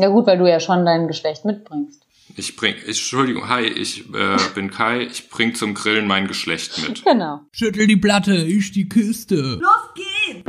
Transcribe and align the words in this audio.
Ja 0.00 0.10
gut, 0.10 0.28
weil 0.28 0.38
du 0.38 0.48
ja 0.48 0.60
schon 0.60 0.86
dein 0.86 1.08
Geschlecht 1.08 1.44
mitbringst. 1.44 2.06
Ich 2.36 2.54
bring, 2.54 2.76
Entschuldigung, 2.86 3.48
hi, 3.48 3.64
ich 3.64 4.08
äh, 4.14 4.36
bin 4.54 4.70
Kai, 4.70 5.00
ich 5.00 5.28
bring 5.28 5.56
zum 5.56 5.74
Grillen 5.74 6.06
mein 6.06 6.28
Geschlecht 6.28 6.80
mit. 6.86 7.04
Genau. 7.08 7.40
Schüttel 7.50 7.88
die 7.88 7.96
Platte, 7.96 8.36
ich 8.36 8.70
die 8.70 8.88
Kiste. 8.88 9.58
Los 9.60 9.94
geht's! 9.96 10.48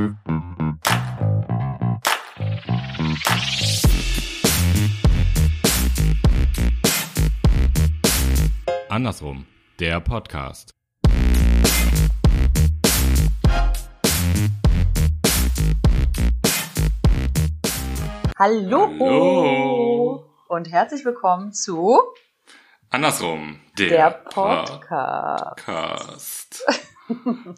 Andersrum, 8.89 9.47
der 9.79 9.99
Podcast. 9.99 10.78
Hallo. 18.41 18.87
Hallo. 18.97 20.23
Und 20.47 20.71
herzlich 20.71 21.03
willkommen 21.03 21.51
zu 21.51 21.99
Andersrum, 22.89 23.59
der, 23.77 23.89
der 23.89 24.11
Podcast. 24.11 25.83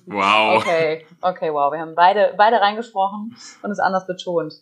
Wow. 0.07 0.57
Okay, 0.63 1.05
okay, 1.21 1.53
wow. 1.53 1.71
Wir 1.71 1.81
haben 1.81 1.93
beide, 1.93 2.33
beide 2.35 2.59
reingesprochen 2.59 3.35
und 3.61 3.69
es 3.69 3.77
anders 3.77 4.07
betont. 4.07 4.55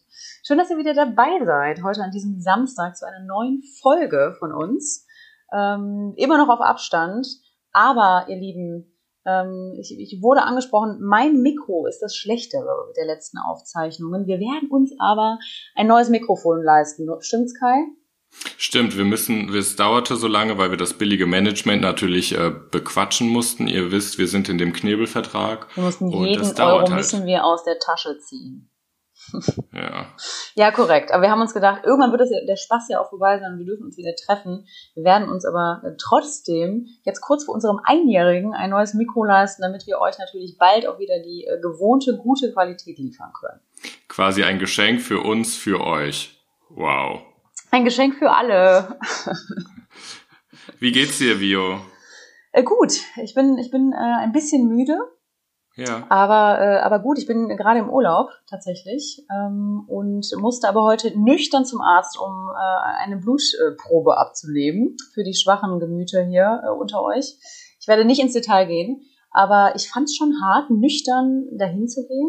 Schön, 0.45 0.58
dass 0.58 0.70
ihr 0.70 0.78
wieder 0.78 0.94
dabei 0.94 1.40
seid. 1.45 1.84
Heute 1.84 2.04
an 2.04 2.12
diesem 2.12 2.42
Samstag 2.42 2.98
zu 2.98 3.08
einer 3.08 3.22
neuen 3.26 3.64
Folge 3.81 4.36
von 4.40 4.52
uns. 4.52 5.08
Ähm, 5.54 6.16
immer 6.17 6.38
noch 6.38 6.50
auf 6.50 6.59
Abstand. 6.59 7.28
Aber, 7.72 8.26
ihr 8.28 8.36
Lieben, 8.36 8.98
ähm, 9.30 9.76
ich, 9.80 9.98
ich 9.98 10.22
wurde 10.22 10.44
angesprochen, 10.44 11.00
mein 11.02 11.42
Mikro 11.42 11.86
ist 11.88 12.00
das 12.00 12.16
schlechtere 12.16 12.92
der 12.98 13.06
letzten 13.06 13.38
Aufzeichnungen. 13.38 14.28
Wir 14.28 14.40
werden 14.40 14.70
uns 14.70 14.94
aber 15.00 15.40
ein 15.76 15.88
neues 15.88 16.10
Mikrofon 16.10 16.64
leisten. 16.64 17.08
Stimmt's, 17.22 17.54
Kai? 17.60 17.86
Stimmt, 18.58 18.96
wir 18.96 19.06
müssen, 19.06 19.54
es 19.56 19.76
dauerte 19.76 20.16
so 20.16 20.28
lange, 20.28 20.58
weil 20.58 20.70
wir 20.70 20.78
das 20.78 20.94
billige 20.94 21.26
Management 21.26 21.81
natürlich 21.81 22.38
äh, 22.38 22.52
bequatschen 22.72 23.28
mussten. 23.28 23.68
Ihr 23.68 23.92
wisst, 23.92 24.20
wir 24.20 24.28
sind 24.28 24.50
in 24.50 24.58
dem 24.58 24.72
Knebelvertrag. 24.72 25.68
Wir 25.75 25.84
mussten 25.84 26.12
jeden 26.12 26.46
Euro 26.59 26.81
halt. 26.81 26.92
müssen 26.92 27.25
wir 27.25 27.44
aus 27.44 27.64
der 27.64 27.80
Tasche 27.80 28.20
ziehen. 28.20 28.69
Ja. 29.73 30.08
Ja, 30.55 30.72
korrekt. 30.72 31.11
Aber 31.11 31.23
wir 31.23 31.31
haben 31.31 31.41
uns 31.41 31.53
gedacht, 31.53 31.81
irgendwann 31.85 32.11
wird 32.11 32.22
das 32.22 32.30
der 32.30 32.55
Spaß 32.55 32.89
ja 32.89 32.99
auch 32.99 33.09
vorbei 33.09 33.39
sein 33.39 33.53
und 33.53 33.59
wir 33.59 33.66
dürfen 33.66 33.85
uns 33.85 33.97
wieder 33.97 34.16
treffen. 34.16 34.67
Wir 34.95 35.03
werden 35.03 35.30
uns 35.30 35.45
aber 35.45 35.81
trotzdem 35.97 36.88
jetzt 37.03 37.22
kurz 37.22 37.45
vor 37.45 37.53
unserem 37.53 37.80
Einjährigen 37.83 38.53
ein 38.53 38.69
neues 38.72 38.94
Mikro 38.94 39.23
leisten, 39.23 39.61
damit 39.61 39.88
wir 39.88 40.00
euch 40.00 40.17
natürlich 40.17 40.57
bald 40.57 40.88
auch 40.88 41.00
wieder 41.00 41.19
die 41.19 41.45
äh, 41.45 41.59
gewohnte, 41.61 42.17
gute 42.17 42.52
Qualität 42.52 42.97
liefern 42.97 43.31
können. 43.33 43.59
Quasi 44.07 44.44
ein 44.44 44.59
Geschenk 44.59 45.02
für 45.02 45.22
uns, 45.22 45.55
für 45.55 45.81
euch. 45.81 46.39
Wow. 46.69 47.22
Ein 47.72 47.85
Geschenk 47.85 48.16
für 48.16 48.31
alle. 48.31 49.00
Wie 50.80 50.91
geht's 50.91 51.17
dir, 51.17 51.39
Vio? 51.39 51.81
Äh, 52.52 52.63
gut, 52.63 52.94
ich 53.22 53.35
bin, 53.35 53.57
ich 53.57 53.69
bin 53.69 53.94
äh, 53.94 54.23
ein 54.23 54.31
bisschen 54.31 54.67
müde, 54.67 54.97
Ja. 55.80 56.05
aber, 56.09 56.61
äh, 56.61 56.80
aber 56.80 56.99
gut, 56.99 57.17
ich 57.17 57.25
bin 57.25 57.47
gerade 57.55 57.80
im 57.80 57.89
Urlaub 57.89 58.30
tatsächlich 58.49 59.25
ähm, 59.31 59.85
und 59.88 60.25
musste 60.38 60.67
aber 60.67 60.83
heute 60.83 61.17
nüchtern 61.17 61.66
zum 61.66 61.81
Arzt, 61.81 62.19
um 62.19 62.49
äh, 62.49 63.03
eine 63.03 63.17
Blutprobe 63.17 64.17
abzunehmen 64.17 64.97
für 65.13 65.23
die 65.23 65.33
schwachen 65.33 65.80
Gemüter 65.80 66.23
hier 66.23 66.61
äh, 66.66 66.69
unter 66.69 67.03
euch. 67.03 67.38
Ich 67.80 67.88
werde 67.88 68.05
nicht 68.05 68.22
ins 68.22 68.33
Detail 68.33 68.66
gehen, 68.66 69.02
aber 69.31 69.73
ich 69.75 69.89
fand 69.89 70.05
es 70.05 70.16
schon 70.16 70.33
hart, 70.41 70.69
nüchtern 70.69 71.47
dahin 71.57 71.88
zu 71.88 72.07
gehen 72.07 72.27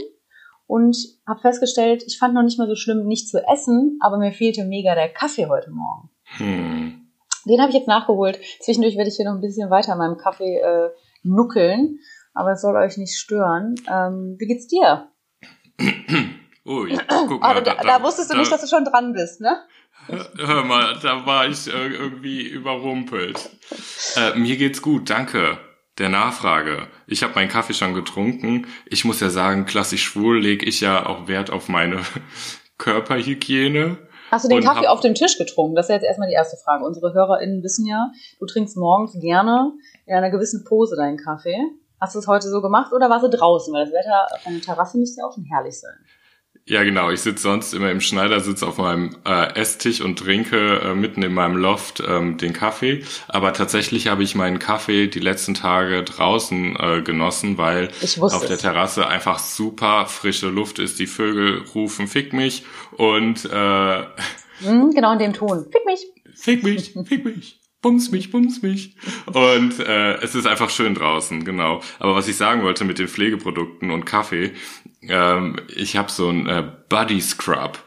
und 0.67 0.97
habe 1.27 1.41
festgestellt, 1.41 2.05
ich 2.07 2.19
fand 2.19 2.35
noch 2.35 2.43
nicht 2.43 2.59
mal 2.59 2.69
so 2.69 2.77
schlimm, 2.77 3.07
nicht 3.07 3.29
zu 3.29 3.45
essen, 3.47 3.99
aber 4.01 4.19
mir 4.19 4.33
fehlte 4.33 4.65
mega 4.65 4.95
der 4.95 5.09
Kaffee 5.09 5.47
heute 5.47 5.71
Morgen. 5.71 6.11
Hm. 6.37 7.09
Den 7.45 7.61
habe 7.61 7.71
ich 7.71 7.77
jetzt 7.77 7.89
nachgeholt. 7.89 8.39
Zwischendurch 8.61 8.97
werde 8.97 9.09
ich 9.09 9.17
hier 9.17 9.25
noch 9.25 9.35
ein 9.35 9.41
bisschen 9.41 9.71
weiter 9.71 9.93
an 9.93 9.99
meinem 9.99 10.17
Kaffee 10.17 10.59
äh, 10.59 10.91
nuckeln, 11.23 11.99
aber 12.35 12.53
es 12.53 12.63
soll 12.63 12.77
euch 12.77 12.97
nicht 12.97 13.17
stören. 13.17 13.75
Ähm, 13.89 14.37
wie 14.39 14.47
geht's 14.47 14.67
dir? 14.67 15.09
Ui, 16.67 16.99
guck 17.09 17.41
mal. 17.41 17.51
Aber 17.51 17.61
da, 17.63 17.75
da 17.75 18.03
wusstest 18.03 18.33
du 18.33 18.37
nicht, 18.37 18.53
dass 18.53 18.61
du 18.61 18.67
schon 18.67 18.85
dran 18.85 19.13
bist, 19.13 19.41
ne? 19.41 19.57
Hör 20.07 20.65
mal, 20.65 20.99
da 21.03 21.27
war 21.27 21.47
ich 21.47 21.69
äh, 21.69 21.89
irgendwie 21.89 22.43
überrumpelt. 22.43 23.51
Äh, 24.17 24.39
mir 24.39 24.57
geht's 24.57 24.83
gut, 24.83 25.11
danke. 25.11 25.59
Der 25.99 26.09
Nachfrage. 26.09 26.89
Ich 27.07 27.23
habe 27.23 27.35
meinen 27.35 27.51
Kaffee 27.51 27.75
schon 27.75 27.95
getrunken. 27.95 28.67
Ich 28.87 29.05
muss 29.05 29.21
ja 29.21 29.29
sagen, 29.29 29.67
klassisch 29.67 30.05
schwul 30.05 30.41
lege 30.41 30.65
ich 30.65 30.81
ja 30.81 31.05
auch 31.07 31.29
Wert 31.29 31.51
auf 31.51 31.69
meine 31.69 32.01
Körperhygiene. 32.79 33.99
Hast 34.31 34.45
du 34.45 34.49
den 34.49 34.63
Kaffee 34.63 34.87
auf 34.87 35.01
dem 35.01 35.15
Tisch 35.15 35.37
getrunken? 35.37 35.75
Das 35.75 35.87
ist 35.87 35.95
jetzt 35.95 36.05
erstmal 36.05 36.29
die 36.29 36.35
erste 36.35 36.57
Frage. 36.57 36.85
Unsere 36.85 37.13
HörerInnen 37.13 37.63
wissen 37.63 37.85
ja, 37.85 38.13
du 38.39 38.47
trinkst 38.47 38.77
morgens 38.77 39.19
gerne 39.21 39.73
in 40.07 40.15
einer 40.15 40.31
gewissen 40.31 40.65
Pose 40.65 40.97
deinen 40.97 41.19
Kaffee. 41.19 41.59
Hast 42.01 42.15
du 42.15 42.19
es 42.19 42.27
heute 42.27 42.49
so 42.49 42.63
gemacht 42.63 42.93
oder 42.93 43.11
warst 43.11 43.25
du 43.25 43.29
draußen? 43.29 43.73
Weil 43.73 43.85
das 43.85 43.95
Wetter 43.95 44.27
auf 44.35 44.47
einer 44.47 44.61
Terrasse 44.61 44.99
müsste 44.99 45.21
ja 45.21 45.27
auch 45.27 45.35
schon 45.35 45.45
herrlich 45.45 45.79
sein. 45.79 45.95
Ja, 46.67 46.85
genau. 46.85 47.11
Ich 47.11 47.21
sitze 47.21 47.43
sonst 47.43 47.75
immer 47.75 47.91
im 47.91 48.01
Schneidersitz 48.01 48.63
auf 48.63 48.79
meinem 48.79 49.17
äh, 49.27 49.55
Esstisch 49.55 50.01
und 50.01 50.19
trinke 50.19 50.81
äh, 50.81 50.95
mitten 50.95 51.23
in 51.23 51.33
meinem 51.33 51.57
Loft 51.57 52.03
ähm, 52.07 52.39
den 52.39 52.53
Kaffee. 52.53 53.03
Aber 53.29 53.53
tatsächlich 53.53 54.09
habe 54.09 54.23
ich 54.23 54.35
meinen 54.35 54.59
Kaffee 54.59 55.09
die 55.09 55.21
letzten 55.21 55.55
Tage 55.55 56.05
draußen 56.05 56.77
äh, 56.77 57.03
genossen, 57.03 57.59
weil 57.59 57.89
auf 58.21 58.47
der. 58.47 58.59
Terrasse 58.59 59.07
einfach 59.07 59.39
super 59.39 60.07
frische 60.07 60.49
Luft 60.49 60.79
ist. 60.79 60.99
Die 60.99 61.07
Vögel 61.07 61.65
rufen 61.75 62.07
Fick 62.07 62.33
mich 62.33 62.65
und 62.97 63.47
äh, 63.47 64.05
Hm, 64.61 64.91
genau 64.91 65.13
in 65.13 65.19
dem 65.19 65.33
Ton. 65.33 65.67
Fick 65.71 65.85
mich. 65.87 66.07
Fick 66.35 66.63
mich, 66.63 66.95
fick 67.05 67.25
mich. 67.25 67.60
Bums 67.83 68.11
mich, 68.11 68.31
bums 68.31 68.63
mich. 68.63 68.95
Und 69.27 69.79
äh, 69.81 70.15
es 70.17 70.35
ist 70.35 70.47
einfach 70.47 70.69
schön 70.71 70.95
draußen, 70.95 71.45
genau. 71.45 71.81
Aber 71.99 72.15
was 72.15 72.29
ich 72.29 72.37
sagen 72.37 72.63
wollte 72.63 72.85
mit 72.85 72.99
den 72.99 73.09
Pflegeprodukten 73.09 73.91
und 73.91 74.05
Kaffee, 74.05 74.53
ähm, 75.03 75.57
ich 75.75 75.97
habe 75.97 76.11
so 76.11 76.29
ein 76.29 76.47
äh, 76.47 76.71
Body 76.89 77.21
Scrub. 77.21 77.79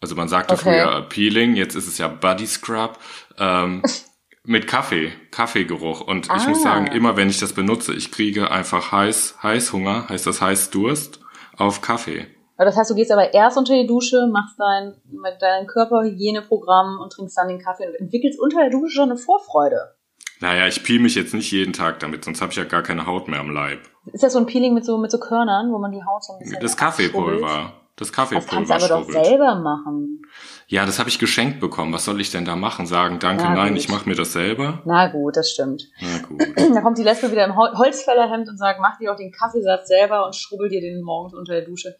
Also 0.00 0.14
man 0.14 0.28
sagte 0.28 0.54
Okay. 0.54 0.62
früher 0.62 1.02
Peeling, 1.08 1.56
jetzt 1.56 1.74
ist 1.74 1.88
es 1.88 1.98
ja 1.98 2.08
Body 2.08 2.46
Scrub. 2.46 2.98
Ähm, 3.38 3.82
mit 4.44 4.66
Kaffee, 4.66 5.12
Kaffeegeruch. 5.30 6.00
Und 6.00 6.26
ich 6.26 6.46
muss 6.48 6.60
Ah. 6.60 6.62
sagen, 6.62 6.86
immer 6.86 7.16
wenn 7.16 7.28
ich 7.28 7.38
das 7.38 7.52
benutze, 7.52 7.92
ich 7.92 8.10
kriege 8.10 8.50
einfach 8.50 8.90
heiß, 8.92 9.36
Heißhunger, 9.42 10.08
heißt 10.08 10.26
das 10.26 10.40
Heißdurst, 10.40 11.20
auf 11.56 11.82
Kaffee. 11.82 12.26
Das 12.64 12.76
heißt, 12.76 12.90
du 12.90 12.94
gehst 12.94 13.10
aber 13.12 13.32
erst 13.32 13.56
unter 13.56 13.74
die 13.74 13.86
Dusche, 13.86 14.28
machst 14.30 14.58
dein, 14.58 14.94
mit 15.10 15.40
deinem 15.40 15.66
Körperhygieneprogramm 15.66 16.98
und 17.00 17.12
trinkst 17.12 17.36
dann 17.38 17.48
den 17.48 17.58
Kaffee 17.60 17.86
und 17.86 17.94
entwickelst 17.94 18.38
unter 18.40 18.60
der 18.60 18.70
Dusche 18.70 18.94
schon 18.96 19.10
eine 19.10 19.16
Vorfreude. 19.18 19.94
Naja, 20.40 20.66
ich 20.66 20.82
peel 20.82 21.00
mich 21.00 21.14
jetzt 21.14 21.34
nicht 21.34 21.50
jeden 21.52 21.72
Tag 21.72 22.00
damit, 22.00 22.24
sonst 22.24 22.40
habe 22.40 22.50
ich 22.50 22.56
ja 22.56 22.64
gar 22.64 22.82
keine 22.82 23.06
Haut 23.06 23.28
mehr 23.28 23.40
am 23.40 23.50
Leib. 23.50 23.80
Ist 24.12 24.22
das 24.22 24.32
so 24.32 24.38
ein 24.38 24.46
Peeling 24.46 24.72
mit 24.74 24.84
so, 24.84 24.96
mit 24.96 25.10
so 25.10 25.18
Körnern, 25.18 25.70
wo 25.70 25.78
man 25.78 25.92
die 25.92 26.02
Haut 26.02 26.24
so 26.24 26.32
ein 26.32 26.38
bisschen 26.38 26.60
Das? 26.60 26.76
Kaffeepulver. 26.76 27.74
Das 27.96 28.08
Das 28.08 28.12
kannst 28.14 28.32
du 28.32 28.36
Kaffeepulver 28.36 28.74
aber 28.74 28.88
doch 28.88 29.04
schrubbelt. 29.04 29.26
selber 29.26 29.54
machen. 29.56 30.22
Ja, 30.68 30.86
das 30.86 30.98
habe 30.98 31.10
ich 31.10 31.18
geschenkt 31.18 31.60
bekommen. 31.60 31.92
Was 31.92 32.06
soll 32.06 32.18
ich 32.20 32.30
denn 32.30 32.46
da 32.46 32.56
machen? 32.56 32.86
Sagen, 32.86 33.18
danke, 33.18 33.44
Na 33.44 33.54
nein, 33.54 33.74
gut. 33.74 33.78
ich 33.78 33.90
mache 33.90 34.08
mir 34.08 34.14
das 34.14 34.32
selber? 34.32 34.80
Na 34.86 35.08
gut, 35.08 35.36
das 35.36 35.50
stimmt. 35.50 35.82
Na 36.00 36.18
gut. 36.26 36.42
Da 36.74 36.80
kommt 36.80 36.96
die 36.96 37.02
Lesbe 37.02 37.30
wieder 37.30 37.44
im 37.44 37.56
Hol 37.56 37.72
Holzfällerhemd 37.76 38.48
und 38.48 38.56
sagt, 38.56 38.80
mach 38.80 38.96
dir 38.98 39.10
doch 39.10 39.16
den 39.16 39.32
Kaffeesatz 39.32 39.88
selber 39.88 40.24
und 40.24 40.34
schrubbel 40.34 40.70
dir 40.70 40.80
den 40.80 41.02
morgens 41.02 41.34
unter 41.34 41.52
der 41.52 41.66
Dusche. 41.66 41.96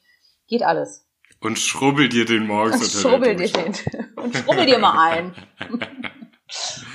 Geht 0.51 0.65
alles. 0.65 1.07
Und 1.41 1.59
schrubbel 1.59 2.09
dir 2.09 2.25
den 2.27 2.47
morgens 2.47 2.83
Und 2.83 3.03
schrubbel 3.03 3.37
dir 3.37 3.49
den. 3.49 3.73
Und 4.17 4.37
schrubbel 4.37 4.67
dir 4.67 4.79
mal 4.79 5.11
ein. 5.11 5.35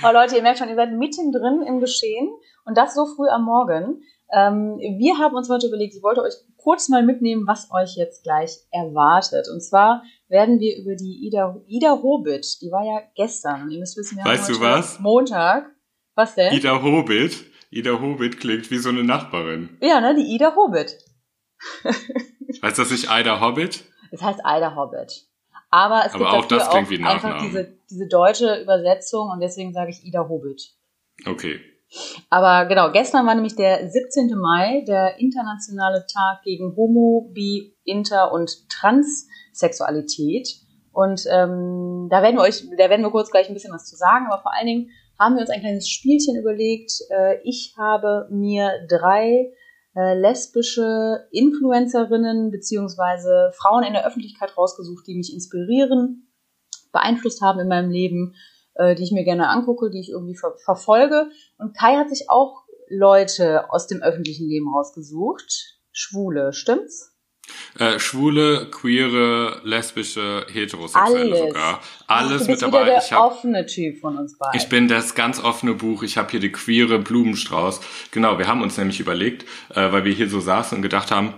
Aber 0.02 0.12
Leute, 0.20 0.36
ihr 0.36 0.42
merkt 0.42 0.58
schon, 0.58 0.68
ihr 0.68 0.76
seid 0.76 0.92
mittendrin 0.92 1.62
im 1.66 1.80
Geschehen 1.80 2.28
und 2.66 2.76
das 2.76 2.94
so 2.94 3.06
früh 3.06 3.28
am 3.28 3.44
Morgen. 3.44 4.02
Ähm, 4.30 4.76
wir 4.98 5.16
haben 5.18 5.34
uns 5.34 5.48
heute 5.48 5.68
überlegt, 5.68 5.94
ich 5.94 6.02
wollte 6.02 6.22
euch 6.22 6.34
kurz 6.58 6.90
mal 6.90 7.02
mitnehmen, 7.02 7.46
was 7.46 7.70
euch 7.72 7.96
jetzt 7.96 8.24
gleich 8.24 8.58
erwartet. 8.70 9.48
Und 9.50 9.62
zwar 9.62 10.02
werden 10.28 10.60
wir 10.60 10.76
über 10.76 10.94
die 10.94 11.26
Ida, 11.26 11.60
Ida 11.66 12.02
Hobit, 12.02 12.60
die 12.60 12.70
war 12.70 12.84
ja 12.84 13.00
gestern. 13.14 13.62
Und 13.62 13.70
ihr 13.70 13.80
müsst 13.80 13.96
wissen, 13.96 14.18
wir 14.18 14.24
haben 14.24 14.32
Weißt 14.32 14.50
du 14.50 14.54
heute 14.54 14.64
was? 14.64 15.00
Montag. 15.00 15.70
Was 16.14 16.34
denn? 16.34 16.52
Ida 16.52 16.82
Hobbit. 16.82 17.46
Ida 17.70 18.00
Hobbit 18.00 18.38
klingt 18.38 18.70
wie 18.70 18.78
so 18.78 18.90
eine 18.90 19.02
Nachbarin. 19.02 19.78
Ja, 19.80 20.00
ne, 20.00 20.14
die 20.14 20.34
Ida 20.34 20.54
Hobit. 20.54 20.98
Heißt 22.62 22.78
das 22.78 22.90
nicht 22.90 23.08
Ida 23.10 23.40
Hobbit? 23.40 23.84
Es 24.10 24.22
heißt 24.22 24.40
Ida 24.40 24.74
Hobbit. 24.74 25.26
Aber 25.70 26.04
es 26.06 26.14
Aber 26.14 26.18
gibt 26.18 26.30
auch 26.30 26.44
dafür 26.46 26.58
das 26.58 26.88
klingt 26.88 27.06
auch 27.06 27.10
einfach 27.14 27.42
diese, 27.42 27.78
diese 27.90 28.08
deutsche 28.08 28.62
Übersetzung 28.62 29.30
und 29.30 29.40
deswegen 29.40 29.72
sage 29.72 29.90
ich 29.90 30.04
Ida 30.04 30.28
Hobbit. 30.28 30.74
Okay. 31.26 31.60
Aber 32.30 32.66
genau, 32.66 32.90
gestern 32.92 33.26
war 33.26 33.34
nämlich 33.34 33.56
der 33.56 33.88
17. 33.88 34.36
Mai, 34.36 34.84
der 34.86 35.18
internationale 35.18 36.04
Tag 36.12 36.42
gegen 36.42 36.74
Homo, 36.76 37.30
Bi, 37.32 37.76
Inter 37.84 38.32
und 38.32 38.68
Transsexualität. 38.68 40.48
Und 40.92 41.26
ähm, 41.30 42.08
da 42.10 42.22
werden 42.22 42.36
wir 42.36 42.42
euch, 42.42 42.64
da 42.76 42.90
werden 42.90 43.02
wir 43.02 43.10
kurz 43.10 43.30
gleich 43.30 43.48
ein 43.48 43.54
bisschen 43.54 43.72
was 43.72 43.86
zu 43.86 43.96
sagen, 43.96 44.26
aber 44.26 44.42
vor 44.42 44.52
allen 44.54 44.66
Dingen 44.66 44.90
haben 45.18 45.34
wir 45.34 45.42
uns 45.42 45.50
ein 45.50 45.60
kleines 45.60 45.88
Spielchen 45.88 46.36
überlegt. 46.36 46.92
Äh, 47.10 47.38
ich 47.44 47.74
habe 47.76 48.28
mir 48.30 48.86
drei 48.88 49.52
äh, 49.96 50.14
lesbische 50.14 51.26
Influencerinnen 51.32 52.50
beziehungsweise 52.50 53.50
Frauen 53.56 53.82
in 53.82 53.94
der 53.94 54.06
Öffentlichkeit 54.06 54.56
rausgesucht, 54.56 55.06
die 55.06 55.16
mich 55.16 55.32
inspirieren 55.32 56.22
beeinflusst 56.92 57.42
haben 57.42 57.60
in 57.60 57.68
meinem 57.68 57.90
Leben, 57.90 58.34
äh, 58.74 58.94
die 58.94 59.02
ich 59.02 59.12
mir 59.12 59.24
gerne 59.24 59.48
angucke, 59.48 59.90
die 59.90 60.00
ich 60.00 60.10
irgendwie 60.10 60.36
ver 60.36 60.54
verfolge. 60.64 61.30
Und 61.58 61.76
Kai 61.76 61.96
hat 61.96 62.10
sich 62.10 62.30
auch 62.30 62.64
Leute 62.88 63.70
aus 63.72 63.86
dem 63.86 64.02
öffentlichen 64.02 64.48
Leben 64.48 64.72
rausgesucht. 64.72 65.78
Schwule, 65.92 66.52
stimmt's? 66.52 67.15
Äh, 67.78 67.98
schwule, 67.98 68.70
queere, 68.70 69.60
lesbische, 69.64 70.46
heterosexuelle 70.50 71.34
Alles. 71.34 71.38
sogar. 71.38 71.80
Ach, 72.06 72.20
Alles 72.20 72.44
du 72.44 72.50
mit 72.52 72.62
dabei. 72.62 72.98
Ich 72.98 73.12
hab, 73.12 73.20
offene 73.20 73.66
Typ 73.66 74.00
von 74.00 74.16
uns 74.16 74.38
beiden. 74.38 74.58
Ich 74.58 74.68
bin 74.68 74.88
das 74.88 75.14
ganz 75.14 75.42
offene 75.42 75.74
Buch. 75.74 76.02
Ich 76.02 76.16
habe 76.16 76.30
hier 76.30 76.40
die 76.40 76.52
queere 76.52 76.98
Blumenstrauß. 76.98 77.80
Genau, 78.12 78.38
wir 78.38 78.46
haben 78.46 78.62
uns 78.62 78.78
nämlich 78.78 79.00
überlegt, 79.00 79.44
äh, 79.74 79.92
weil 79.92 80.04
wir 80.04 80.12
hier 80.12 80.28
so 80.28 80.40
saßen 80.40 80.76
und 80.76 80.82
gedacht 80.82 81.10
haben, 81.10 81.34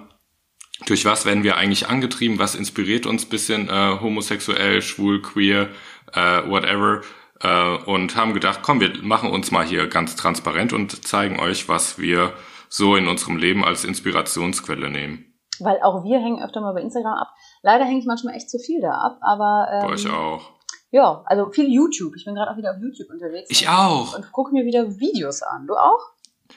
durch 0.87 1.05
was 1.05 1.27
werden 1.27 1.43
wir 1.43 1.57
eigentlich 1.57 1.89
angetrieben? 1.89 2.39
Was 2.39 2.55
inspiriert 2.55 3.07
uns 3.07 3.27
bisschen 3.27 3.69
äh, 3.69 3.99
homosexuell, 4.01 4.81
schwul, 4.81 5.21
queer, 5.23 5.69
äh, 6.13 6.43
whatever? 6.49 7.03
Äh, 7.41 7.77
und 7.85 8.17
haben 8.17 8.35
gedacht, 8.35 8.61
komm, 8.63 8.81
wir 8.81 8.93
machen 9.03 9.31
uns 9.31 9.51
mal 9.51 9.67
hier 9.67 9.87
ganz 9.89 10.17
transparent 10.17 10.73
und 10.73 11.05
zeigen 11.05 11.41
euch, 11.41 11.69
was 11.69 11.99
wir 11.99 12.33
so 12.69 12.97
in 12.97 13.09
unserem 13.09 13.37
Leben 13.37 13.65
als 13.65 13.85
Inspirationsquelle 13.85 14.91
nehmen. 14.91 15.28
Weil 15.61 15.81
auch 15.83 16.05
wir 16.05 16.19
hängen 16.19 16.43
öfter 16.43 16.61
mal 16.61 16.73
bei 16.75 16.83
Instagram 16.83 17.15
ab. 17.15 17.29
Leider 17.63 17.85
hänge 17.85 17.99
ich 18.01 18.07
manchmal 18.07 18.35
echt 18.35 18.51
zu 18.51 18.59
viel 18.59 18.81
da 18.81 18.93
ab, 18.93 19.19
aber 19.21 19.69
ähm, 19.73 19.91
euch 19.91 20.09
auch. 20.11 20.43
ja, 20.91 21.23
also 21.27 21.51
viel 21.51 21.73
YouTube. 21.73 22.15
Ich 22.17 22.25
bin 22.25 22.35
gerade 22.35 22.51
auch 22.51 22.57
wieder 22.57 22.73
auf 22.73 22.79
YouTube 22.81 23.11
unterwegs. 23.11 23.51
Ich 23.51 23.69
und, 23.69 23.75
auch. 23.75 24.17
Und 24.17 24.33
gucke 24.33 24.53
mir 24.53 24.65
wieder 24.65 24.99
Videos 24.99 25.43
an. 25.43 25.67
Du 25.67 25.75
auch? 25.75 26.01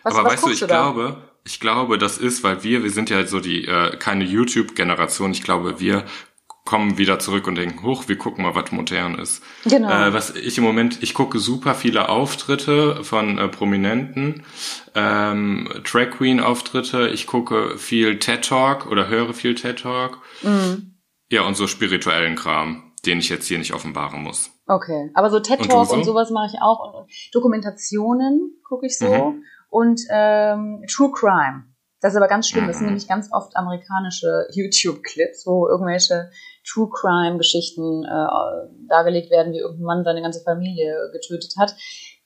Was, 0.04 0.16
Aber 0.16 0.26
was 0.26 0.34
weißt 0.34 0.46
du, 0.46 0.50
ich 0.52 0.60
da? 0.62 0.66
glaube, 0.68 1.18
ich 1.44 1.60
glaube, 1.60 1.98
das 1.98 2.18
ist, 2.18 2.44
weil 2.44 2.64
wir, 2.64 2.84
wir 2.84 2.92
sind 2.92 3.10
ja 3.10 3.26
so 3.26 3.40
die 3.40 3.66
äh, 3.66 3.98
keine 3.98 4.24
YouTube-Generation. 4.24 5.32
Ich 5.32 5.44
glaube, 5.44 5.80
wir 5.80 6.06
kommen 6.66 6.98
wieder 6.98 7.18
zurück 7.20 7.48
und 7.48 7.56
denken, 7.56 7.84
hoch, 7.84 8.08
wir 8.08 8.18
gucken 8.18 8.44
mal, 8.44 8.54
was 8.56 8.72
modern 8.72 9.16
ist. 9.18 9.42
Genau. 9.66 9.90
Äh, 9.90 10.14
was 10.14 10.36
ich 10.36 10.58
im 10.58 10.64
Moment, 10.64 11.02
ich 11.02 11.14
gucke 11.14 11.40
super 11.40 11.74
viele 11.76 12.10
Auftritte 12.10 13.04
von 13.04 13.38
äh, 13.40 13.48
Prominenten, 13.48 14.44
ähm, 14.96 15.68
Drag 15.84 16.12
Queen 16.12 16.40
Auftritte. 16.40 17.08
Ich 17.10 17.26
gucke 17.28 17.78
viel 17.78 18.20
TED 18.20 18.46
Talk 18.48 18.86
oder 18.92 19.08
höre 19.08 19.34
viel 19.34 19.56
TED 19.56 19.80
Talk. 19.80 20.20
Mhm. 20.44 21.00
Ja 21.30 21.44
und 21.44 21.56
so 21.56 21.66
spirituellen 21.66 22.36
Kram, 22.36 22.92
den 23.06 23.20
ich 23.20 23.30
jetzt 23.30 23.48
hier 23.48 23.58
nicht 23.58 23.74
offenbaren 23.74 24.22
muss. 24.22 24.52
Okay, 24.68 25.10
aber 25.14 25.30
so 25.30 25.40
TED 25.40 25.62
Und 25.62 25.70
Talk 25.72 25.92
und, 25.92 26.04
so? 26.06 26.12
sowas 26.12 26.30
mache 26.30 26.48
ich 26.54 26.62
auch 26.62 26.80
und, 26.80 26.94
und 27.02 27.12
Dokumentationen 27.34 28.62
gucke 28.68 28.86
ich 28.86 28.98
so 28.98 29.08
Mhm. 29.08 29.44
und 29.70 30.02
ähm, 30.10 30.84
True 30.90 31.12
Crime. 31.12 31.64
Das 32.02 32.14
ist 32.14 32.18
aber 32.18 32.28
ganz 32.28 32.50
schlimm. 32.50 32.66
Das 32.68 32.78
sind 32.78 32.88
Mhm. 32.88 32.94
nämlich 32.94 33.08
ganz 33.08 33.30
oft 33.32 33.56
amerikanische 33.56 34.48
YouTube-Clips, 34.54 35.46
wo 35.46 35.68
irgendwelche 35.68 36.32
True 36.68 36.90
Crime-Geschichten 36.90 38.04
äh, 38.06 38.88
dargelegt 38.88 39.32
werden, 39.32 39.54
wie 39.54 39.60
irgendein 39.60 39.86
Mann 39.86 40.04
seine 40.04 40.22
ganze 40.22 40.42
Familie 40.44 41.10
getötet 41.12 41.54
hat. 41.60 41.76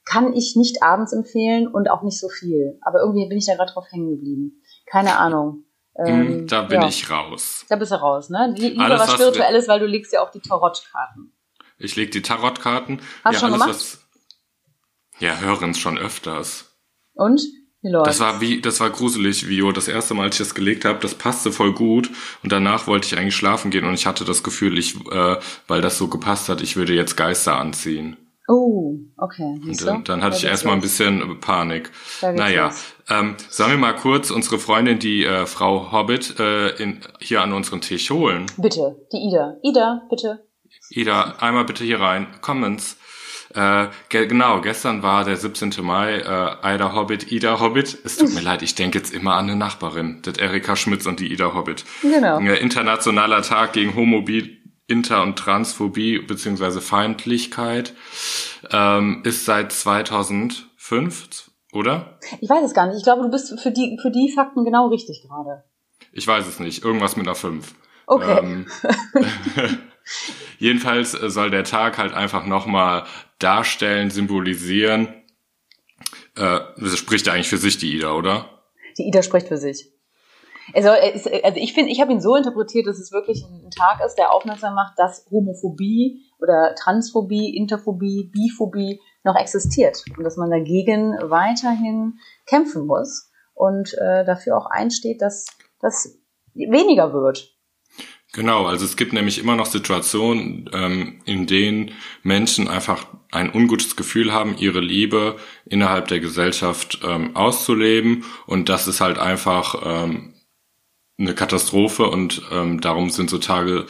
Kann 0.04 0.32
ich 0.34 0.54
nicht 0.56 0.82
abends 0.82 1.12
empfehlen 1.12 1.66
und 1.66 1.88
auch 1.90 2.02
nicht 2.02 2.20
so 2.20 2.28
viel. 2.28 2.78
Aber 2.82 3.00
irgendwie 3.00 3.28
bin 3.28 3.38
ich 3.38 3.46
da 3.46 3.54
gerade 3.56 3.72
drauf 3.72 3.86
hängen 3.90 4.10
geblieben. 4.10 4.62
Keine 4.86 5.18
Ahnung. 5.18 5.64
Ähm, 5.98 6.28
Hm, 6.28 6.46
da 6.46 6.62
bin 6.62 6.82
ja. 6.82 6.88
ich 6.88 7.10
raus. 7.10 7.64
Da 7.68 7.76
bist 7.76 7.90
du 7.90 7.96
raus, 7.96 8.28
ne? 8.30 8.54
Lie- 8.56 8.68
Lieber 8.70 8.84
Alles, 8.84 9.00
was 9.00 9.08
was 9.08 9.14
Spirituelles, 9.14 9.66
weil 9.68 9.80
du 9.80 9.86
legst 9.86 10.12
ja 10.12 10.20
auch 10.22 10.30
die 10.30 10.40
Tarotkarten. 10.40 11.32
Ich 11.78 11.96
leg 11.96 12.10
die 12.12 12.22
Tarotkarten. 12.22 13.00
Hast 13.24 13.36
du 13.36 13.40
schon 13.40 13.52
gemacht? 13.52 13.70
was. 13.70 13.98
Ja, 15.18 15.38
hören 15.38 15.70
es 15.70 15.78
schon 15.78 15.96
öfters. 15.98 16.76
Und? 17.14 17.40
Läuft's? 17.90 18.18
Das 18.18 18.20
war 18.20 18.40
wie, 18.40 18.60
das 18.60 18.80
war 18.80 18.90
gruselig, 18.90 19.48
Vio. 19.48 19.72
Das 19.72 19.88
erste 19.88 20.14
Mal, 20.14 20.24
als 20.24 20.36
ich 20.36 20.46
das 20.46 20.54
gelegt 20.54 20.84
habe, 20.84 20.98
das 21.00 21.14
passte 21.14 21.52
voll 21.52 21.72
gut. 21.72 22.10
Und 22.42 22.52
danach 22.52 22.86
wollte 22.86 23.06
ich 23.06 23.18
eigentlich 23.18 23.36
schlafen 23.36 23.70
gehen 23.70 23.84
und 23.84 23.94
ich 23.94 24.06
hatte 24.06 24.24
das 24.24 24.42
Gefühl, 24.42 24.78
ich, 24.78 24.96
äh, 25.10 25.36
weil 25.66 25.80
das 25.80 25.98
so 25.98 26.08
gepasst 26.08 26.48
hat, 26.48 26.60
ich 26.60 26.76
würde 26.76 26.94
jetzt 26.94 27.16
Geister 27.16 27.56
anziehen. 27.56 28.16
Oh, 28.48 28.94
okay. 29.16 29.60
Und 29.60 29.84
dann, 29.84 29.96
du? 29.96 30.02
dann 30.04 30.22
hatte 30.22 30.32
Da 30.32 30.38
ich 30.38 30.44
erstmal 30.44 30.74
ein 30.74 30.80
bisschen 30.80 31.40
Panik. 31.40 31.90
Da 32.20 32.30
geht's 32.30 32.40
Naja, 32.40 32.66
los. 32.66 32.84
ähm, 33.10 33.34
sollen 33.48 33.70
wir 33.72 33.78
mal 33.78 33.96
kurz 33.96 34.30
unsere 34.30 34.60
Freundin, 34.60 35.00
die 35.00 35.24
äh, 35.24 35.46
Frau 35.46 35.90
Hobbit, 35.90 36.38
äh, 36.38 36.68
in, 36.80 37.00
hier 37.18 37.42
an 37.42 37.52
unseren 37.52 37.80
Tisch 37.80 38.08
holen? 38.10 38.46
Bitte, 38.56 39.04
die 39.12 39.16
Ida. 39.16 39.56
Ida, 39.64 40.02
bitte. 40.08 40.44
Ida, 40.90 41.34
einmal 41.40 41.64
bitte 41.64 41.82
hier 41.82 41.98
rein. 41.98 42.28
Comments. 42.40 42.96
Äh, 43.56 43.88
ge 44.10 44.26
genau, 44.26 44.60
gestern 44.60 45.02
war 45.02 45.24
der 45.24 45.36
17. 45.36 45.72
Mai, 45.80 46.18
äh, 46.18 46.74
Ida 46.74 46.94
Hobbit, 46.94 47.32
Ida 47.32 47.58
Hobbit. 47.58 47.98
Es 48.04 48.18
tut 48.18 48.34
mir 48.34 48.42
leid, 48.42 48.62
ich 48.62 48.74
denke 48.74 48.98
jetzt 48.98 49.14
immer 49.14 49.34
an 49.34 49.46
eine 49.46 49.56
Nachbarin, 49.56 50.20
das 50.22 50.36
Erika 50.36 50.76
Schmitz 50.76 51.06
und 51.06 51.20
die 51.20 51.32
Ida 51.32 51.54
Hobbit. 51.54 51.84
Genau. 52.02 52.38
Äh, 52.40 52.58
internationaler 52.58 53.40
Tag 53.42 53.72
gegen 53.72 53.96
Homobi, 53.96 54.58
Inter- 54.86 55.22
und 55.22 55.36
Transphobie 55.38 56.18
beziehungsweise 56.18 56.80
Feindlichkeit 56.80 57.94
ähm, 58.70 59.22
ist 59.24 59.44
seit 59.44 59.72
2005, 59.72 61.50
oder? 61.72 62.18
Ich 62.40 62.48
weiß 62.48 62.64
es 62.64 62.74
gar 62.74 62.86
nicht. 62.86 62.98
Ich 62.98 63.04
glaube, 63.04 63.22
du 63.22 63.30
bist 63.30 63.58
für 63.60 63.70
die, 63.70 63.98
für 64.00 64.10
die 64.10 64.30
Fakten 64.34 64.64
genau 64.64 64.88
richtig 64.88 65.22
gerade. 65.26 65.64
Ich 66.12 66.26
weiß 66.26 66.46
es 66.46 66.60
nicht. 66.60 66.84
Irgendwas 66.84 67.16
mit 67.16 67.26
einer 67.26 67.34
5. 67.34 67.74
Okay. 68.06 68.38
Ähm, 68.38 68.66
jedenfalls 70.58 71.12
soll 71.12 71.50
der 71.50 71.64
Tag 71.64 71.98
halt 71.98 72.14
einfach 72.14 72.46
nochmal 72.46 73.04
darstellen, 73.38 74.10
symbolisieren. 74.10 75.08
Äh, 76.36 76.60
das 76.76 76.96
spricht 76.96 77.28
eigentlich 77.28 77.48
für 77.48 77.58
sich, 77.58 77.78
die 77.78 77.96
Ida, 77.96 78.12
oder? 78.12 78.62
Die 78.98 79.06
Ida 79.06 79.22
spricht 79.22 79.48
für 79.48 79.58
sich. 79.58 79.92
Also, 80.74 80.90
also 80.90 81.60
ich 81.60 81.74
finde, 81.74 81.92
ich 81.92 82.00
habe 82.00 82.12
ihn 82.12 82.20
so 82.20 82.34
interpretiert, 82.34 82.86
dass 82.86 82.98
es 82.98 83.12
wirklich 83.12 83.44
ein 83.44 83.70
Tag 83.70 84.04
ist, 84.04 84.16
der 84.16 84.32
aufmerksam 84.32 84.74
macht, 84.74 84.98
dass 84.98 85.26
Homophobie 85.30 86.24
oder 86.40 86.74
Transphobie, 86.74 87.56
Interphobie, 87.56 88.30
Biphobie 88.32 89.00
noch 89.22 89.36
existiert 89.36 90.02
und 90.16 90.24
dass 90.24 90.36
man 90.36 90.50
dagegen 90.50 91.16
weiterhin 91.22 92.18
kämpfen 92.46 92.86
muss 92.86 93.30
und 93.54 93.94
äh, 93.94 94.24
dafür 94.24 94.56
auch 94.56 94.66
einsteht, 94.66 95.22
dass 95.22 95.46
das 95.80 96.18
weniger 96.54 97.12
wird. 97.12 97.52
Genau, 98.32 98.66
also 98.66 98.84
es 98.84 98.96
gibt 98.96 99.12
nämlich 99.12 99.38
immer 99.38 99.56
noch 99.56 99.66
Situationen, 99.66 100.68
ähm, 100.72 101.22
in 101.24 101.46
denen 101.46 101.92
Menschen 102.22 102.68
einfach 102.68 103.06
ein 103.30 103.52
ungutes 103.52 103.96
Gefühl 103.96 104.32
haben, 104.32 104.56
ihre 104.58 104.80
Liebe 104.80 105.36
innerhalb 105.64 106.08
der 106.08 106.20
Gesellschaft 106.20 107.00
ähm, 107.04 107.34
auszuleben. 107.36 108.24
Und 108.46 108.68
das 108.68 108.86
ist 108.86 109.00
halt 109.00 109.18
einfach 109.18 109.82
ähm, 109.84 110.34
eine 111.18 111.34
Katastrophe 111.34 112.08
und 112.08 112.42
ähm, 112.52 112.80
darum 112.80 113.10
sind 113.10 113.30
so 113.30 113.38
Tage 113.38 113.86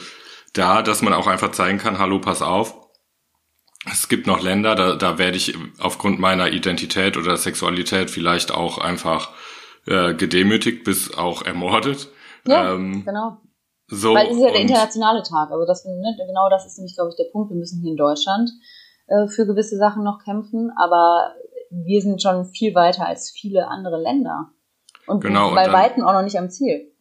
da, 0.53 0.81
dass 0.81 1.01
man 1.01 1.13
auch 1.13 1.27
einfach 1.27 1.51
zeigen 1.51 1.77
kann, 1.77 1.99
hallo, 1.99 2.19
pass 2.19 2.41
auf. 2.41 2.73
Es 3.89 4.09
gibt 4.09 4.27
noch 4.27 4.41
Länder, 4.41 4.75
da, 4.75 4.95
da 4.95 5.17
werde 5.17 5.37
ich 5.37 5.55
aufgrund 5.79 6.19
meiner 6.19 6.51
Identität 6.51 7.15
oder 7.15 7.37
Sexualität 7.37 8.09
vielleicht 8.09 8.51
auch 8.51 8.77
einfach 8.79 9.31
äh, 9.85 10.13
gedemütigt 10.13 10.83
bis 10.83 11.13
auch 11.13 11.43
ermordet. 11.43 12.09
Ja, 12.45 12.73
Ähm, 12.73 13.05
genau. 13.05 13.37
so, 13.87 14.13
Weil 14.13 14.27
es 14.27 14.37
ist 14.37 14.43
ja 14.43 14.51
der 14.51 14.61
internationale 14.61 15.23
Tag. 15.23 15.51
Also 15.51 15.65
das, 15.65 15.85
ne, 15.85 16.15
genau 16.17 16.49
das 16.49 16.65
ist 16.65 16.77
nämlich, 16.77 16.95
glaube 16.95 17.11
ich, 17.11 17.17
der 17.17 17.31
Punkt. 17.31 17.51
Wir 17.51 17.57
müssen 17.57 17.81
hier 17.81 17.91
in 17.91 17.97
Deutschland 17.97 18.49
äh, 19.07 19.27
für 19.27 19.45
gewisse 19.45 19.77
Sachen 19.77 20.03
noch 20.03 20.23
kämpfen, 20.23 20.71
aber 20.77 21.33
wir 21.69 22.01
sind 22.01 22.21
schon 22.21 22.45
viel 22.45 22.73
weiter 22.75 23.05
als 23.05 23.31
viele 23.31 23.67
andere 23.67 24.01
Länder. 24.01 24.49
Und 25.05 25.21
Genau, 25.21 25.49
und 25.49 25.55
bei 25.55 25.65
dann- 25.65 25.73
Weitem 25.73 26.03
auch 26.05 26.13
noch 26.13 26.23
nicht 26.23 26.37
am 26.37 26.49
Ziel. 26.49 26.91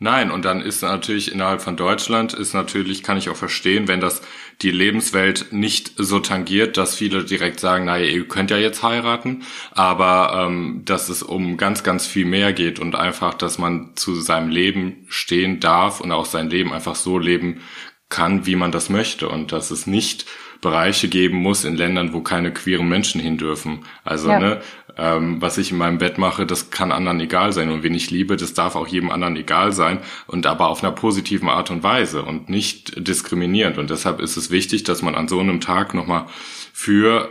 Nein, 0.00 0.30
und 0.30 0.44
dann 0.44 0.60
ist 0.60 0.82
natürlich 0.82 1.32
innerhalb 1.32 1.60
von 1.60 1.76
Deutschland 1.76 2.32
ist 2.32 2.52
natürlich, 2.54 3.02
kann 3.02 3.16
ich 3.16 3.28
auch 3.30 3.36
verstehen, 3.36 3.88
wenn 3.88 4.00
das 4.00 4.22
die 4.62 4.70
Lebenswelt 4.70 5.52
nicht 5.52 5.92
so 5.96 6.20
tangiert, 6.20 6.76
dass 6.76 6.94
viele 6.94 7.24
direkt 7.24 7.58
sagen, 7.58 7.84
naja, 7.84 8.04
ihr 8.06 8.26
könnt 8.28 8.50
ja 8.52 8.58
jetzt 8.58 8.82
heiraten, 8.84 9.42
aber 9.72 10.46
ähm, 10.46 10.82
dass 10.84 11.08
es 11.08 11.22
um 11.24 11.56
ganz, 11.56 11.82
ganz 11.82 12.06
viel 12.06 12.26
mehr 12.26 12.52
geht 12.52 12.78
und 12.78 12.94
einfach, 12.94 13.34
dass 13.34 13.58
man 13.58 13.92
zu 13.96 14.14
seinem 14.14 14.50
Leben 14.50 15.04
stehen 15.08 15.58
darf 15.58 16.00
und 16.00 16.12
auch 16.12 16.26
sein 16.26 16.48
Leben 16.50 16.72
einfach 16.72 16.94
so 16.94 17.18
leben 17.18 17.60
kann, 18.08 18.46
wie 18.46 18.56
man 18.56 18.72
das 18.72 18.90
möchte 18.90 19.28
und 19.28 19.50
dass 19.52 19.70
es 19.72 19.86
nicht 19.86 20.26
Bereiche 20.60 21.08
geben 21.08 21.38
muss 21.38 21.64
in 21.64 21.76
Ländern, 21.76 22.12
wo 22.12 22.20
keine 22.20 22.52
queeren 22.52 22.88
Menschen 22.88 23.20
hin 23.20 23.38
dürfen. 23.38 23.84
Also, 24.04 24.28
Ja. 24.28 24.38
ne, 24.40 24.60
ähm, 24.96 25.40
was 25.40 25.56
ich 25.58 25.70
in 25.70 25.78
meinem 25.78 25.98
Bett 25.98 26.18
mache, 26.18 26.44
das 26.46 26.70
kann 26.70 26.90
anderen 26.90 27.20
egal 27.20 27.52
sein. 27.52 27.70
Und 27.70 27.84
wen 27.84 27.94
ich 27.94 28.10
liebe, 28.10 28.36
das 28.36 28.54
darf 28.54 28.74
auch 28.74 28.88
jedem 28.88 29.10
anderen 29.10 29.36
egal 29.36 29.72
sein. 29.72 30.00
Und 30.26 30.46
aber 30.46 30.68
auf 30.68 30.82
einer 30.82 30.92
positiven 30.92 31.48
Art 31.48 31.70
und 31.70 31.84
Weise 31.84 32.22
und 32.24 32.48
nicht 32.48 33.06
diskriminierend. 33.06 33.78
Und 33.78 33.90
deshalb 33.90 34.20
ist 34.20 34.36
es 34.36 34.50
wichtig, 34.50 34.82
dass 34.82 35.00
man 35.02 35.14
an 35.14 35.28
so 35.28 35.38
einem 35.38 35.60
Tag 35.60 35.94
nochmal 35.94 36.26
für 36.72 37.28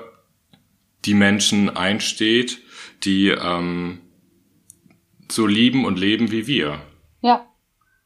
die 1.03 1.13
Menschen 1.13 1.75
einsteht, 1.75 2.59
die 3.03 3.27
ähm, 3.29 3.99
so 5.29 5.45
lieben 5.45 5.83
und 5.85 5.99
leben 5.99 6.31
wie 6.31 6.47
wir. 6.47 6.79
Ja. 7.21 7.45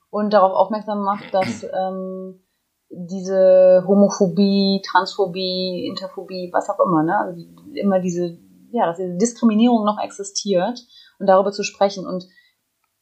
Und 0.10 0.34
darauf 0.34 0.54
aufmerksam 0.54 1.04
macht, 1.04 1.34
dass 1.34 1.63
ähm, 1.63 2.42
diese 2.91 3.83
Homophobie, 3.88 4.81
Transphobie, 4.86 5.86
Interphobie, 5.88 6.50
was 6.53 6.69
auch 6.69 6.79
immer, 6.86 7.03
ne? 7.03 7.17
Also 7.17 7.41
immer 7.74 8.00
diese, 8.00 8.38
ja, 8.71 8.86
dass 8.86 8.98
diese 8.98 9.17
Diskriminierung 9.17 9.86
noch 9.86 9.98
existiert 10.03 10.79
und 11.19 11.27
darüber 11.27 11.51
zu 11.51 11.63
sprechen. 11.63 12.05
Und 12.05 12.27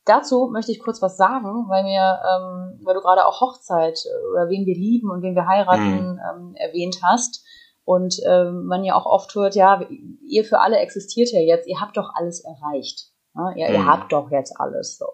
dazu 0.06 0.50
möchte 0.52 0.72
ich 0.72 0.80
kurz 0.80 1.02
was 1.02 1.18
sagen, 1.18 1.66
weil 1.70 1.84
mir, 1.84 2.20
ähm, 2.22 2.80
weil 2.84 2.96
du 2.96 3.02
gerade 3.02 3.26
auch 3.26 3.42
Hochzeit 3.42 4.00
äh, 4.06 4.32
oder 4.32 4.50
wen 4.50 4.66
wir 4.66 4.76
lieben 4.76 5.10
und 5.10 5.22
wen 5.24 5.36
wir 5.36 5.48
heiraten 5.48 6.14
Mhm. 6.14 6.20
ähm, 6.30 6.56
erwähnt 6.56 7.00
hast. 7.04 7.44
Und 7.84 8.20
ähm, 8.28 8.66
man 8.66 8.84
ja 8.84 8.94
auch 8.94 9.08
oft 9.08 9.34
hört, 9.34 9.56
ja, 9.56 9.82
ihr 10.28 10.46
für 10.46 10.60
alle 10.60 10.78
existiert 10.78 11.32
ja 11.32 11.40
jetzt, 11.40 11.68
ihr 11.68 11.82
habt 11.82 11.98
doch 11.98 12.12
alles 12.14 12.42
erreicht. 12.42 13.09
Ja, 13.40 13.52
ihr, 13.56 13.74
ihr 13.74 13.80
Mhm. 13.80 13.88
habt 13.88 14.12
doch 14.12 14.30
jetzt 14.32 14.54
alles 14.60 14.98
so. 14.98 15.06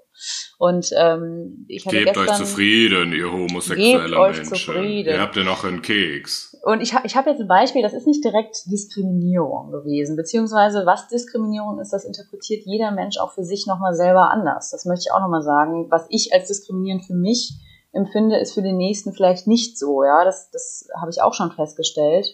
Und 0.58 0.90
ähm, 0.98 1.66
ich 1.68 1.86
hatte 1.86 1.98
Gebt 1.98 2.14
gestern, 2.14 2.30
euch 2.30 2.38
zufrieden, 2.38 3.12
ihr 3.14 3.32
homosexuelle 3.32 4.04
Gebt 4.08 4.18
euch 4.18 4.36
Menschen. 4.38 4.56
zufrieden. 4.56 5.10
Ihr 5.14 5.22
habt 5.22 5.36
ja 5.36 5.44
noch 5.44 5.64
einen 5.66 5.82
Keks. 5.82 6.58
Und 6.64 6.82
ich, 6.82 6.94
ich 7.04 7.16
habe 7.16 7.30
jetzt 7.30 7.42
ein 7.42 7.48
Beispiel, 7.48 7.82
das 7.82 7.94
ist 7.94 8.08
nicht 8.08 8.24
direkt 8.24 8.56
Diskriminierung 8.72 9.72
gewesen, 9.72 10.16
beziehungsweise 10.16 10.86
was 10.86 11.08
Diskriminierung 11.10 11.80
ist, 11.80 11.92
das 11.92 12.06
interpretiert 12.06 12.64
jeder 12.66 12.92
Mensch 12.92 13.18
auch 13.18 13.34
für 13.34 13.44
sich 13.44 13.68
nochmal 13.68 13.94
selber 13.94 14.32
anders. 14.32 14.72
Das 14.72 14.86
möchte 14.86 15.06
ich 15.08 15.12
auch 15.14 15.20
nochmal 15.20 15.42
sagen. 15.44 15.88
Was 15.92 16.08
ich 16.10 16.34
als 16.34 16.48
diskriminierend 16.48 17.06
für 17.06 17.14
mich 17.16 17.54
empfinde, 17.92 18.38
ist 18.38 18.54
für 18.54 18.62
den 18.62 18.78
Nächsten 18.78 19.14
vielleicht 19.14 19.48
nicht 19.48 19.78
so. 19.78 20.04
Ja, 20.04 20.24
das, 20.24 20.50
das 20.52 20.88
habe 21.00 21.12
ich 21.12 21.22
auch 21.22 21.34
schon 21.34 21.52
festgestellt. 21.52 22.28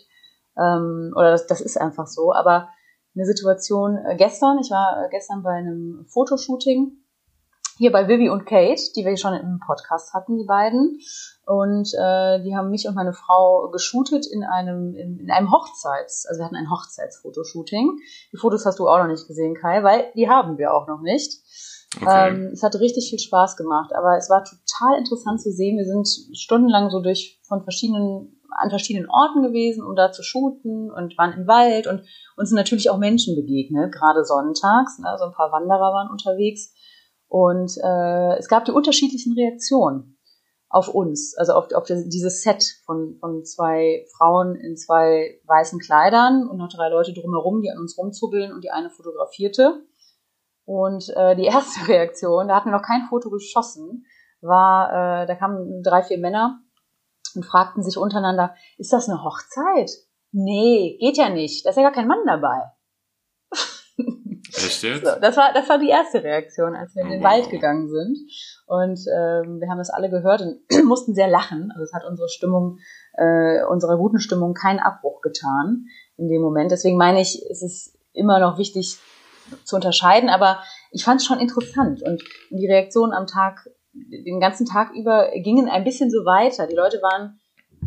Ähm, 0.58 1.14
oder 1.16 1.32
das, 1.32 1.48
das 1.48 1.62
ist 1.62 1.78
einfach 1.80 2.08
so. 2.08 2.34
Aber 2.34 2.70
eine 3.16 3.26
Situation 3.26 3.98
äh, 3.98 4.16
gestern, 4.16 4.60
ich 4.60 4.72
war 4.72 5.06
äh, 5.06 5.10
gestern 5.10 5.44
bei 5.44 5.52
einem 5.52 6.06
Fotoshooting 6.08 6.98
hier 7.78 7.92
bei 7.92 8.08
Vivi 8.08 8.30
und 8.30 8.46
Kate, 8.46 8.82
die 8.96 9.04
wir 9.06 9.18
schon 9.18 9.34
im 9.34 9.60
Podcast 9.66 10.14
hatten, 10.14 10.38
die 10.38 10.46
beiden. 10.46 11.00
Und 11.48 11.92
äh, 11.96 12.44
die 12.44 12.56
haben 12.56 12.70
mich 12.70 12.88
und 12.88 12.94
meine 12.94 13.14
Frau 13.14 13.70
geshootet 13.72 14.28
in 14.28 14.44
einem, 14.44 14.96
in, 14.96 15.18
in 15.18 15.32
einem 15.32 15.52
Hochzeits-, 15.52 16.28
also 16.28 16.40
wir 16.40 16.46
hatten 16.46 16.56
ein 16.56 16.70
Hochzeitsfotoshooting. 16.70 17.98
Die 18.32 18.38
Fotos 18.38 18.68
hast 18.68 18.78
du 18.78 18.88
auch 18.88 19.00
noch 19.00 19.08
nicht 19.08 19.28
gesehen, 19.28 19.56
Kai, 19.56 19.84
weil 19.84 20.12
die 20.16 20.30
haben 20.30 20.60
wir 20.60 20.76
auch 20.76 20.88
noch 20.88 21.02
nicht. 21.02 21.42
Okay. 21.98 22.30
Ähm, 22.30 22.52
es 22.54 22.62
hat 22.62 22.76
richtig 22.76 23.10
viel 23.10 23.20
Spaß 23.20 23.58
gemacht, 23.58 23.92
aber 23.96 24.16
es 24.16 24.30
war 24.30 24.44
total 24.44 25.00
interessant 25.00 25.42
zu 25.42 25.52
sehen. 25.52 25.78
Wir 25.78 25.86
sind 25.86 26.08
stundenlang 26.38 26.90
so 26.92 27.02
durch 27.02 27.42
von 27.48 27.64
verschiedenen 27.64 28.41
an 28.60 28.70
verschiedenen 28.70 29.10
Orten 29.10 29.42
gewesen, 29.42 29.84
um 29.84 29.96
da 29.96 30.12
zu 30.12 30.24
shooten 30.24 30.92
und 30.92 31.18
waren 31.18 31.34
im 31.34 31.48
Wald 31.48 31.88
und 31.88 32.04
uns 32.38 32.50
sind 32.50 32.58
natürlich 32.58 32.90
auch 32.90 32.98
Menschen 32.98 33.36
begegnet, 33.36 33.94
gerade 33.94 34.26
sonntags. 34.26 35.00
Ne, 35.00 35.16
so 35.18 35.26
ein 35.26 35.34
paar 35.34 35.52
Wanderer 35.52 35.94
waren 35.94 36.12
unterwegs 36.12 36.74
und 37.28 37.72
äh, 37.84 38.38
es 38.38 38.48
gab 38.48 38.66
die 38.66 38.72
unterschiedlichen 38.72 39.34
Reaktionen 39.34 40.18
auf 40.72 40.88
uns, 40.88 41.36
also 41.38 41.54
auf, 41.54 41.72
auf 41.74 41.84
dieses 41.86 42.44
Set 42.44 42.64
von, 42.86 43.18
von 43.20 43.44
zwei 43.44 44.06
Frauen 44.18 44.56
in 44.56 44.78
zwei 44.78 45.40
weißen 45.46 45.80
Kleidern 45.80 46.48
und 46.48 46.58
noch 46.58 46.70
drei 46.70 46.90
Leute 46.90 47.14
drumherum, 47.14 47.62
die 47.62 47.70
an 47.70 47.78
uns 47.78 47.98
rumzubbeln 47.98 48.54
und 48.54 48.64
die 48.64 48.72
eine 48.72 48.90
fotografierte. 48.90 49.86
Und 50.66 51.10
äh, 51.16 51.36
die 51.36 51.44
erste 51.46 51.88
Reaktion, 51.88 52.48
da 52.48 52.56
hatten 52.56 52.70
wir 52.70 52.78
noch 52.78 52.86
kein 52.86 53.08
Foto 53.10 53.30
geschossen, 53.30 54.06
war, 54.42 55.24
äh, 55.24 55.28
da 55.28 55.36
kamen 55.36 55.84
drei, 55.84 56.04
vier 56.04 56.18
Männer 56.18 56.62
und 57.36 57.46
fragten 57.46 57.84
sich 57.84 57.98
untereinander, 57.98 58.56
ist 58.78 58.94
das 58.94 59.10
eine 59.10 59.24
Hochzeit? 59.24 59.92
Nee, 60.32 60.98
geht 61.00 61.18
ja 61.18 61.30
nicht, 61.30 61.66
da 61.66 61.72
ist 61.72 61.76
ja 61.76 61.84
gar 61.84 61.92
kein 61.92 62.08
Mann 62.08 62.26
dabei. 62.26 62.72
Echt 64.54 64.84
jetzt? 64.84 65.06
So, 65.06 65.12
das 65.20 65.38
war, 65.38 65.54
das 65.54 65.70
war 65.70 65.78
die 65.78 65.90
erste 65.90 66.24
Reaktion, 66.24 66.76
als 66.76 66.96
wir 66.96 67.04
in 67.04 67.10
den 67.10 67.24
wow. 67.24 67.32
Wald 67.32 67.50
gegangen 67.50 67.90
sind. 67.90 68.18
Und 68.68 69.00
ähm, 69.08 69.60
wir 69.60 69.70
haben 69.70 69.78
das 69.78 69.90
alle 69.90 70.10
gehört 70.10 70.42
und 70.42 70.60
mussten 70.86 71.14
sehr 71.14 71.30
lachen. 71.30 71.72
Also 71.72 71.84
es 71.84 71.94
hat 71.94 72.04
unsere 72.06 72.28
Stimmung, 72.30 72.78
äh, 73.14 73.64
unserer 73.66 73.98
guten 73.98 74.20
Stimmung 74.20 74.54
keinen 74.54 74.80
Abbruch 74.80 75.22
getan 75.22 75.86
in 76.18 76.28
dem 76.28 76.42
Moment. 76.42 76.72
Deswegen 76.72 76.98
meine 76.98 77.22
ich, 77.22 77.42
es 77.50 77.62
ist 77.62 77.98
immer 78.14 78.40
noch 78.40 78.58
wichtig 78.58 78.98
zu 79.64 79.76
unterscheiden, 79.76 80.30
aber 80.30 80.62
ich 80.92 81.04
fand 81.04 81.22
es 81.22 81.28
schon 81.28 81.40
interessant. 81.40 82.02
Und 82.04 82.22
die 82.50 82.68
Reaktionen 82.68 83.14
am 83.14 83.28
Tag, 83.28 83.70
den 83.94 84.40
ganzen 84.40 84.66
Tag 84.66 84.92
über, 84.94 85.30
gingen 85.36 85.70
ein 85.70 85.84
bisschen 85.84 86.10
so 86.10 86.20
weiter. 86.20 86.68
Die 86.68 86.76
Leute 86.76 87.02
waren 87.02 87.40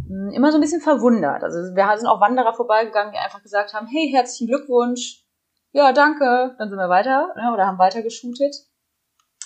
mh, 0.09 0.35
immer 0.35 0.51
so 0.51 0.59
ein 0.59 0.61
bisschen 0.61 0.81
verwundert. 0.81 1.43
Also 1.43 1.59
wir 1.75 1.97
sind 1.97 2.07
auch 2.07 2.21
Wanderer 2.21 2.55
vorbeigegangen, 2.55 3.13
die 3.13 3.19
einfach 3.19 3.43
gesagt 3.43 3.75
haben, 3.75 3.87
hey, 3.87 4.11
herzlichen 4.13 4.49
Glückwunsch, 4.49 5.25
ja, 5.73 5.93
danke, 5.93 6.55
dann 6.59 6.69
sind 6.69 6.79
wir 6.79 6.89
weiter 6.89 7.35
ne, 7.37 7.53
oder 7.53 7.67
haben 7.67 7.79
weiter 7.79 8.03
geshootet. 8.03 8.55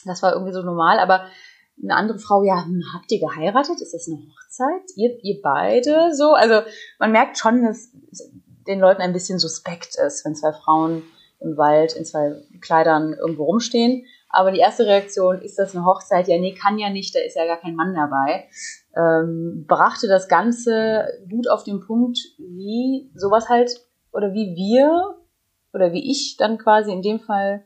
Das 0.04 0.22
war 0.22 0.32
irgendwie 0.32 0.52
so 0.52 0.62
normal, 0.62 0.98
aber 0.98 1.26
eine 1.82 1.94
andere 1.94 2.18
Frau, 2.18 2.42
ja, 2.42 2.64
hm, 2.64 2.82
habt 2.94 3.10
ihr 3.10 3.20
geheiratet? 3.20 3.80
Ist 3.80 3.94
das 3.94 4.08
eine 4.08 4.18
Hochzeit? 4.18 4.90
Ihr, 4.96 5.18
ihr 5.22 5.40
beide 5.42 6.14
so? 6.14 6.32
Also 6.32 6.60
man 6.98 7.12
merkt 7.12 7.38
schon, 7.38 7.64
dass 7.64 7.92
es 8.10 8.30
den 8.66 8.80
Leuten 8.80 9.00
ein 9.00 9.12
bisschen 9.12 9.38
suspekt 9.38 9.96
ist, 9.96 10.24
wenn 10.24 10.34
zwei 10.34 10.52
Frauen 10.52 11.02
im 11.40 11.56
Wald 11.56 11.94
in 11.94 12.04
zwei 12.04 12.34
Kleidern 12.60 13.14
irgendwo 13.14 13.44
rumstehen. 13.44 14.04
Aber 14.30 14.50
die 14.52 14.58
erste 14.58 14.85
Reaktion, 14.85 15.40
ist 15.40 15.58
das 15.58 15.75
eine 15.75 15.85
Hochzeit? 15.85 16.28
Ja, 16.28 16.38
nee, 16.38 16.54
kann 16.54 16.78
ja 16.78 16.90
nicht, 16.90 17.14
da 17.14 17.20
ist 17.20 17.37
ja 17.37 17.47
gar 17.47 17.56
kein 17.56 17.75
Mann 17.75 17.94
dabei. 17.94 18.49
Ähm, 18.97 19.64
brachte 19.66 20.06
das 20.06 20.28
Ganze 20.28 21.06
gut 21.30 21.49
auf 21.49 21.64
den 21.64 21.80
Punkt, 21.80 22.18
wie 22.38 23.11
sowas 23.14 23.49
halt, 23.49 23.70
oder 24.12 24.32
wie 24.32 24.54
wir 24.54 25.16
oder 25.73 25.92
wie 25.92 26.11
ich 26.11 26.37
dann 26.38 26.58
quasi 26.58 26.92
in 26.92 27.02
dem 27.02 27.20
Fall 27.20 27.64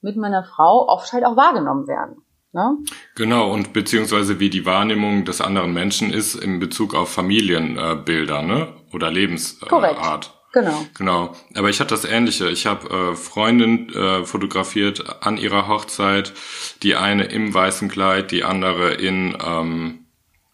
mit 0.00 0.16
meiner 0.16 0.44
Frau 0.44 0.88
oft 0.88 1.12
halt 1.12 1.24
auch 1.24 1.36
wahrgenommen 1.36 1.86
werden. 1.86 2.16
Ne? 2.52 2.76
Genau, 3.14 3.50
und 3.50 3.72
beziehungsweise 3.72 4.38
wie 4.38 4.50
die 4.50 4.66
Wahrnehmung 4.66 5.24
des 5.24 5.40
anderen 5.40 5.72
Menschen 5.72 6.12
ist 6.12 6.34
in 6.34 6.60
Bezug 6.60 6.94
auf 6.94 7.08
Familienbilder, 7.08 8.42
ne? 8.42 8.68
Oder. 8.92 9.10
Lebensart. 9.10 10.41
Genau. 10.52 10.86
Genau, 10.94 11.34
aber 11.54 11.70
ich 11.70 11.80
hatte 11.80 11.94
das 11.94 12.04
Ähnliche. 12.04 12.48
Ich 12.50 12.66
habe 12.66 13.12
äh, 13.12 13.16
Freundin 13.16 13.88
äh, 13.94 14.24
fotografiert 14.24 15.24
an 15.24 15.38
ihrer 15.38 15.66
Hochzeit. 15.66 16.34
Die 16.82 16.94
eine 16.94 17.24
im 17.24 17.54
weißen 17.54 17.88
Kleid, 17.88 18.30
die 18.30 18.44
andere 18.44 18.92
in, 18.92 19.36
ähm, 19.44 20.06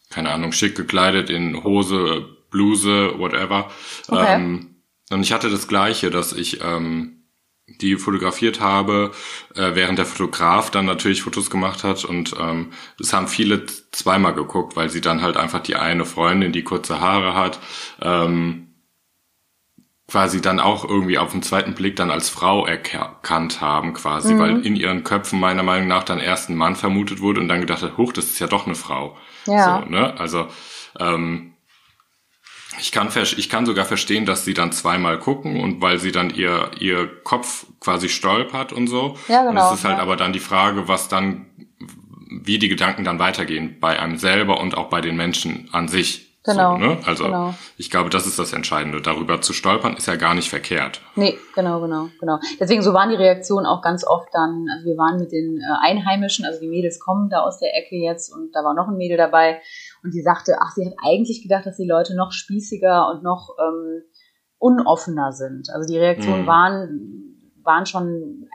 keine 0.09 0.31
Ahnung, 0.31 0.53
schick 0.53 0.77
gekleidet, 0.77 1.31
in 1.31 1.65
Hose, 1.65 2.27
Bluse, 2.51 3.19
whatever. 3.19 3.71
Okay. 4.07 4.35
Ähm, 4.35 4.77
und 5.11 5.23
ich 5.23 5.33
hatte 5.33 5.51
das 5.51 5.67
Gleiche, 5.67 6.11
dass 6.11 6.33
ich 6.33 6.61
ähm, 6.63 7.19
die 7.81 7.97
fotografiert 7.97 8.61
habe, 8.61 9.11
äh, 9.55 9.75
während 9.75 9.99
der 9.99 10.07
Fotograf 10.07 10.71
dann 10.71 10.87
natürlich 10.87 11.23
Fotos 11.23 11.51
gemacht 11.51 11.85
hat 11.85 12.05
und 12.05 12.35
ähm, 12.39 12.73
das 12.99 13.13
haben 13.13 13.29
viele 13.29 13.67
zweimal 13.93 14.35
geguckt, 14.35 14.77
weil 14.77 14.89
sie 14.89 15.01
dann 15.01 15.23
halt 15.23 15.37
einfach 15.37 15.61
die 15.61 15.77
eine 15.77 16.05
Freundin, 16.05 16.53
die 16.53 16.65
kurze 16.65 17.01
Haare 17.01 17.35
hat, 17.35 17.59
ähm, 18.01 18.68
quasi 20.11 20.41
dann 20.41 20.59
auch 20.59 20.85
irgendwie 20.89 21.19
auf 21.19 21.33
den 21.33 21.43
zweiten 21.43 21.75
Blick 21.75 21.97
dann 21.97 22.11
als 22.11 22.31
Frau 22.31 22.67
erkannt 22.67 23.61
haben, 23.61 23.93
quasi, 23.93 24.33
Mhm. 24.35 24.39
weil 24.39 24.67
in 24.67 24.75
ihren 24.75 25.05
Köpfen 25.05 25.39
meiner 25.39 25.63
Meinung 25.63 25.87
nach 25.87 26.03
dann 26.03 26.19
erst 26.19 26.49
ein 26.49 26.57
Mann 26.57 26.77
vermutet 26.77 27.21
wurde 27.21 27.41
und 27.41 27.49
dann 27.49 27.61
gedacht 27.61 27.83
hat, 27.83 27.99
huch, 27.99 28.13
das 28.15 28.25
ist 28.27 28.39
ja 28.39 28.47
doch 28.47 28.65
eine 28.67 28.75
Frau. 28.75 29.17
Ja. 29.47 29.83
So, 29.85 29.91
ne? 29.91 30.19
Also 30.19 30.47
ähm, 30.99 31.53
ich 32.81 32.93
kann, 32.93 33.09
ich 33.15 33.49
kann 33.51 33.67
sogar 33.67 33.85
verstehen, 33.85 34.25
dass 34.25 34.45
sie 34.45 34.55
dann 34.55 34.73
zweimal 34.73 35.19
gucken 35.19 35.61
und 35.61 35.83
weil 35.83 35.99
sie 35.99 36.13
dann 36.13 36.31
ihr, 36.31 36.71
ihr 36.79 37.07
Kopf 37.25 37.67
quasi 37.81 38.09
stolpert 38.09 38.73
und 38.73 38.87
so. 38.87 39.17
Ja, 39.29 39.41
Und 39.43 39.49
genau, 39.49 39.73
es 39.73 39.81
ist 39.81 39.85
halt 39.85 39.97
ja. 39.99 40.03
aber 40.03 40.17
dann 40.17 40.33
die 40.33 40.39
Frage, 40.39 40.89
was 40.89 41.09
dann, 41.09 41.47
wie 42.31 42.59
die 42.59 42.69
Gedanken 42.69 43.05
dann 43.05 43.19
weitergehen 43.19 43.79
bei 43.81 43.99
einem 44.01 44.17
selber 44.17 44.61
und 44.61 44.77
auch 44.77 44.89
bei 44.89 45.01
den 45.01 45.17
Menschen 45.17 45.69
an 45.73 45.89
sich. 45.89 46.28
Genau, 46.49 46.73
So, 46.73 46.79
ne? 46.79 46.99
Also 47.05 47.25
genau. 47.25 47.55
ich 47.77 47.91
glaube, 47.91 48.11
das 48.11 48.27
ist 48.27 48.39
das 48.39 48.53
Entscheidende. 48.53 49.01
Darüber 49.01 49.41
zu 49.41 49.53
stolpern 49.53 49.97
ist 49.97 50.07
ja 50.07 50.17
gar 50.17 50.35
nicht 50.35 50.49
verkehrt. 50.51 51.01
Nee, 51.17 51.39
genau, 51.55 51.81
genau, 51.81 52.09
genau. 52.21 52.39
Deswegen, 52.59 52.83
so 52.83 52.93
waren 52.95 53.11
die 53.11 53.17
Reaktionen 53.17 53.67
auch 53.67 53.83
ganz 53.83 54.05
oft 54.07 54.29
dann, 54.33 54.67
also 54.73 54.85
wir 54.87 54.97
waren 54.97 55.19
mit 55.19 55.31
den 55.33 55.59
äh, 55.61 55.65
Einheimischen, 55.87 56.45
also 56.45 56.61
die 56.61 56.69
Mädels 56.69 56.99
kommen 57.01 57.29
da 57.31 57.41
aus 57.41 57.59
der 57.59 57.77
Ecke 57.77 57.97
jetzt 57.97 58.33
und 58.33 58.51
da 58.55 58.61
war 58.65 58.75
noch 58.75 58.89
ein 58.89 58.97
Mädel 58.97 59.17
dabei 59.17 59.61
und 60.03 60.13
die 60.15 60.23
sagte, 60.23 60.57
ach, 60.61 60.73
sie 60.75 60.87
hat 60.87 60.95
eigentlich 61.05 61.43
gedacht, 61.43 61.67
dass 61.67 61.77
die 61.77 61.87
Leute 61.89 62.17
noch 62.17 62.33
spießiger 62.33 63.09
und 63.11 63.23
noch 63.23 63.51
ähm, 63.61 64.03
unoffener 64.59 65.33
sind. 65.33 65.69
Also 65.73 65.87
die 65.93 65.99
Reaktionen 65.99 66.43
Mhm. 66.43 66.47
waren, 66.47 67.53
waren 67.63 67.87
schon 67.87 68.49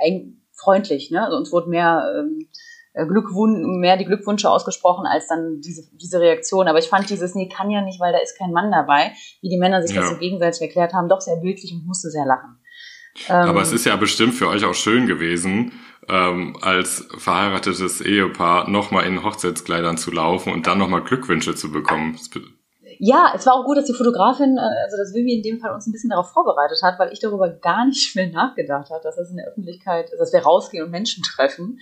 freundlich, 0.56 1.12
ne? 1.12 1.24
Also 1.26 1.38
uns 1.38 1.52
wurde 1.52 1.70
mehr 1.70 2.04
ähm, 2.20 2.40
äh, 2.40 2.46
Glückwun 2.94 3.80
mehr 3.80 3.98
die 3.98 4.06
Glückwünsche 4.06 4.50
ausgesprochen 4.50 5.06
als 5.06 5.28
dann 5.28 5.62
diese, 5.62 5.84
diese 5.94 6.20
Reaktion. 6.20 6.68
Aber 6.68 6.78
ich 6.80 6.90
fand 6.90 7.10
dieses, 7.10 7.34
nee, 7.36 7.50
kann 7.50 7.72
ja 7.72 7.82
nicht, 7.82 8.00
weil 8.00 8.12
da 8.14 8.20
ist 8.20 8.38
kein 8.38 8.52
Mann 8.52 8.72
dabei, 8.72 9.14
wie 9.42 9.50
die 9.50 9.58
Männer 9.58 9.82
sich 9.82 9.96
das 9.96 10.06
Ja. 10.06 10.10
so 10.12 10.18
gegenseitig 10.20 10.62
erklärt 10.62 10.94
haben, 10.94 11.10
doch 11.10 11.22
sehr 11.22 11.38
bildlich 11.38 11.74
und 11.74 11.86
musste 11.88 12.10
sehr 12.10 12.26
lachen. 12.26 12.60
Ähm, 13.30 13.50
Aber 13.50 13.62
es 13.62 13.72
ist 13.72 13.86
ja 13.86 13.96
bestimmt 13.96 14.34
für 14.34 14.48
euch 14.48 14.64
auch 14.66 14.74
schön 14.74 15.08
gewesen, 15.08 15.72
ähm, 16.10 16.56
als 16.62 17.08
verheiratetes 17.18 18.02
Ehepaar 18.02 18.70
nochmal 18.70 19.06
in 19.06 19.24
Hochzeitskleidern 19.24 19.98
zu 19.98 20.12
laufen 20.12 20.52
und 20.54 20.68
dann 20.68 20.78
nochmal 20.78 21.04
Glückwünsche 21.04 21.56
zu 21.56 21.72
bekommen. 21.72 22.14
Das 22.14 22.30
be- 22.30 22.42
ja, 23.00 23.34
es 23.36 23.46
war 23.48 23.54
auch 23.56 23.66
gut, 23.66 23.78
dass 23.78 23.86
die 23.86 23.94
Fotografin, 23.94 24.58
äh, 24.58 24.62
also 24.86 24.98
dass 24.98 25.14
Vivi 25.14 25.34
in 25.38 25.42
dem 25.44 25.60
Fall 25.60 25.74
uns 25.74 25.88
ein 25.88 25.92
bisschen 25.92 26.12
darauf 26.12 26.32
vorbereitet 26.32 26.80
hat, 26.84 27.00
weil 27.00 27.12
ich 27.12 27.20
darüber 27.20 27.50
gar 27.50 27.86
nicht 27.86 28.16
mehr 28.16 28.30
nachgedacht 28.30 28.90
habe, 28.92 29.02
dass 29.04 29.16
das 29.16 29.30
in 29.32 29.38
der 29.38 29.48
Öffentlichkeit, 29.48 30.12
dass 30.20 30.32
wir 30.34 30.42
rausgehen 30.42 30.86
und 30.86 30.92
Menschen 30.92 31.24
treffen. 31.24 31.80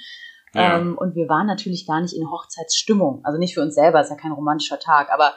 Ja. 0.53 0.77
Ähm, 0.77 0.98
und 0.98 1.15
wir 1.15 1.29
waren 1.29 1.48
natürlich 1.48 1.88
gar 1.88 2.01
nicht 2.01 2.13
in 2.13 2.29
Hochzeitsstimmung. 2.29 3.22
Also 3.24 3.39
nicht 3.39 3.53
für 3.53 3.62
uns 3.62 3.75
selber, 3.75 4.01
ist 4.01 4.10
ja 4.10 4.15
kein 4.17 4.31
romantischer 4.34 4.79
Tag, 4.79 5.10
aber 5.12 5.34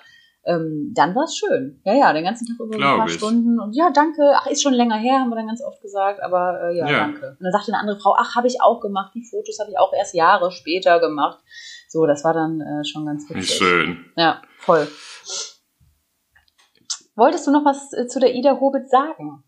ähm, 0.47 0.93
dann 0.95 1.15
war 1.15 1.25
es 1.25 1.37
schön. 1.37 1.81
Ja, 1.85 1.95
ja, 1.95 2.13
den 2.13 2.25
ganzen 2.25 2.47
Tag 2.47 2.57
über 2.61 2.77
Glaub 2.77 2.93
ein 2.93 2.99
paar 2.99 3.07
ich. 3.07 3.15
Stunden 3.15 3.59
und 3.61 3.75
ja, 3.75 3.91
danke. 3.95 4.33
Ach, 4.35 4.47
ist 4.47 4.63
schon 4.63 4.75
länger 4.75 4.97
her, 4.97 5.21
haben 5.21 5.31
wir 5.31 5.37
dann 5.37 5.47
ganz 5.47 5.63
oft 5.63 5.81
gesagt, 5.81 6.23
aber 6.23 6.61
äh, 6.65 6.77
ja, 6.77 6.87
Ja. 6.91 6.99
danke. 6.99 7.31
Und 7.39 7.45
dann 7.45 7.53
sagte 7.53 7.73
eine 7.73 7.81
andere 7.81 7.99
Frau, 7.99 8.15
ach, 8.19 8.35
habe 8.35 8.47
ich 8.47 8.61
auch 8.61 8.81
gemacht. 8.81 9.13
Die 9.15 9.25
Fotos 9.25 9.59
habe 9.61 9.71
ich 9.71 9.79
auch 9.79 9.93
erst 9.95 10.15
Jahre 10.15 10.51
später 10.51 11.01
gemacht. 11.01 11.39
So, 11.89 12.05
das 12.07 12.25
war 12.25 12.35
dann 12.35 12.61
äh, 12.61 12.85
schon 12.85 13.07
ganz 13.07 13.31
witzig. 13.31 13.53
schön. 13.53 14.05
Ja, 14.17 14.43
voll. 14.59 14.89
Wolltest 17.17 17.47
du 17.47 17.53
noch 17.53 17.65
was 17.65 17.93
äh, 17.93 18.09
zu 18.09 18.19
der 18.19 18.35
Ida 18.35 18.59
Hobbit 18.61 18.91
sagen? 18.91 19.44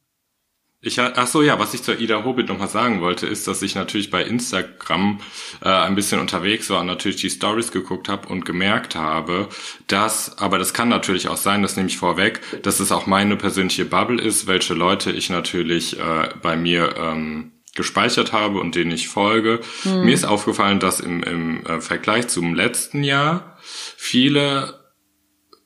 Ich, 0.87 1.01
ach 1.01 1.27
so, 1.27 1.43
ja, 1.43 1.59
was 1.59 1.75
ich 1.75 1.83
zur 1.83 1.99
Ida 1.99 2.25
Hobbit 2.25 2.47
nochmal 2.47 2.69
sagen 2.69 3.01
wollte, 3.01 3.27
ist, 3.27 3.49
dass 3.49 3.61
ich 3.61 3.75
natürlich 3.75 4.09
bei 4.09 4.23
Instagram 4.23 5.19
äh, 5.61 5.69
ein 5.69 5.97
bisschen 5.97 6.21
unterwegs 6.21 6.71
war 6.71 6.81
und 6.81 6.87
natürlich 6.87 7.21
die 7.21 7.29
Stories 7.29 7.73
geguckt 7.73 8.09
habe 8.09 8.29
und 8.29 8.45
gemerkt 8.45 8.95
habe, 8.95 9.49
dass, 9.89 10.39
aber 10.39 10.59
das 10.59 10.75
kann 10.75 10.89
natürlich 10.89 11.27
auch 11.27 11.39
sein, 11.39 11.63
das 11.63 11.75
nehme 11.75 11.89
ich 11.89 11.99
vorweg, 11.99 12.41
dass 12.63 12.79
es 12.79 12.93
auch 12.93 13.07
meine 13.07 13.35
persönliche 13.35 13.85
Bubble 13.85 14.23
ist, 14.23 14.47
welche 14.47 14.75
Leute 14.75 15.11
ich 15.11 15.29
natürlich 15.29 15.99
äh, 15.99 16.29
bei 16.41 16.57
mir 16.57 16.95
ähm, 16.97 17.51
gespeichert 17.75 18.33
habe 18.33 18.61
und 18.61 18.77
denen 18.77 18.93
ich 18.93 19.09
folge. 19.09 19.61
Mir 19.85 20.15
ist 20.15 20.25
aufgefallen, 20.25 20.79
dass 20.79 21.01
im, 21.01 21.21
im 21.25 21.67
äh, 21.67 21.81
Vergleich 21.81 22.29
zum 22.29 22.55
letzten 22.55 23.03
Jahr 23.03 23.59
viele 23.61 24.87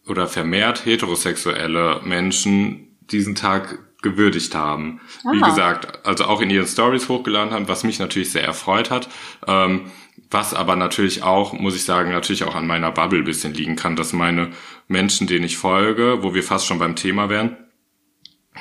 oder 0.07 0.27
vermehrt 0.27 0.87
heterosexuelle 0.87 2.01
Menschen 2.05 2.97
diesen 3.03 3.35
Tag 3.35 3.90
gewürdigt 4.03 4.55
haben. 4.55 5.01
Wie 5.31 5.43
Ah. 5.43 5.49
gesagt, 5.49 6.07
also 6.07 6.25
auch 6.25 6.41
in 6.41 6.51
ihren 6.51 6.67
Stories 6.67 7.09
hochgeladen 7.09 7.53
haben, 7.53 7.69
was 7.69 7.85
mich 7.85 7.99
natürlich 7.99 8.33
sehr 8.33 8.45
erfreut 8.45 8.91
hat. 8.91 9.09
Ähm, 9.47 9.91
was 10.31 10.55
aber 10.55 10.77
natürlich 10.77 11.23
auch, 11.23 11.53
muss 11.53 11.75
ich 11.75 11.85
sagen, 11.85 12.11
natürlich 12.13 12.45
auch 12.45 12.55
an 12.55 12.67
meiner 12.67 12.93
Bubble 12.93 13.19
ein 13.19 13.25
bisschen 13.25 13.53
liegen 13.55 13.75
kann, 13.77 13.97
dass 13.97 14.13
meine 14.13 14.51
Menschen, 14.87 15.27
denen 15.27 15.45
ich 15.45 15.57
folge, 15.59 16.19
wo 16.23 16.35
wir 16.35 16.43
fast 16.45 16.67
schon 16.67 16.79
beim 16.79 16.95
Thema 16.95 17.29
wären, 17.29 17.57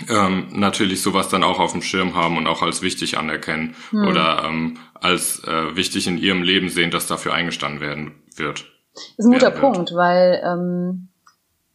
ähm, 0.07 0.47
natürlich 0.51 1.01
sowas 1.01 1.29
dann 1.29 1.43
auch 1.43 1.59
auf 1.59 1.73
dem 1.73 1.81
Schirm 1.81 2.15
haben 2.15 2.37
und 2.37 2.47
auch 2.47 2.61
als 2.61 2.81
wichtig 2.81 3.17
anerkennen 3.17 3.75
oder 3.91 4.43
ähm, 4.45 4.77
als 4.93 5.43
äh, 5.43 5.75
wichtig 5.75 6.07
in 6.07 6.17
ihrem 6.17 6.41
Leben 6.43 6.69
sehen, 6.69 6.91
dass 6.91 7.07
dafür 7.07 7.33
eingestanden 7.33 7.81
werden 7.81 8.11
wird. 8.35 8.65
ist 9.17 9.25
ein 9.25 9.31
guter. 9.33 9.51
Punkt, 9.51 9.91
weil 9.93 10.41
ähm, 10.45 11.08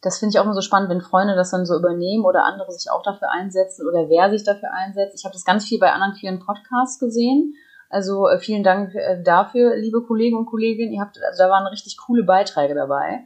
das 0.04 0.18
finde 0.18 0.34
ich 0.34 0.38
auch 0.38 0.44
immer 0.44 0.54
so 0.54 0.60
spannend, 0.60 0.90
wenn 0.90 1.00
Freunde 1.00 1.34
das 1.34 1.50
dann 1.50 1.66
so 1.66 1.76
übernehmen 1.76 2.24
oder 2.24 2.44
andere 2.44 2.70
sich 2.70 2.90
auch 2.90 3.02
dafür 3.02 3.30
einsetzen 3.30 3.88
oder 3.88 4.08
wer 4.08 4.30
sich 4.30 4.44
dafür 4.44 4.72
einsetzt. 4.72 5.18
Ich 5.18 5.24
habe 5.24 5.32
das 5.32 5.44
ganz 5.44 5.64
viel 5.64 5.78
bei 5.78 5.92
anderen 5.92 6.14
vielen 6.14 6.40
Podcasts 6.40 6.98
gesehen. 6.98 7.54
Also 7.88 8.28
äh, 8.28 8.38
vielen 8.38 8.62
Dank 8.62 8.94
äh, 8.94 9.22
dafür, 9.22 9.76
liebe 9.76 10.02
Kollegen 10.02 10.36
und 10.36 10.46
Kolleginnen. 10.46 10.92
Ihr 10.92 11.00
habt, 11.00 11.18
also 11.22 11.42
da 11.42 11.48
waren 11.48 11.66
richtig 11.66 11.96
coole 11.96 12.24
Beiträge 12.24 12.74
dabei. 12.74 13.24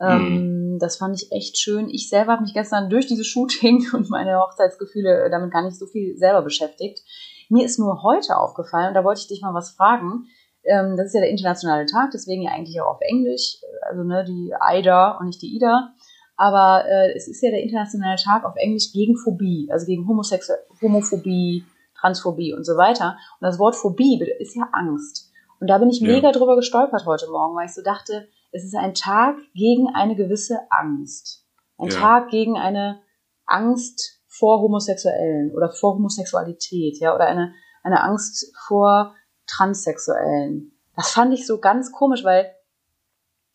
Ähm, 0.00 0.78
Das 0.80 0.96
fand 0.96 1.14
ich 1.20 1.30
echt 1.30 1.58
schön. 1.58 1.88
Ich 1.90 2.08
selber 2.08 2.32
habe 2.32 2.42
mich 2.42 2.54
gestern 2.54 2.88
durch 2.90 3.06
dieses 3.06 3.26
Shooting 3.26 3.86
und 3.94 4.10
meine 4.10 4.38
Hochzeitsgefühle 4.40 5.24
äh, 5.24 5.30
damit 5.30 5.52
gar 5.52 5.62
nicht 5.62 5.78
so 5.78 5.86
viel 5.86 6.16
selber 6.16 6.42
beschäftigt. 6.42 7.00
Mir 7.48 7.64
ist 7.64 7.78
nur 7.78 8.02
heute 8.02 8.36
aufgefallen, 8.36 8.88
und 8.88 8.94
da 8.94 9.04
wollte 9.04 9.20
ich 9.20 9.28
dich 9.28 9.42
mal 9.42 9.54
was 9.54 9.72
fragen. 9.72 10.26
Ähm, 10.64 10.96
das 10.96 11.06
ist 11.06 11.14
ja 11.14 11.20
der 11.20 11.30
internationale 11.30 11.86
Tag, 11.86 12.10
deswegen 12.12 12.42
ja 12.42 12.52
eigentlich 12.52 12.80
auch 12.80 12.94
auf 12.94 13.00
Englisch, 13.00 13.56
also 13.88 14.02
ne, 14.02 14.24
die 14.24 14.54
AIDA 14.58 15.18
und 15.18 15.26
nicht 15.26 15.42
die 15.42 15.54
IDA. 15.56 15.94
Aber 16.40 16.86
äh, 16.88 17.12
es 17.14 17.28
ist 17.28 17.42
ja 17.42 17.50
der 17.50 17.62
internationale 17.62 18.16
Tag 18.16 18.46
auf 18.46 18.56
Englisch 18.56 18.92
gegen 18.94 19.14
Phobie, 19.14 19.68
also 19.70 19.84
gegen 19.84 20.08
Homosexu 20.08 20.54
Homophobie, 20.80 21.66
Transphobie 22.00 22.54
und 22.54 22.64
so 22.64 22.78
weiter. 22.78 23.18
Und 23.38 23.44
das 23.46 23.58
Wort 23.58 23.76
Phobie 23.76 24.18
ist 24.38 24.56
ja 24.56 24.66
Angst. 24.72 25.30
Und 25.60 25.68
da 25.68 25.76
bin 25.76 25.90
ich 25.90 26.00
Ja. 26.00 26.06
mega 26.06 26.32
drüber 26.32 26.56
gestolpert 26.56 27.04
heute 27.04 27.26
Morgen, 27.30 27.54
weil 27.56 27.66
ich 27.66 27.74
so 27.74 27.82
dachte, 27.82 28.26
es 28.52 28.64
ist 28.64 28.74
ein 28.74 28.94
Tag 28.94 29.36
gegen 29.52 29.88
eine 29.94 30.16
gewisse 30.16 30.60
Angst. 30.70 31.44
Ein 31.76 31.90
Ja. 31.90 31.98
Tag 31.98 32.30
gegen 32.30 32.56
eine 32.56 33.00
Angst 33.44 34.22
vor 34.26 34.62
Homosexuellen 34.62 35.54
oder 35.54 35.70
vor 35.70 35.96
Homosexualität, 35.96 36.98
ja, 37.00 37.14
oder 37.14 37.26
eine, 37.26 37.52
eine 37.82 38.02
Angst 38.02 38.50
vor 38.66 39.14
Transsexuellen. 39.46 40.72
Das 40.96 41.10
fand 41.10 41.34
ich 41.34 41.46
so 41.46 41.58
ganz 41.60 41.92
komisch, 41.92 42.24
weil 42.24 42.50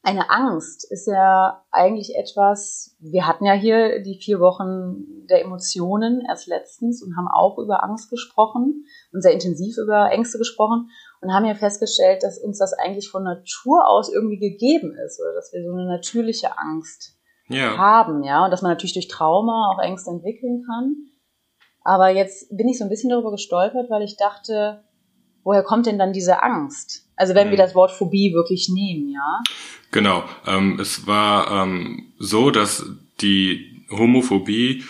eine 0.06 0.30
Angst 0.30 0.90
ist 0.92 1.08
ja 1.08 1.66
eigentlich 1.72 2.16
etwas, 2.16 2.96
wir 3.00 3.26
hatten 3.26 3.44
ja 3.44 3.54
hier 3.54 4.04
die 4.04 4.20
vier 4.22 4.40
Wochen 4.40 5.26
der 5.28 5.42
Emotionen 5.42 6.22
erst 6.28 6.48
letztens 6.48 7.02
und 7.02 7.18
haben 7.18 7.28
auch 7.28 7.58
über 7.58 7.84
Angst 7.84 8.12
gesprochen 8.12 8.86
und 9.12 9.22
sehr 9.22 9.34
intensiv 9.34 9.78
über 9.78 10.12
Ängste 10.12 10.38
gesprochen 10.38 10.90
und 11.22 11.34
haben 11.34 11.46
ja 11.46 11.56
festgestellt, 11.56 12.22
dass 12.22 12.38
uns 12.38 12.60
das 12.60 12.74
eigentlich 12.74 13.10
von 13.10 13.24
Natur 13.24 13.88
aus 13.88 14.14
irgendwie 14.14 14.38
gegeben 14.38 14.96
ist 14.96 15.20
oder 15.20 15.34
dass 15.34 15.52
wir 15.52 15.64
so 15.64 15.72
eine 15.74 15.88
natürliche 15.88 16.58
Angst 16.58 17.18
Ja. 17.48 17.76
haben, 17.78 18.24
ja, 18.24 18.46
und 18.46 18.52
dass 18.52 18.62
man 18.62 18.72
natürlich 18.72 18.94
durch 18.94 19.08
Trauma 19.08 19.74
auch 19.74 19.82
Ängste 19.82 20.12
entwickeln 20.12 20.64
kann. 20.68 20.96
Aber 21.84 22.10
jetzt 22.10 22.56
bin 22.56 22.68
ich 22.68 22.78
so 22.78 22.84
ein 22.84 22.90
bisschen 22.90 23.10
darüber 23.10 23.32
gestolpert, 23.32 23.90
weil 23.90 24.04
ich 24.04 24.18
dachte, 24.18 24.84
woher 25.44 25.64
kommt 25.64 25.88
denn 25.88 25.98
dann 25.98 26.14
diese 26.14 26.44
Angst? 26.44 27.05
Also 27.16 27.34
wenn 27.36 27.48
wir 27.50 27.54
Mhm. 27.58 27.62
das 27.62 27.76
Wort 27.76 27.92
Phobie 27.92 28.34
wirklich 28.34 28.70
nehmen, 28.70 29.10
ja. 29.12 29.42
Genau. 29.92 30.24
Ähm, 30.46 30.80
es 30.80 31.08
war 31.08 31.64
ähm, 31.64 32.14
so, 32.20 32.52
dass 32.52 32.86
die 33.22 33.86
Homophobie, 33.90 34.84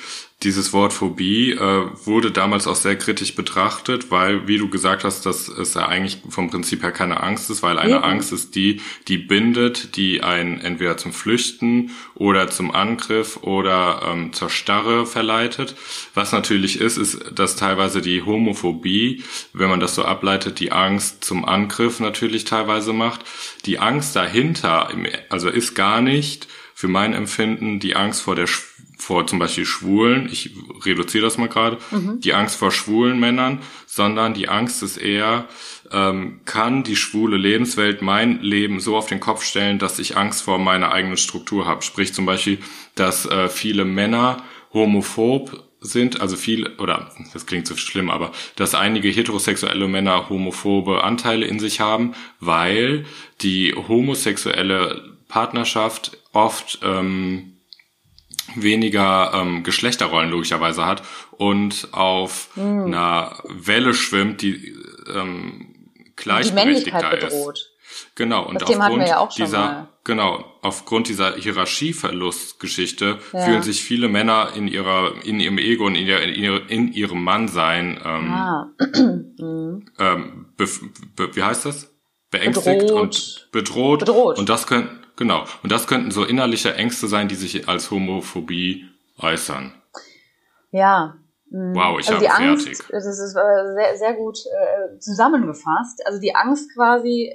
dieses 0.45 0.71
Wort 0.71 0.93
Phobie, 0.93 1.51
äh, 1.51 1.85
wurde 2.05 2.31
damals 2.31 2.67
auch 2.67 2.75
sehr 2.75 2.95
kritisch 2.95 3.35
betrachtet, 3.35 4.11
weil, 4.11 4.47
wie 4.47 4.57
du 4.57 4.69
gesagt 4.69 5.03
hast, 5.03 5.25
dass 5.25 5.47
es 5.47 5.73
ja 5.73 5.87
eigentlich 5.87 6.19
vom 6.29 6.49
Prinzip 6.49 6.83
her 6.83 6.91
keine 6.91 7.21
Angst 7.21 7.49
ist, 7.49 7.63
weil 7.63 7.79
eine 7.79 7.95
Eben. 7.95 8.03
Angst 8.03 8.31
ist 8.31 8.55
die, 8.55 8.81
die 9.07 9.17
bindet, 9.17 9.97
die 9.97 10.21
einen 10.21 10.61
entweder 10.61 10.97
zum 10.97 11.11
Flüchten 11.11 11.91
oder 12.13 12.49
zum 12.49 12.71
Angriff 12.71 13.37
oder 13.41 14.01
ähm, 14.05 14.33
zur 14.33 14.49
Starre 14.49 15.05
verleitet. 15.05 15.75
Was 16.13 16.31
natürlich 16.31 16.79
ist, 16.79 16.97
ist, 16.97 17.19
dass 17.33 17.55
teilweise 17.55 18.01
die 18.01 18.21
Homophobie, 18.21 19.23
wenn 19.53 19.69
man 19.69 19.79
das 19.79 19.95
so 19.95 20.05
ableitet, 20.05 20.59
die 20.59 20.71
Angst 20.71 21.23
zum 21.23 21.43
Angriff 21.43 21.99
natürlich 21.99 22.45
teilweise 22.45 22.93
macht. 22.93 23.21
Die 23.65 23.79
Angst 23.79 24.15
dahinter, 24.15 24.89
also 25.29 25.49
ist 25.49 25.73
gar 25.73 26.01
nicht 26.01 26.47
für 26.77 26.89
mein 26.89 27.13
Empfinden 27.13 27.79
die 27.79 27.95
Angst 27.95 28.21
vor 28.21 28.35
der 28.35 28.47
vor 28.97 29.27
zum 29.27 29.39
Beispiel 29.39 29.65
Schwulen, 29.65 30.29
ich 30.31 30.51
reduziere 30.83 31.25
das 31.25 31.37
mal 31.37 31.49
gerade, 31.49 31.77
die 32.19 32.33
Angst 32.33 32.55
vor 32.55 32.71
schwulen 32.71 33.19
Männern, 33.19 33.61
sondern 33.85 34.33
die 34.33 34.49
Angst 34.49 34.83
ist 34.83 34.97
eher, 34.97 35.47
ähm, 35.91 36.41
kann 36.45 36.83
die 36.83 36.95
schwule 36.95 37.37
Lebenswelt 37.37 38.01
mein 38.01 38.41
Leben 38.41 38.79
so 38.79 38.95
auf 38.95 39.07
den 39.07 39.19
Kopf 39.19 39.43
stellen, 39.43 39.79
dass 39.79 39.99
ich 39.99 40.17
Angst 40.17 40.43
vor 40.43 40.57
meiner 40.59 40.91
eigenen 40.91 41.17
Struktur 41.17 41.65
habe. 41.65 41.81
Sprich 41.81 42.13
zum 42.13 42.25
Beispiel, 42.25 42.59
dass 42.95 43.25
äh, 43.25 43.49
viele 43.49 43.85
Männer 43.85 44.43
homophob 44.73 45.63
sind, 45.81 46.21
also 46.21 46.35
viel, 46.35 46.67
oder 46.77 47.11
das 47.33 47.45
klingt 47.45 47.67
so 47.67 47.75
schlimm, 47.75 48.09
aber 48.09 48.31
dass 48.55 48.75
einige 48.75 49.09
heterosexuelle 49.09 49.87
Männer 49.87 50.29
homophobe 50.29 51.03
Anteile 51.03 51.45
in 51.45 51.59
sich 51.59 51.79
haben, 51.79 52.13
weil 52.39 53.05
die 53.41 53.73
homosexuelle 53.75 55.15
Partnerschaft 55.27 56.17
oft 56.33 56.79
ähm, 56.83 57.54
weniger 58.55 59.31
ähm, 59.33 59.63
Geschlechterrollen 59.63 60.29
logischerweise 60.29 60.85
hat 60.85 61.03
und 61.31 61.89
auf 61.91 62.49
Hm. 62.55 62.85
einer 62.85 63.37
Welle 63.49 63.93
schwimmt, 63.93 64.41
die 64.41 64.75
ähm, 65.13 65.67
Die 65.97 66.11
gleichberechtigter 66.15 66.93
Männlichkeit 67.01 67.23
ist. 67.31 67.71
Genau, 68.15 68.45
und 68.45 68.61
Das 68.61 68.69
aufgrund 68.69 69.07
ja 69.07 69.27
dieser, 69.37 69.59
mal. 69.59 69.87
genau, 70.03 70.43
aufgrund 70.61 71.07
dieser 71.07 71.35
Hierarchieverlustgeschichte 71.35 73.19
Ja. 73.33 73.39
fühlen 73.45 73.61
sich 73.63 73.83
viele 73.83 74.07
Männer 74.07 74.49
in 74.55 74.67
ihrer, 74.67 75.13
in 75.23 75.39
ihrem 75.39 75.57
Ego 75.57 75.85
und 75.85 75.95
in, 75.95 76.05
ihr, 76.07 76.21
in, 76.21 76.33
ihr, 76.35 76.69
in 76.69 76.93
ihrem 76.93 77.23
Mannsein, 77.23 77.99
ähm, 78.03 78.31
Ah. 78.33 78.67
Mhm. 79.37 79.85
ähm, 79.99 80.45
be, 80.57 80.67
wie 81.35 81.43
heißt 81.43 81.65
das? 81.65 81.91
Beängstigt 82.31 82.79
Bedroht. 82.79 83.01
und 83.01 83.47
bedroht. 83.51 83.99
Bedroht. 83.99 84.39
Und 84.39 84.49
das 84.49 84.65
könnten, 84.67 85.04
genau, 85.15 85.45
und 85.63 85.71
das 85.71 85.87
könnten 85.87 86.11
so 86.11 86.23
innerliche 86.23 86.73
Ängste 86.75 87.07
sein, 87.07 87.27
die 87.27 87.35
sich 87.35 87.67
als 87.67 87.91
Homophobie 87.91 88.89
äußern. 89.19 89.73
Ja. 90.71 91.15
Wow, 91.51 91.99
ich 91.99 92.11
also 92.11 92.27
habe 92.27 92.43
Angst, 92.43 92.67
fertig. 92.67 92.85
das 92.89 93.05
ist 93.05 93.35
äh, 93.35 93.73
sehr, 93.75 93.97
sehr 93.97 94.13
gut 94.15 94.39
äh, 94.39 94.99
zusammengefasst. 94.99 96.05
Also 96.05 96.19
die 96.19 96.35
Angst 96.35 96.73
quasi, 96.73 97.33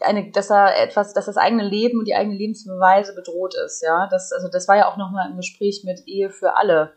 eine, 0.00 0.30
dass 0.32 0.50
er 0.50 0.82
etwas, 0.82 1.12
dass 1.12 1.26
das 1.26 1.36
eigene 1.36 1.68
Leben 1.68 1.98
und 1.98 2.06
die 2.06 2.14
eigene 2.14 2.36
Lebensweise 2.36 3.14
bedroht 3.14 3.54
ist, 3.66 3.82
ja. 3.82 4.08
Das, 4.10 4.32
also 4.32 4.48
das 4.48 4.66
war 4.68 4.76
ja 4.76 4.90
auch 4.90 4.96
nochmal 4.96 5.30
im 5.30 5.36
Gespräch 5.36 5.84
mit 5.84 6.00
Ehe 6.06 6.30
für 6.30 6.56
alle. 6.56 6.94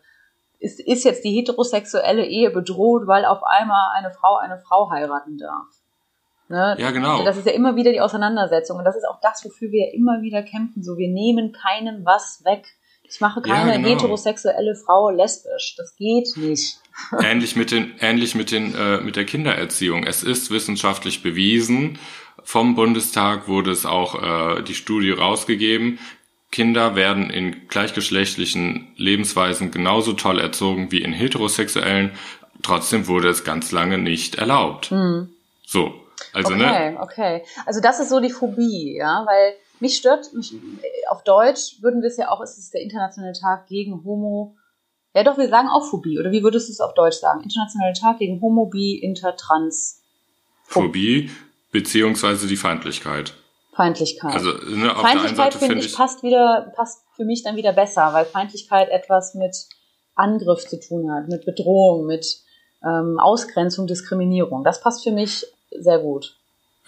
Ist, 0.58 0.80
ist 0.80 1.04
jetzt 1.04 1.22
die 1.22 1.32
heterosexuelle 1.32 2.24
Ehe 2.24 2.50
bedroht, 2.50 3.06
weil 3.06 3.24
auf 3.24 3.44
einmal 3.44 3.94
eine 3.96 4.10
Frau 4.10 4.36
eine 4.36 4.58
Frau 4.58 4.90
heiraten 4.90 5.36
darf? 5.36 5.68
Ne? 6.48 6.76
Ja, 6.78 6.90
genau. 6.90 7.24
Das 7.24 7.36
ist 7.36 7.46
ja 7.46 7.52
immer 7.52 7.76
wieder 7.76 7.92
die 7.92 8.00
Auseinandersetzung. 8.00 8.78
Und 8.78 8.84
das 8.84 8.96
ist 8.96 9.04
auch 9.04 9.20
das, 9.20 9.44
wofür 9.44 9.70
wir 9.70 9.92
immer 9.94 10.22
wieder 10.22 10.42
kämpfen. 10.42 10.82
So, 10.82 10.96
wir 10.96 11.08
nehmen 11.08 11.52
keinem 11.52 12.04
was 12.04 12.42
weg. 12.44 12.64
Ich 13.08 13.20
mache 13.20 13.40
Ja, 13.44 13.54
keine 13.54 13.76
genau. 13.76 13.88
heterosexuelle 13.88 14.74
Frau 14.74 15.10
lesbisch. 15.10 15.74
Das 15.76 15.96
geht 15.96 16.28
nicht. 16.36 16.78
ähnlich 17.22 17.56
mit 17.56 17.70
den 17.70 17.94
ähnlich 18.00 18.34
mit 18.34 18.50
den 18.50 18.74
äh, 18.74 19.00
mit 19.00 19.16
der 19.16 19.24
Kindererziehung. 19.24 20.04
Es 20.04 20.22
ist 20.22 20.50
wissenschaftlich 20.50 21.22
bewiesen. 21.22 21.98
Vom 22.42 22.74
Bundestag 22.74 23.48
wurde 23.48 23.70
es 23.70 23.86
auch 23.86 24.56
äh, 24.58 24.62
die 24.62 24.74
Studie 24.74 25.10
rausgegeben. 25.10 25.98
Kinder 26.52 26.94
werden 26.94 27.28
in 27.28 27.68
gleichgeschlechtlichen 27.68 28.88
Lebensweisen 28.96 29.70
genauso 29.70 30.12
toll 30.12 30.40
erzogen 30.40 30.90
wie 30.90 31.02
in 31.02 31.12
heterosexuellen. 31.12 32.12
Trotzdem 32.62 33.08
wurde 33.08 33.28
es 33.28 33.44
ganz 33.44 33.72
lange 33.72 33.98
nicht 33.98 34.36
erlaubt. 34.36 34.90
Hm. 34.90 35.28
So. 35.66 36.05
Also, 36.32 36.54
okay, 36.54 36.92
ne? 36.92 36.98
okay. 37.00 37.44
Also 37.64 37.80
das 37.80 38.00
ist 38.00 38.08
so 38.08 38.20
die 38.20 38.30
Phobie, 38.30 38.96
ja, 38.96 39.24
weil 39.26 39.54
mich 39.80 39.96
stört, 39.96 40.32
mich, 40.32 40.54
auf 41.08 41.22
Deutsch 41.24 41.82
würden 41.82 42.02
wir 42.02 42.08
es 42.08 42.16
ja 42.16 42.30
auch, 42.30 42.40
es 42.40 42.56
ist 42.58 42.72
der 42.72 42.82
internationale 42.82 43.32
Tag 43.32 43.66
gegen 43.66 44.04
Homo, 44.04 44.56
ja 45.14 45.24
doch, 45.24 45.38
wir 45.38 45.48
sagen 45.48 45.68
auch 45.68 45.86
Phobie, 45.88 46.18
oder 46.18 46.30
wie 46.30 46.42
würdest 46.42 46.68
du 46.68 46.72
es 46.72 46.80
auf 46.80 46.94
Deutsch 46.94 47.16
sagen? 47.16 47.42
Internationaler 47.42 47.94
Tag 47.94 48.18
gegen 48.18 48.40
Homo, 48.40 48.66
Bi, 48.66 48.98
Inter, 48.98 49.36
Trans. 49.36 50.02
Phobie, 50.64 51.30
beziehungsweise 51.72 52.46
die 52.46 52.56
Feindlichkeit. 52.56 53.34
Feindlichkeit. 53.74 54.34
Also, 54.34 54.52
ne, 54.52 54.94
auf 54.94 55.02
Feindlichkeit 55.02 55.54
finde 55.54 55.78
ich 55.78 55.86
ich, 55.86 55.94
passt 55.94 56.22
wieder, 56.22 56.72
passt 56.74 57.02
für 57.14 57.24
mich 57.24 57.42
dann 57.42 57.56
wieder 57.56 57.72
besser, 57.72 58.12
weil 58.12 58.24
Feindlichkeit 58.24 58.88
etwas 58.88 59.34
mit 59.34 59.54
Angriff 60.14 60.66
zu 60.66 60.80
tun 60.80 61.10
hat, 61.12 61.28
mit 61.28 61.44
Bedrohung, 61.44 62.06
mit 62.06 62.26
ähm, 62.82 63.18
Ausgrenzung, 63.18 63.86
Diskriminierung. 63.86 64.64
Das 64.64 64.80
passt 64.80 65.04
für 65.04 65.12
mich 65.12 65.46
sehr 65.80 65.98
gut. 65.98 66.36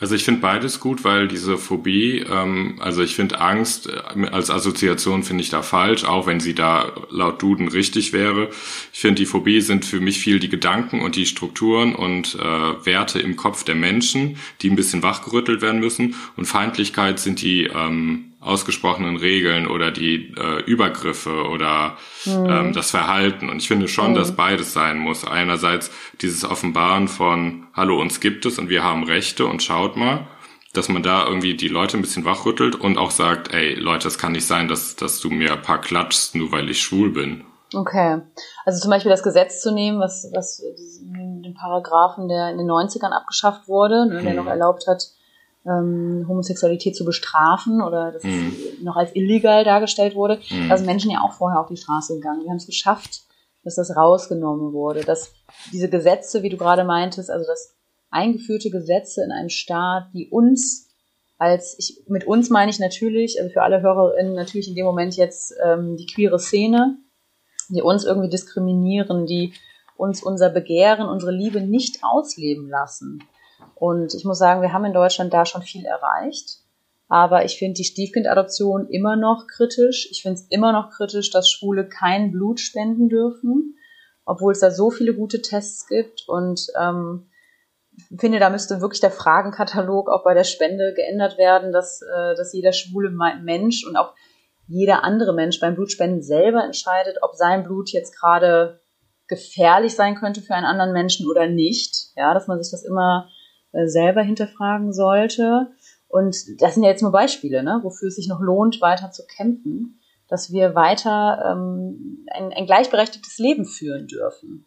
Also 0.01 0.15
ich 0.15 0.25
finde 0.25 0.41
beides 0.41 0.79
gut, 0.79 1.03
weil 1.03 1.27
diese 1.27 1.59
Phobie, 1.59 2.25
ähm, 2.31 2.77
also 2.81 3.03
ich 3.03 3.17
finde 3.17 3.41
Angst 3.41 3.89
äh, 3.89 4.27
als 4.29 4.49
Assoziation 4.49 5.25
finde 5.25 5.43
ich 5.43 5.51
da 5.51 5.63
falsch, 5.63 6.05
auch 6.05 6.27
wenn 6.29 6.39
sie 6.39 6.55
da 6.55 6.93
laut 7.11 7.43
Duden 7.43 7.67
richtig 7.67 8.13
wäre. 8.13 8.49
Ich 8.93 9.01
finde 9.01 9.17
die 9.17 9.27
Phobie 9.27 9.61
sind 9.61 9.85
für 9.85 10.01
mich 10.01 10.21
viel 10.21 10.39
die 10.39 10.49
Gedanken 10.49 11.01
und 11.01 11.17
die 11.17 11.27
Strukturen 11.27 11.97
und 11.97 12.37
äh, 12.37 12.87
Werte 12.87 13.19
im 13.19 13.35
Kopf 13.35 13.65
der 13.65 13.75
Menschen, 13.75 14.37
die 14.63 14.71
ein 14.71 14.77
bisschen 14.77 15.03
wachgerüttelt 15.03 15.63
werden 15.63 15.81
müssen. 15.81 16.15
Und 16.37 16.47
Feindlichkeit 16.47 17.19
sind 17.19 17.43
die 17.43 17.65
ähm, 17.65 18.28
ausgesprochenen 18.49 19.17
Regeln 19.17 19.67
oder 19.67 19.91
die 19.91 20.35
äh, 20.37 20.63
Übergriffe 20.65 21.45
oder 21.49 21.97
ähm, 22.27 22.73
das 22.73 22.91
Verhalten. 22.91 23.49
Und 23.51 23.59
ich 23.59 23.69
finde 23.69 23.89
schon, 23.89 24.15
dass 24.15 24.35
beides 24.35 24.73
sein 24.73 24.99
muss. 24.99 25.25
Einerseits 25.27 25.91
dieses 26.21 26.45
Offenbaren 26.45 27.09
von, 27.09 27.67
hallo, 27.75 28.01
uns 28.01 28.21
gibt 28.21 28.47
es 28.47 28.59
und 28.59 28.69
wir 28.69 28.83
haben 28.83 29.05
Rechte 29.05 29.47
und 29.47 29.63
schaut 29.63 29.97
mal, 29.97 30.27
dass 30.73 30.89
man 30.89 31.03
da 31.03 31.27
irgendwie 31.27 31.55
die 31.55 31.69
Leute 31.69 31.97
ein 31.97 32.03
bisschen 32.03 32.25
wachrüttelt 32.25 32.75
und 32.75 32.99
auch 32.99 33.11
sagt, 33.11 33.53
ey, 33.55 33.75
Leute, 33.75 34.09
es 34.09 34.19
kann 34.19 34.33
nicht 34.33 34.47
sein, 34.47 34.69
dass, 34.69 34.97
dass 34.97 35.21
du 35.21 35.31
mir 35.31 35.53
ein 35.53 35.63
paar 35.63 35.81
klatschst, 35.81 36.35
nur 36.35 36.51
weil 36.53 36.69
ich 36.71 36.81
schwul 36.81 37.11
bin. 37.11 37.45
Okay. 37.75 38.23
Also 38.65 38.81
zum 38.81 38.91
Beispiel 38.91 39.11
das 39.11 39.23
Gesetz 39.23 39.61
zu 39.61 39.73
nehmen, 39.73 40.01
was, 40.01 40.31
was 40.35 40.63
den 41.03 41.55
Paragraphen, 41.55 42.29
der 42.29 42.51
in 42.51 42.59
den 42.59 42.67
90ern 42.71 43.11
abgeschafft 43.11 43.69
wurde, 43.69 44.07
ne, 44.09 44.23
der 44.23 44.31
Mhm. 44.33 44.37
noch 44.37 44.47
erlaubt 44.47 44.87
hat, 44.87 45.03
ähm, 45.69 46.25
Homosexualität 46.29 46.97
zu 46.97 47.05
bestrafen 47.05 47.83
oder 47.83 48.13
das 48.13 48.23
Mhm. 48.25 48.57
noch 48.83 48.97
als 48.97 49.15
illegal 49.15 49.65
dargestellt 49.65 50.15
wurde. 50.15 50.41
Mhm. 50.51 50.69
Da 50.69 50.77
sind 50.77 50.87
Menschen 50.87 51.11
ja 51.11 51.21
auch 51.21 51.33
vorher 51.33 51.61
auf 51.61 51.69
die 51.69 51.77
Straße 51.77 52.15
gegangen. 52.15 52.43
Wir 52.43 52.51
haben 52.51 52.57
es 52.57 52.67
geschafft, 52.67 53.23
dass 53.65 53.75
das 53.75 53.95
rausgenommen 53.95 54.73
wurde, 54.73 55.05
dass 55.05 55.33
diese 55.73 55.89
Gesetze, 55.91 56.43
wie 56.43 56.49
du 56.49 56.57
gerade 56.57 56.85
meintest, 56.85 57.31
also 57.31 57.47
dass 57.47 57.75
eingeführte 58.11 58.71
Gesetze 58.71 59.23
in 59.23 59.33
einem 59.33 59.51
Staat, 59.51 60.09
die 60.15 60.29
uns 60.29 60.89
als, 61.37 61.77
ich, 61.79 62.03
mit 62.09 62.27
uns 62.27 62.51
meine 62.51 62.71
ich 62.71 62.81
natürlich, 62.81 63.41
also 63.41 63.53
für 63.53 63.63
alle 63.63 63.81
HörerInnen 63.81 64.35
natürlich 64.35 64.69
in 64.69 64.75
dem 64.75 64.87
Moment 64.87 65.17
jetzt 65.17 65.55
ähm, 65.65 65.97
die 65.97 66.07
queere 66.07 66.39
Szene, 66.39 66.97
die 67.69 67.83
uns 67.83 68.05
irgendwie 68.05 68.29
diskriminieren, 68.31 69.27
die 69.27 69.53
uns 69.97 70.23
unser 70.23 70.49
Begehren, 70.51 71.09
unsere 71.09 71.33
Liebe 71.33 71.61
nicht 71.61 71.99
ausleben 72.03 72.69
lassen. 72.69 73.23
Und 73.75 74.15
ich 74.15 74.25
muss 74.25 74.39
sagen, 74.39 74.63
wir 74.63 74.73
haben 74.73 74.85
in 74.85 74.93
Deutschland 74.93 75.33
da 75.33 75.47
schon 75.47 75.63
viel 75.63 75.85
erreicht. 75.85 76.59
Aber 77.11 77.45
ich 77.45 77.59
finde 77.59 77.75
die 77.75 77.85
Stiefkindadoption 77.85 78.89
immer 78.89 79.17
noch 79.17 79.47
kritisch. 79.47 80.09
Ich 80.11 80.23
finde 80.23 80.35
es 80.35 80.47
immer 80.51 80.73
noch 80.73 80.91
kritisch, 80.91 81.31
dass 81.31 81.51
Schwule 81.51 81.89
kein 81.89 82.33
Blut 82.33 82.61
spenden 82.61 83.09
dürfen, 83.09 83.79
obwohl 84.27 84.53
es 84.53 84.61
da 84.61 84.71
so 84.71 84.91
viele 84.91 85.15
gute 85.15 85.41
Tests 85.41 85.87
gibt. 85.87 86.25
Und 86.29 86.67
ähm, 86.79 87.31
finde, 88.19 88.39
da 88.41 88.51
müsste 88.51 88.83
wirklich 88.83 89.01
der 89.01 89.11
Fragenkatalog 89.11 90.11
auch 90.11 90.23
bei 90.23 90.35
der 90.35 90.45
Spende 90.45 90.93
geändert 90.95 91.39
werden, 91.39 91.73
dass, 91.73 92.03
äh, 92.03 92.35
dass 92.37 92.53
jeder 92.53 92.73
schwule 92.73 93.11
Me- 93.11 93.41
Mensch 93.43 93.87
und 93.87 93.97
auch 93.97 94.13
jeder 94.67 95.03
andere 95.03 95.33
Mensch 95.33 95.61
beim 95.61 95.77
Blutspenden 95.77 96.21
selber 96.21 96.63
entscheidet, 96.63 97.17
ob 97.23 97.37
sein 97.37 97.65
Blut 97.65 97.91
jetzt 97.91 98.15
gerade 98.15 98.81
gefährlich 99.29 99.97
sein 99.97 100.15
könnte 100.15 100.43
für 100.43 100.55
einen 100.55 100.67
anderen 100.67 100.93
Menschen 100.93 101.27
oder 101.27 101.47
nicht. 101.47 102.09
Ja, 102.17 102.35
dass 102.35 102.49
man 102.49 102.63
sich 102.63 102.71
das 102.71 102.85
immer 102.85 103.31
selber 103.73 104.23
hinterfragen 104.23 104.93
sollte. 104.93 105.71
Und 106.09 106.37
das 106.61 106.75
sind 106.75 106.83
ja 106.83 106.91
jetzt 106.91 107.03
nur 107.03 107.13
Beispiele, 107.13 107.63
ne, 107.63 107.81
wofür 107.83 108.09
es 108.09 108.17
sich 108.17 108.29
noch 108.29 108.41
lohnt, 108.41 108.81
weiter 108.81 109.11
zu 109.11 109.25
kämpfen, 109.27 110.01
dass 110.29 110.53
wir 110.53 110.75
weiter 110.75 111.45
ähm, 111.53 112.27
ein, 112.31 112.53
ein 112.53 112.67
gleichberechtigtes 112.67 113.39
Leben 113.39 113.65
führen 113.65 114.07
dürfen. 114.07 114.67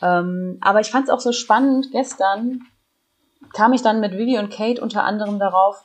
Ähm, 0.00 0.58
aber 0.60 0.80
ich 0.80 0.90
fand 0.90 1.08
es 1.08 1.10
auch 1.10 1.20
so 1.20 1.32
spannend, 1.32 1.90
gestern 1.90 2.60
kam 3.52 3.72
ich 3.72 3.82
dann 3.82 4.00
mit 4.00 4.12
Vivi 4.12 4.38
und 4.38 4.52
Kate 4.52 4.80
unter 4.80 5.04
anderem 5.04 5.38
darauf, 5.38 5.84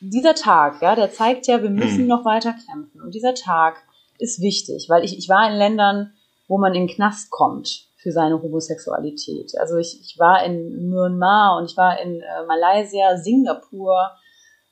dieser 0.00 0.34
Tag, 0.34 0.82
ja, 0.82 0.96
der 0.96 1.12
zeigt 1.12 1.46
ja, 1.46 1.62
wir 1.62 1.70
müssen 1.70 2.00
Hm. 2.00 2.06
noch 2.08 2.24
weiter 2.24 2.54
kämpfen. 2.54 3.00
Und 3.02 3.14
dieser 3.14 3.34
Tag 3.34 3.76
ist 4.18 4.40
wichtig, 4.40 4.86
weil 4.88 5.04
ich, 5.04 5.16
ich 5.16 5.28
war 5.28 5.48
in 5.48 5.56
Ländern, 5.56 6.12
wo 6.48 6.58
man 6.58 6.74
in 6.74 6.86
den 6.86 6.94
Knast 6.94 7.30
kommt 7.30 7.86
für 8.02 8.10
seine 8.10 8.42
Homosexualität. 8.42 9.52
Also 9.58 9.76
ich, 9.76 10.00
ich 10.00 10.18
war 10.18 10.44
in 10.44 10.90
Myanmar 10.90 11.58
und 11.58 11.70
ich 11.70 11.76
war 11.76 12.00
in 12.00 12.20
äh, 12.20 12.46
Malaysia, 12.46 13.16
Singapur. 13.16 14.10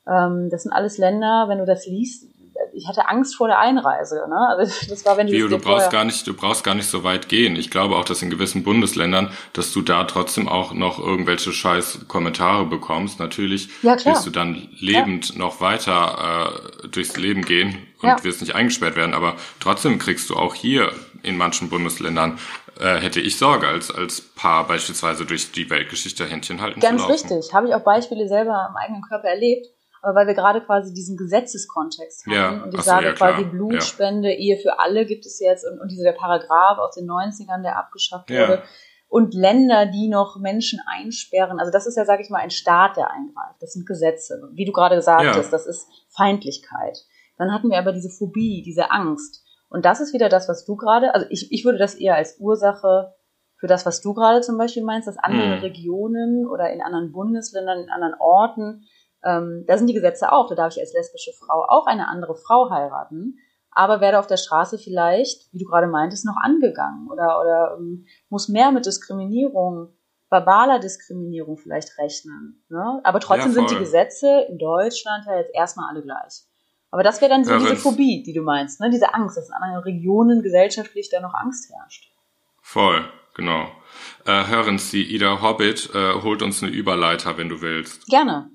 Ähm, 0.05 0.49
das 0.51 0.63
sind 0.63 0.73
alles 0.73 0.97
Länder, 0.97 1.45
wenn 1.47 1.59
du 1.59 1.65
das 1.65 1.87
liest, 1.87 2.25
ich 2.73 2.87
hatte 2.87 3.07
Angst 3.09 3.35
vor 3.35 3.47
der 3.47 3.59
Einreise. 3.59 4.23
Ne? 4.29 4.37
Also 4.57 4.73
das 4.89 5.05
war, 5.05 5.17
wenn 5.17 5.27
du 5.27 5.33
Leo, 5.33 5.47
das 5.47 5.59
du 5.59 5.63
brauchst 5.63 5.91
gar 5.91 6.03
nicht, 6.03 6.25
du 6.27 6.33
brauchst 6.33 6.63
gar 6.63 6.75
nicht 6.75 6.87
so 6.87 7.03
weit 7.03 7.29
gehen. 7.29 7.55
Ich 7.55 7.69
glaube 7.69 7.95
auch, 7.95 8.05
dass 8.05 8.21
in 8.21 8.29
gewissen 8.29 8.63
Bundesländern, 8.63 9.31
dass 9.53 9.71
du 9.73 9.81
da 9.81 10.03
trotzdem 10.05 10.47
auch 10.47 10.73
noch 10.73 10.99
irgendwelche 10.99 11.51
scheiß 11.51 12.07
Kommentare 12.07 12.65
bekommst. 12.65 13.19
Natürlich 13.19 13.69
Ja, 13.81 13.93
wirst 14.05 14.25
du 14.25 14.29
dann 14.29 14.69
lebend 14.79 15.37
noch 15.37 15.61
weiter 15.61 16.51
äh, 16.83 16.87
durchs 16.87 17.17
Leben 17.17 17.43
gehen 17.43 17.77
und 18.01 18.09
Ja. 18.09 18.23
wirst 18.23 18.41
nicht 18.41 18.55
eingesperrt 18.55 18.95
werden. 18.95 19.13
Aber 19.13 19.35
trotzdem 19.59 19.99
kriegst 19.99 20.29
du 20.29 20.35
auch 20.35 20.55
hier 20.55 20.91
in 21.23 21.37
manchen 21.37 21.69
Bundesländern 21.69 22.39
äh, 22.79 22.99
hätte 22.99 23.19
ich 23.19 23.37
Sorge, 23.37 23.67
als, 23.67 23.91
als 23.93 24.21
Paar 24.21 24.65
beispielsweise 24.67 25.25
durch 25.25 25.51
die 25.51 25.69
Weltgeschichte 25.69 26.25
Händchen 26.25 26.61
halten 26.61 26.79
Ganz 26.79 27.01
zu 27.03 27.07
laufen. 27.09 27.11
richtig. 27.29 27.53
Habe 27.53 27.67
ich 27.67 27.75
auch 27.75 27.83
Beispiele 27.83 28.27
selber 28.27 28.53
am 28.69 28.75
eigenen 28.75 29.03
Körper 29.03 29.27
erlebt. 29.27 29.67
Aber 30.01 30.15
weil 30.15 30.27
wir 30.27 30.33
gerade 30.33 30.61
quasi 30.61 30.93
diesen 30.93 31.15
Gesetzeskontext 31.17 32.25
haben 32.25 32.33
Ja, 32.33 32.63
und 32.63 32.73
ich 32.73 32.81
sage 32.81 33.07
ja, 33.07 33.13
quasi 33.13 33.43
Blutspende, 33.45 34.31
Ehe 34.31 34.57
für 34.57 34.79
alle 34.79 35.05
gibt 35.05 35.25
es 35.25 35.39
jetzt 35.39 35.65
und, 35.65 35.79
und 35.79 35.91
dieser 35.91 36.11
Paragraph 36.13 36.79
aus 36.79 36.95
den 36.95 37.07
90ern, 37.09 37.61
der 37.61 37.77
abgeschafft 37.77 38.29
Ja. 38.29 38.47
wurde. 38.47 38.63
Und 39.09 39.33
Länder, 39.33 39.85
die 39.87 40.07
noch 40.07 40.37
Menschen 40.39 40.79
einsperren. 40.87 41.59
Also 41.59 41.71
das 41.71 41.85
ist 41.85 41.97
ja, 41.97 42.05
sage 42.05 42.23
ich 42.23 42.29
mal, 42.29 42.39
ein 42.39 42.49
Staat, 42.49 42.95
der 42.97 43.11
eingreift. 43.11 43.61
Das 43.61 43.73
sind 43.73 43.85
Gesetze. 43.85 44.49
Wie 44.53 44.63
du 44.65 44.71
gerade 44.71 44.95
gesagt 44.95 45.25
Ja. 45.25 45.35
hast, 45.35 45.51
das 45.51 45.65
ist 45.67 45.87
Feindlichkeit. 46.09 46.97
Dann 47.37 47.51
hatten 47.53 47.69
wir 47.69 47.77
aber 47.77 47.91
diese 47.91 48.09
Phobie, 48.09 48.61
diese 48.65 48.89
Angst. 48.89 49.43
Und 49.69 49.85
das 49.85 49.99
ist 49.99 50.13
wieder 50.13 50.29
das, 50.29 50.47
was 50.47 50.63
du 50.65 50.75
gerade, 50.77 51.13
also 51.13 51.25
ich, 51.29 51.51
ich 51.51 51.65
würde 51.65 51.77
das 51.77 51.95
eher 51.95 52.15
als 52.15 52.37
Ursache 52.39 53.13
für 53.57 53.67
das, 53.67 53.85
was 53.85 54.01
du 54.01 54.13
gerade 54.13 54.41
zum 54.41 54.57
Beispiel 54.57 54.83
meinst, 54.83 55.07
dass 55.07 55.17
andere 55.17 55.57
Mhm. 55.57 55.61
Regionen 55.61 56.47
oder 56.47 56.71
in 56.71 56.81
anderen 56.81 57.11
Bundesländern, 57.11 57.79
in 57.83 57.89
anderen 57.89 58.15
Orten, 58.19 58.85
ähm, 59.23 59.65
da 59.67 59.77
sind 59.77 59.87
die 59.87 59.93
Gesetze 59.93 60.31
auch, 60.31 60.47
da 60.47 60.55
darf 60.55 60.75
ich 60.75 60.79
als 60.81 60.93
lesbische 60.93 61.31
Frau 61.33 61.65
auch 61.67 61.85
eine 61.85 62.07
andere 62.07 62.35
Frau 62.35 62.69
heiraten, 62.69 63.37
aber 63.71 64.01
werde 64.01 64.19
auf 64.19 64.27
der 64.27 64.37
Straße 64.37 64.77
vielleicht, 64.77 65.51
wie 65.53 65.59
du 65.59 65.65
gerade 65.65 65.87
meintest, 65.87 66.25
noch 66.25 66.37
angegangen 66.41 67.09
oder, 67.09 67.39
oder 67.39 67.77
ähm, 67.79 68.05
muss 68.29 68.49
mehr 68.49 68.71
mit 68.71 68.85
Diskriminierung, 68.85 69.89
verbaler 70.29 70.79
Diskriminierung 70.79 71.57
vielleicht 71.57 71.97
rechnen. 71.97 72.63
Ne? 72.69 72.99
Aber 73.03 73.19
trotzdem 73.19 73.49
Ja, 73.49 73.53
sind 73.53 73.71
die. 73.71 73.77
Gesetze 73.77 74.45
in 74.49 74.57
Deutschland 74.57 75.25
ja 75.25 75.37
jetzt 75.37 75.53
erstmal 75.53 75.89
alle 75.89 76.01
gleich. 76.01 76.43
Aber 76.89 77.03
das 77.03 77.21
wäre 77.21 77.29
dann 77.31 77.45
so 77.45 77.51
Ja, 77.51 77.59
diese 77.59 77.77
Phobie, 77.77 78.23
die 78.23 78.33
du 78.33 78.41
meinst, 78.41 78.81
ne? 78.81 78.89
diese 78.89 79.13
Angst, 79.13 79.37
dass 79.37 79.47
in 79.47 79.53
anderen 79.53 79.83
Regionen 79.83 80.41
gesellschaftlich 80.41 81.09
da 81.09 81.21
noch 81.21 81.33
Angst 81.33 81.71
herrscht. 81.71 82.11
Voll, 82.61 83.05
genau. 83.33 83.67
Äh, 84.25 84.47
hören 84.47 84.77
Sie, 84.77 85.03
Ida 85.03 85.41
Hobbit 85.41 85.89
äh, 85.95 86.21
holt 86.21 86.41
uns 86.41 86.61
eine 86.61 86.71
Überleiter, 86.71 87.37
wenn 87.37 87.47
du 87.47 87.61
willst. 87.61 88.07
Gerne. 88.07 88.49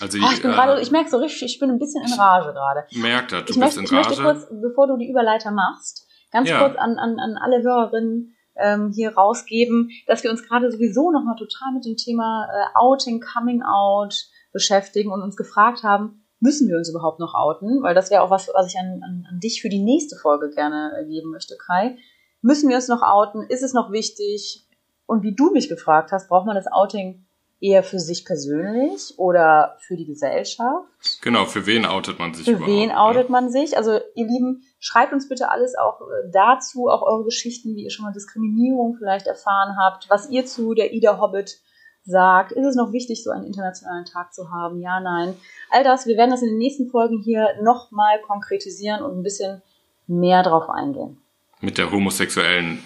Also 0.00 0.18
Oh, 0.18 0.30
ich 0.32 0.42
bin 0.42 0.50
äh, 0.50 0.54
gerade, 0.54 0.80
ich 0.80 0.90
merke 0.90 1.10
so 1.10 1.16
richtig, 1.18 1.42
ich 1.54 1.58
bin 1.58 1.70
ein 1.70 1.78
bisschen 1.78 2.04
in 2.04 2.12
Rage 2.12 2.52
gerade. 2.52 2.84
merkt 2.94 3.32
das, 3.32 3.44
du 3.44 3.52
Ich 3.52 3.58
bist 3.58 3.58
möchte, 3.58 3.78
in 3.80 3.84
ich 3.86 3.92
möchte 3.92 4.18
Rage. 4.18 4.22
kurz, 4.22 4.60
bevor 4.62 4.86
du 4.86 4.96
die 4.96 5.08
Überleiter 5.10 5.50
machst, 5.50 6.06
ganz 6.32 6.48
Ja. 6.48 6.58
kurz 6.60 6.76
an, 6.78 6.98
an, 6.98 7.18
an 7.18 7.36
alle 7.36 7.62
Hörerinnen 7.62 8.34
ähm, 8.56 8.90
hier 8.94 9.14
rausgeben, 9.16 9.90
dass 10.06 10.22
wir 10.24 10.30
uns 10.30 10.42
gerade 10.42 10.70
sowieso 10.70 11.10
nochmal 11.10 11.36
total 11.36 11.72
mit 11.74 11.84
dem 11.84 11.96
Thema 11.96 12.48
äh, 12.52 12.66
Outing, 12.78 13.20
Coming 13.20 13.62
Out 13.62 14.14
beschäftigen 14.52 15.12
und 15.12 15.22
uns 15.22 15.36
gefragt 15.36 15.82
haben, 15.84 16.24
müssen 16.40 16.68
wir 16.68 16.76
uns 16.76 16.88
überhaupt 16.90 17.20
noch 17.20 17.34
outen? 17.34 17.82
Weil 17.82 17.94
das 17.94 18.10
wäre 18.10 18.22
auch 18.22 18.30
was, 18.30 18.48
was 18.54 18.66
ich 18.72 18.78
an, 18.78 19.00
an, 19.04 19.26
an 19.30 19.40
dich 19.40 19.60
für 19.62 19.68
die 19.68 19.82
nächste 19.82 20.16
Folge 20.16 20.50
gerne 20.50 20.92
äh, 21.00 21.04
geben 21.06 21.30
möchte, 21.30 21.56
Kai. 21.56 21.96
Müssen 22.40 22.68
wir 22.68 22.76
uns 22.76 22.88
noch 22.88 23.02
outen? 23.02 23.42
Ist 23.48 23.62
es 23.62 23.72
noch 23.74 23.90
wichtig? 23.92 24.64
Und 25.06 25.22
wie 25.22 25.34
du 25.34 25.50
mich 25.50 25.68
gefragt 25.68 26.12
hast, 26.12 26.28
braucht 26.28 26.46
man 26.46 26.54
das 26.54 26.66
Outing 26.70 27.26
eher 27.60 27.82
für 27.82 27.98
sich 27.98 28.24
persönlich 28.24 29.14
oder 29.16 29.76
für 29.80 29.96
die 29.96 30.06
Gesellschaft? 30.06 30.86
Genau, 31.22 31.44
für 31.44 31.66
wen 31.66 31.86
outet 31.86 32.18
man 32.18 32.34
sich 32.34 32.44
Für 32.44 32.52
überhaupt? 32.52 32.70
wen 32.70 32.88
ne? 32.88 33.00
outet 33.00 33.30
man 33.30 33.50
sich? 33.50 33.76
Also 33.76 33.98
ihr 34.14 34.26
Lieben, 34.26 34.62
schreibt 34.78 35.12
uns 35.12 35.28
bitte 35.28 35.50
alles 35.50 35.74
auch 35.76 36.00
äh, 36.00 36.30
dazu, 36.32 36.88
auch 36.88 37.02
eure 37.02 37.24
Geschichten, 37.24 37.74
wie 37.74 37.84
ihr 37.84 37.90
schon 37.90 38.04
mal 38.04 38.12
Diskriminierung 38.12 38.96
vielleicht 38.96 39.26
erfahren 39.26 39.76
habt, 39.80 40.08
was 40.08 40.30
ihr 40.30 40.46
zu 40.46 40.74
der 40.74 40.92
Ida 40.92 41.20
Hobbit 41.20 41.58
sagt. 42.04 42.52
Ist 42.52 42.66
es 42.66 42.76
noch 42.76 42.92
wichtig, 42.92 43.22
so 43.24 43.30
einen 43.30 43.44
internationalen 43.44 44.04
Tag 44.04 44.32
zu 44.32 44.50
haben? 44.50 44.80
Ja, 44.80 45.00
nein. 45.00 45.34
All 45.70 45.84
das, 45.84 46.06
wir 46.06 46.16
werden 46.16 46.30
das 46.30 46.42
in 46.42 46.48
den 46.48 46.58
nächsten 46.58 46.88
Folgen 46.88 47.20
hier 47.22 47.48
nochmal 47.62 48.20
konkretisieren 48.20 49.02
und 49.02 49.18
ein 49.18 49.22
bisschen 49.22 49.62
mehr 50.06 50.42
drauf 50.42 50.70
eingehen. 50.70 51.20
Mit 51.60 51.76
der 51.76 51.90
homosexuellen 51.90 52.82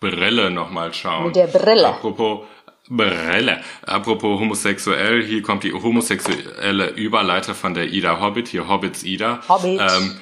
Brille 0.00 0.50
nochmal 0.50 0.92
schauen. 0.92 1.26
Mit 1.26 1.36
der 1.36 1.46
Brille. 1.46 1.86
Apropos 1.86 2.40
Brille. 2.88 3.62
Apropos 3.86 4.40
homosexuell, 4.40 5.22
hier 5.22 5.42
kommt 5.42 5.64
die 5.64 5.72
homosexuelle 5.72 6.90
Überleiter 6.90 7.54
von 7.54 7.74
der 7.74 7.92
Ida 7.92 8.20
Hobbit, 8.20 8.48
hier 8.48 8.68
Hobbits 8.68 9.04
Ida. 9.04 9.40
Hobbit. 9.48 9.80
Ähm, 9.80 10.20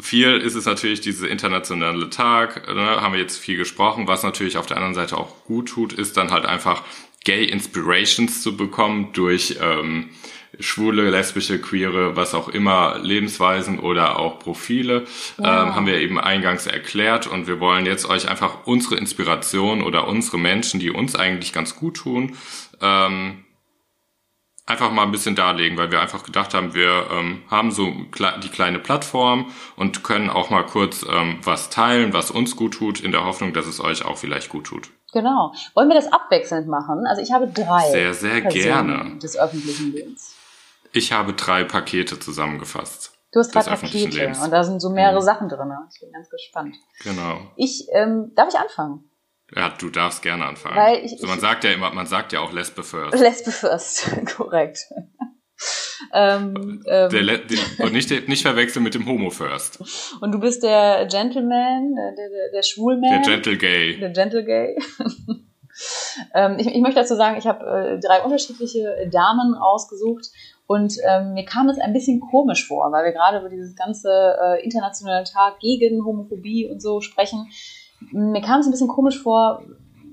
viel 0.00 0.36
ist 0.36 0.54
es 0.54 0.64
natürlich 0.64 1.00
dieser 1.00 1.28
internationale 1.28 2.08
Tag, 2.08 2.72
ne, 2.72 3.00
haben 3.00 3.14
wir 3.14 3.20
jetzt 3.20 3.38
viel 3.38 3.56
gesprochen. 3.56 4.06
Was 4.06 4.22
natürlich 4.22 4.56
auf 4.56 4.66
der 4.66 4.76
anderen 4.76 4.94
Seite 4.94 5.16
auch 5.16 5.44
gut 5.44 5.68
tut, 5.68 5.92
ist 5.92 6.16
dann 6.16 6.30
halt 6.30 6.46
einfach 6.46 6.84
Gay 7.24 7.44
Inspirations 7.44 8.42
zu 8.42 8.56
bekommen 8.56 9.10
durch 9.12 9.56
ähm, 9.60 10.10
schwule, 10.60 11.10
lesbische, 11.10 11.60
queere, 11.60 12.16
was 12.16 12.34
auch 12.34 12.48
immer, 12.48 12.98
Lebensweisen 12.98 13.78
oder 13.78 14.18
auch 14.18 14.38
Profile, 14.38 15.04
Ja. 15.38 15.64
ähm, 15.64 15.74
haben 15.74 15.86
wir 15.86 15.98
eben 15.98 16.18
eingangs 16.18 16.66
erklärt 16.66 17.26
und 17.26 17.46
wir 17.46 17.60
wollen 17.60 17.86
jetzt 17.86 18.08
euch 18.08 18.28
einfach 18.28 18.66
unsere 18.66 18.96
Inspiration 18.96 19.82
oder 19.82 20.08
unsere 20.08 20.38
Menschen, 20.38 20.80
die 20.80 20.90
uns 20.90 21.14
eigentlich 21.14 21.52
ganz 21.52 21.76
gut 21.76 21.98
tun, 21.98 22.36
ähm, 22.80 23.44
einfach 24.66 24.90
mal 24.90 25.02
ein 25.04 25.12
bisschen 25.12 25.34
darlegen, 25.34 25.78
weil 25.78 25.90
wir 25.90 26.00
einfach 26.00 26.24
gedacht 26.24 26.54
haben, 26.54 26.74
wir 26.74 27.08
ähm, 27.10 27.42
haben 27.50 27.70
so 27.70 27.94
die 28.42 28.48
kleine 28.48 28.78
Plattform 28.78 29.50
und 29.76 30.02
können 30.04 30.28
auch 30.28 30.50
mal 30.50 30.64
kurz 30.64 31.04
ähm, 31.08 31.38
was 31.42 31.70
teilen, 31.70 32.12
was 32.12 32.30
uns 32.30 32.54
gut 32.56 32.74
tut, 32.74 33.00
in 33.00 33.12
der 33.12 33.24
Hoffnung, 33.24 33.52
dass 33.52 33.66
es 33.66 33.80
euch 33.80 34.04
auch 34.04 34.18
vielleicht 34.18 34.48
gut 34.50 34.66
tut. 34.66 34.90
Genau. 35.12 35.52
Wollen 35.74 35.88
wir 35.88 35.94
das 35.96 36.12
abwechselnd 36.12 36.68
machen? 36.68 37.06
Also 37.06 37.22
ich 37.22 37.32
habe 37.32 37.48
drei 37.48 37.90
Sehr, 37.90 38.14
sehr 38.14 38.40
Personen 38.42 38.62
gerne. 38.62 39.18
des 39.18 39.38
öffentlichen 39.38 39.92
Lebens. 39.92 40.34
Ich 40.92 41.12
habe 41.12 41.32
drei 41.34 41.64
Pakete 41.64 42.18
zusammengefasst. 42.18 43.12
Du 43.32 43.40
hast 43.40 43.54
drei 43.54 43.62
Pakete 43.62 44.08
Lebens. 44.16 44.38
und 44.40 44.50
da 44.50 44.64
sind 44.64 44.80
so 44.80 44.90
mehrere 44.90 45.20
Mhm. 45.20 45.24
Sachen 45.24 45.48
drin. 45.48 45.72
Ich 45.94 46.00
bin 46.00 46.12
ganz 46.12 46.28
gespannt. 46.30 46.74
Genau. 47.04 47.40
Ich, 47.56 47.86
ähm, 47.92 48.32
darf 48.34 48.48
ich 48.48 48.58
anfangen? 48.58 49.04
Ja, 49.54 49.70
du 49.70 49.88
darfst 49.90 50.22
gerne 50.22 50.44
anfangen. 50.46 50.76
Weil 50.76 51.04
ich- 51.04 51.18
so, 51.18 51.26
man 51.26 51.36
ich- 51.36 51.40
sagt 51.42 51.64
ja 51.64 51.70
immer, 51.72 51.90
man 51.92 52.06
sagt 52.06 52.32
ja 52.32 52.40
auch 52.40 52.52
Lesbe 52.52 52.82
first. 52.82 53.18
Lesbe 53.18 53.50
first, 53.50 54.10
korrekt. 54.36 54.78
ähm, 56.14 56.82
ähm, 56.86 57.10
Der 57.10 57.38
den, 57.38 57.58
und 57.78 57.92
nicht, 57.92 58.28
nicht 58.28 58.42
verwechseln 58.42 58.82
mit 58.82 58.94
dem 58.94 59.06
Homo 59.06 59.30
first. 59.30 59.80
und 60.20 60.32
du 60.32 60.38
bist 60.38 60.62
der 60.62 61.06
Gentleman, 61.06 61.94
der, 61.94 62.12
der, 62.12 62.52
der 62.52 62.62
Schwulman. 62.62 63.10
Der 63.10 63.20
Gentle 63.20 63.56
Gay. 63.56 63.98
Der 63.98 64.10
Gentle 64.10 64.44
Gay. 64.44 64.76
ähm, 66.34 66.56
ich, 66.58 66.66
ich 66.66 66.80
möchte 66.80 67.00
dazu 67.00 67.16
sagen, 67.16 67.36
ich 67.38 67.46
habe 67.46 67.64
äh, 67.64 68.00
drei 68.00 68.22
unterschiedliche 68.22 69.08
Damen 69.10 69.54
rausgesucht 69.54 70.30
und 70.66 70.94
ähm, 71.08 71.32
mir 71.32 71.44
kam 71.44 71.68
es 71.70 71.78
ein 71.78 71.94
bisschen 71.94 72.20
komisch 72.20 72.68
vor, 72.68 72.92
weil 72.92 73.06
wir 73.06 73.12
gerade 73.12 73.38
über 73.38 73.48
dieses 73.48 73.74
ganze 73.74 74.10
äh, 74.10 74.62
internationale 74.62 75.24
Tag 75.24 75.60
gegen 75.60 76.04
Homophobie 76.04 76.68
und 76.68 76.82
so 76.82 77.00
sprechen. 77.00 77.48
Mir 78.12 78.42
kam 78.42 78.60
es 78.60 78.66
ein 78.66 78.70
bisschen 78.70 78.88
komisch 78.88 79.18
vor, 79.18 79.62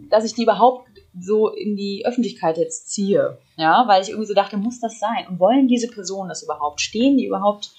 dass 0.10 0.24
ich 0.24 0.34
die 0.34 0.44
überhaupt 0.44 0.88
so 1.20 1.50
in 1.50 1.76
die 1.76 2.04
Öffentlichkeit 2.06 2.58
jetzt 2.58 2.90
ziehe. 2.92 3.38
Ja, 3.58 3.86
weil 3.88 4.02
ich 4.02 4.10
irgendwie 4.10 4.28
so 4.28 4.34
dachte, 4.34 4.58
muss 4.58 4.80
das 4.80 5.00
sein? 5.00 5.28
Und 5.30 5.40
wollen 5.40 5.68
diese 5.68 5.88
Personen 5.88 6.30
das 6.30 6.44
überhaupt? 6.44 6.82
Stehen 6.82 7.18
die 7.18 7.26
überhaupt 7.26 7.72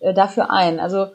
äh, 0.00 0.14
dafür 0.14 0.50
ein? 0.50 0.80
Also 0.80 1.06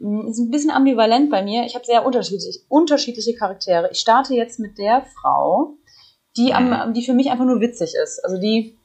mh, 0.00 0.28
ist 0.30 0.38
ein 0.38 0.50
bisschen 0.50 0.70
ambivalent 0.70 1.30
bei 1.30 1.42
mir. 1.42 1.64
Ich 1.64 1.74
habe 1.74 1.84
sehr 1.86 2.04
unterschiedlich, 2.04 2.60
unterschiedliche 2.68 3.34
Charaktere. 3.34 3.88
Ich 3.92 3.98
starte 4.00 4.34
jetzt 4.34 4.58
mit 4.58 4.76
der 4.78 5.06
Frau, 5.20 5.74
die, 6.36 6.52
am, 6.52 6.70
Mhm. 6.88 6.94
die 6.94 7.02
für 7.02 7.14
mich 7.14 7.30
einfach 7.30 7.44
nur 7.46 7.60
witzig 7.60 7.94
ist. 8.02 8.22
Also 8.24 8.38
die 8.40 8.76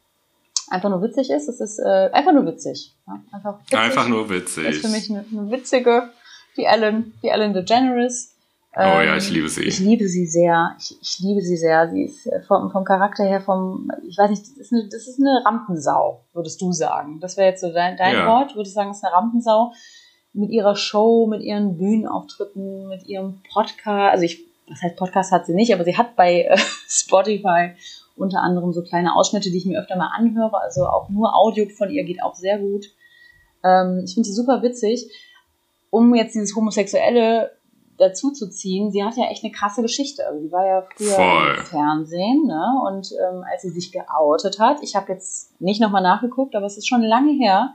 einfach 0.69 0.89
nur 0.89 1.01
witzig 1.01 1.29
ist. 1.31 1.49
Es 1.49 1.59
ist 1.59 1.79
äh, 1.79 2.09
einfach 2.13 2.31
nur 2.31 2.45
witzig. 2.45 2.93
Ja, 3.07 3.21
einfach, 3.31 3.59
witzig. 3.59 3.77
Einfach 3.79 4.07
nur 4.07 4.21
Das 4.27 4.29
witzig. 4.29 4.67
ist 4.67 4.81
für 4.85 4.87
mich 4.89 5.09
eine, 5.09 5.25
eine 5.31 5.51
witzige, 5.51 6.09
die 6.57 6.65
Ellen, 6.65 7.13
die 7.23 7.27
Ellen 7.29 7.53
DeGeneres. 7.53 8.35
Oh 8.81 9.01
ja, 9.01 9.17
ich 9.17 9.29
liebe 9.29 9.49
sie. 9.49 9.63
Ich 9.63 9.79
liebe 9.79 10.07
sie 10.07 10.25
sehr. 10.25 10.75
Ich, 10.79 10.97
ich 11.01 11.19
liebe 11.19 11.41
sie 11.41 11.57
sehr. 11.57 11.89
Sie 11.89 12.03
ist 12.03 12.25
äh, 12.27 12.41
vom, 12.43 12.71
vom 12.71 12.85
Charakter 12.85 13.25
her, 13.25 13.41
vom, 13.41 13.91
ich 14.07 14.17
weiß 14.17 14.29
nicht, 14.29 14.43
das 14.43 14.57
ist 14.57 14.71
eine, 14.71 14.87
das 14.87 15.07
ist 15.07 15.19
eine 15.19 15.41
Rampensau, 15.45 16.21
würdest 16.33 16.61
du 16.61 16.71
sagen. 16.71 17.19
Das 17.19 17.35
wäre 17.35 17.49
jetzt 17.49 17.61
so 17.61 17.71
dein, 17.73 17.97
dein 17.97 18.13
Ja. 18.15 18.27
Wort, 18.27 18.55
würde 18.55 18.69
ich 18.69 18.73
sagen, 18.73 18.91
ist 18.91 19.03
eine 19.03 19.13
Rampensau. 19.13 19.73
Mit 20.31 20.51
ihrer 20.51 20.75
Show, 20.75 21.27
mit 21.27 21.41
ihren 21.41 21.77
Bühnenauftritten, 21.77 22.87
mit 22.87 23.05
ihrem 23.07 23.41
Podcast. 23.51 24.13
Also 24.13 24.23
ich, 24.23 24.45
was 24.69 24.81
heißt 24.81 24.95
Podcast 24.95 25.31
hat 25.31 25.45
sie 25.45 25.53
nicht, 25.55 25.73
aber 25.73 25.83
sie 25.83 25.97
hat 25.97 26.15
bei 26.15 26.43
äh, 26.43 26.57
Spotify 26.87 27.71
unter 28.15 28.41
anderem 28.41 28.71
so 28.71 28.81
kleine 28.83 29.15
Ausschnitte, 29.15 29.49
die 29.49 29.57
ich 29.57 29.65
mir 29.65 29.81
öfter 29.81 29.97
mal 29.97 30.11
anhöre. 30.15 30.61
Also 30.61 30.85
auch 30.85 31.09
nur 31.09 31.35
Audio 31.35 31.67
von 31.69 31.89
ihr 31.89 32.03
geht 32.03 32.21
auch 32.23 32.35
sehr 32.35 32.59
gut. 32.59 32.85
Ähm, 33.63 34.03
ich 34.05 34.13
finde 34.13 34.29
sie 34.29 34.35
super 34.35 34.61
witzig. 34.61 35.09
Um 35.89 36.13
jetzt 36.13 36.35
dieses 36.35 36.55
Homosexuelle 36.55 37.51
dazu 37.99 38.31
zu 38.31 38.49
ziehen, 38.49 38.91
sie 38.91 39.03
hat 39.03 39.15
ja 39.17 39.25
echt 39.25 39.43
eine 39.43 39.51
krasse 39.51 39.81
Geschichte. 39.81 40.25
Also 40.25 40.41
sie 40.41 40.51
war 40.51 40.65
ja 40.65 40.83
früher 40.95 41.11
Voll. 41.11 41.55
im 41.57 41.65
Fernsehen, 41.65 42.45
ne? 42.47 42.65
Und 42.87 43.11
ähm, 43.11 43.43
als 43.51 43.61
sie 43.61 43.69
sich 43.69 43.91
geoutet 43.91 44.59
hat, 44.59 44.77
ich 44.81 44.95
habe 44.95 45.11
jetzt 45.11 45.59
nicht 45.61 45.81
nochmal 45.81 46.01
nachgeguckt, 46.01 46.55
aber 46.55 46.65
es 46.65 46.77
ist 46.77 46.87
schon 46.87 47.03
lange 47.03 47.33
her, 47.33 47.73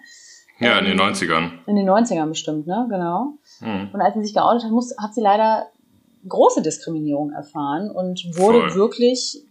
Ja, 0.59 0.79
in 0.79 0.87
den 0.87 0.99
ähm, 0.99 1.07
90ern. 1.13 1.51
in 1.67 1.77
den 1.77 1.89
90ern 1.89 2.29
bestimmt, 2.29 2.67
ne? 2.67 2.87
Genau. 2.91 3.35
Hm. 3.61 3.91
Und 3.93 4.01
als 4.01 4.15
sie 4.15 4.23
sich 4.25 4.35
geoutet 4.35 4.65
hat, 4.65 4.71
muss, 4.73 4.95
hat 4.99 5.15
sie 5.15 5.21
leider 5.21 5.67
große 6.29 6.63
Diskriminierung 6.63 7.31
erfahren 7.33 7.91
und 7.91 8.25
wurde 8.39 8.61
Voll. 8.71 8.75
wirklich 8.77 9.45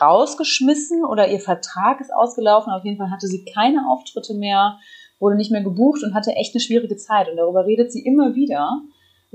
rausgeschmissen 0.00 1.04
oder 1.04 1.28
ihr 1.28 1.40
Vertrag 1.40 2.00
ist 2.00 2.14
ausgelaufen. 2.14 2.72
Auf 2.72 2.84
jeden 2.84 2.96
Fall 2.98 3.10
hatte 3.10 3.26
sie 3.26 3.44
keine 3.44 3.88
Auftritte 3.90 4.34
mehr, 4.34 4.78
wurde 5.18 5.36
nicht 5.36 5.50
mehr 5.50 5.62
gebucht 5.62 6.02
und 6.02 6.14
hatte 6.14 6.32
echt 6.32 6.54
eine 6.54 6.60
schwierige 6.60 6.96
Zeit. 6.96 7.28
Und 7.28 7.36
darüber 7.36 7.66
redet 7.66 7.92
sie 7.92 8.00
immer 8.04 8.34
wieder, 8.34 8.80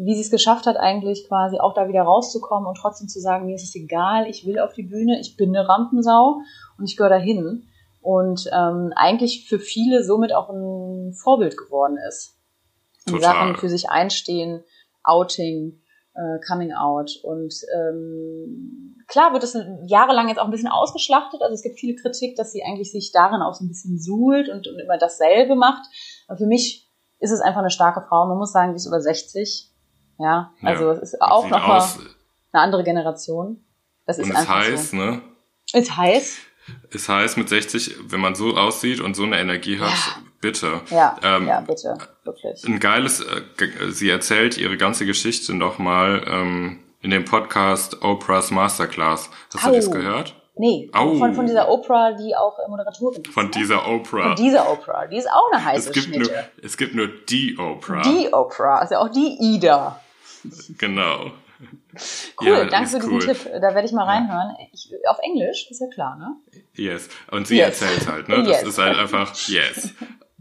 wie 0.01 0.15
sie 0.15 0.21
es 0.21 0.31
geschafft 0.31 0.65
hat, 0.65 0.77
eigentlich 0.77 1.27
quasi 1.27 1.59
auch 1.59 1.73
da 1.73 1.87
wieder 1.87 2.03
rauszukommen 2.03 2.67
und 2.67 2.75
trotzdem 2.75 3.07
zu 3.07 3.19
sagen, 3.19 3.45
mir 3.45 3.55
ist 3.55 3.63
es 3.63 3.75
egal, 3.75 4.27
ich 4.27 4.45
will 4.45 4.59
auf 4.59 4.73
die 4.73 4.83
Bühne, 4.83 5.19
ich 5.19 5.35
bin 5.35 5.55
eine 5.55 5.67
Rampensau 5.67 6.39
und 6.77 6.85
ich 6.85 6.95
gehöre 6.95 7.09
dahin. 7.09 7.67
Und 8.01 8.49
ähm, 8.53 8.93
eigentlich 8.95 9.47
für 9.49 9.59
viele 9.59 10.03
somit 10.03 10.33
auch 10.33 10.49
ein 10.49 11.13
Vorbild 11.13 11.57
geworden 11.57 11.97
ist. 12.07 12.37
In. 13.07 13.19
Sachen 13.19 13.55
für 13.57 13.67
sich 13.67 13.89
einstehen, 13.89 14.63
Outing, 15.03 15.81
äh, 16.13 16.39
Coming 16.47 16.71
Out. 16.71 17.19
Und 17.23 17.53
ähm, 17.75 18.95
klar 19.07 19.33
wird 19.33 19.43
es 19.43 19.57
jahrelang 19.85 20.29
jetzt 20.29 20.39
auch 20.39 20.45
ein 20.45 20.51
bisschen 20.51 20.69
ausgeschlachtet. 20.69 21.41
Also 21.41 21.53
es 21.53 21.61
gibt 21.61 21.77
viele 21.77 21.95
Kritik, 21.95 22.37
dass 22.37 22.53
sie 22.53 22.63
eigentlich 22.63 22.91
sich 22.91 23.11
darin 23.11 23.41
auch 23.41 23.53
so 23.53 23.65
ein 23.65 23.67
bisschen 23.67 23.99
suhlt 23.99 24.47
und, 24.47 24.65
und 24.67 24.79
immer 24.79 24.97
dasselbe 24.97 25.55
macht. 25.55 25.89
Aber 26.27 26.37
für 26.37 26.47
mich 26.47 26.89
ist 27.19 27.31
es 27.31 27.41
einfach 27.41 27.59
eine 27.59 27.69
starke 27.69 28.01
Frau. 28.07 28.27
Man 28.27 28.37
muss 28.37 28.53
sagen, 28.53 28.71
sie 28.71 28.77
ist 28.77 28.87
über 28.87 29.01
60. 29.01 29.68
Ja, 30.19 30.51
also 30.61 30.85
Ja. 30.85 30.91
es 30.93 30.99
ist 31.13 31.21
auch 31.21 31.43
Sieht 31.43 31.51
nochmal 31.51 31.77
aus, 31.77 31.99
eine 32.51 32.61
andere 32.63 32.83
Generation. 32.83 33.63
Das 34.05 34.19
ist 34.19 34.25
und 34.25 34.35
es 34.35 34.47
heißt, 34.47 34.91
so. 34.91 34.97
ne? 34.97 35.21
Es 35.73 35.95
heißt, 35.95 36.37
Es 36.91 37.09
heißt 37.09 37.37
mit 37.37 37.49
60, 37.49 37.95
wenn 38.11 38.19
man 38.19 38.35
so 38.35 38.55
aussieht 38.55 38.99
und 38.99 39.15
so 39.15 39.23
eine 39.23 39.39
Energie 39.39 39.79
hat, 39.79 39.89
Ja. 39.89 40.21
bitte. 40.39 40.81
ja, 40.91 41.15
Ähm, 41.23 41.47
ja, 41.47 41.61
bitte, 41.61 41.97
wirklich. 42.23 42.63
Ein 42.65 42.79
geiles, 42.79 43.21
äh, 43.21 43.41
sie 43.89 44.09
erzählt 44.09 44.57
ihre 44.57 44.77
ganze 44.77 45.05
Geschichte 45.07 45.55
nochmal 45.55 46.23
ähm, 46.27 46.79
in 47.01 47.09
dem 47.11 47.25
Podcast 47.25 48.03
Oprah's 48.03 48.51
Masterclass. 48.51 49.29
Hast 49.53 49.65
du 49.65 49.69
Au. 49.69 49.73
das 49.73 49.89
gehört? 49.89 50.35
Nee, 50.57 50.89
Au. 50.93 51.15
von, 51.15 51.33
von 51.33 51.45
dieser 51.47 51.69
Oprah, 51.69 52.11
die 52.11 52.35
auch 52.35 52.57
Moderatorin 52.67 53.21
ist. 53.23 53.33
Von 53.33 53.45
ne? 53.45 53.51
dieser 53.51 53.87
Oprah. 53.87 54.23
Von 54.23 54.35
dieser 54.35 54.69
Oprah. 54.71 55.07
Die 55.07 55.17
ist 55.17 55.29
auch 55.31 55.51
eine 55.53 55.63
heiße 55.63 55.89
es 55.89 55.93
gibt 55.95 56.15
nur, 56.15 56.25
Schnitte. 56.25 56.49
es 56.61 56.75
gibt 56.77 56.93
nur 56.95 57.07
die 57.07 57.57
Oprah. 57.57 58.01
Die 58.01 58.31
Oprah, 58.33 58.83
ist 58.83 58.91
ja 58.91 58.99
auch 58.99 59.09
die 59.09 59.37
Ida. 59.39 59.99
Genau. 60.77 61.31
Cool, 62.39 62.47
Ja, 62.47 62.65
danke 62.65 62.89
für 62.89 62.97
diesen 62.99 63.11
cool. 63.13 63.19
Tipp. 63.19 63.37
Da 63.61 63.73
werde 63.75 63.85
ich 63.85 63.91
mal 63.91 64.05
reinhören. 64.05 64.55
Ich, 64.73 64.89
auf 65.07 65.17
Englisch, 65.21 65.67
ist 65.69 65.81
ja 65.81 65.87
klar, 65.87 66.17
ne? 66.17 66.35
Yes. 66.75 67.09
Und 67.31 67.47
sie 67.47 67.57
Yes. 67.57 67.81
erzählt 67.81 68.07
halt, 68.07 68.29
ne? 68.29 68.37
Das 68.43 68.61
Yes. 68.61 68.69
ist 68.69 68.77
halt 68.77 68.97
einfach, 68.97 69.35
yes. 69.49 69.93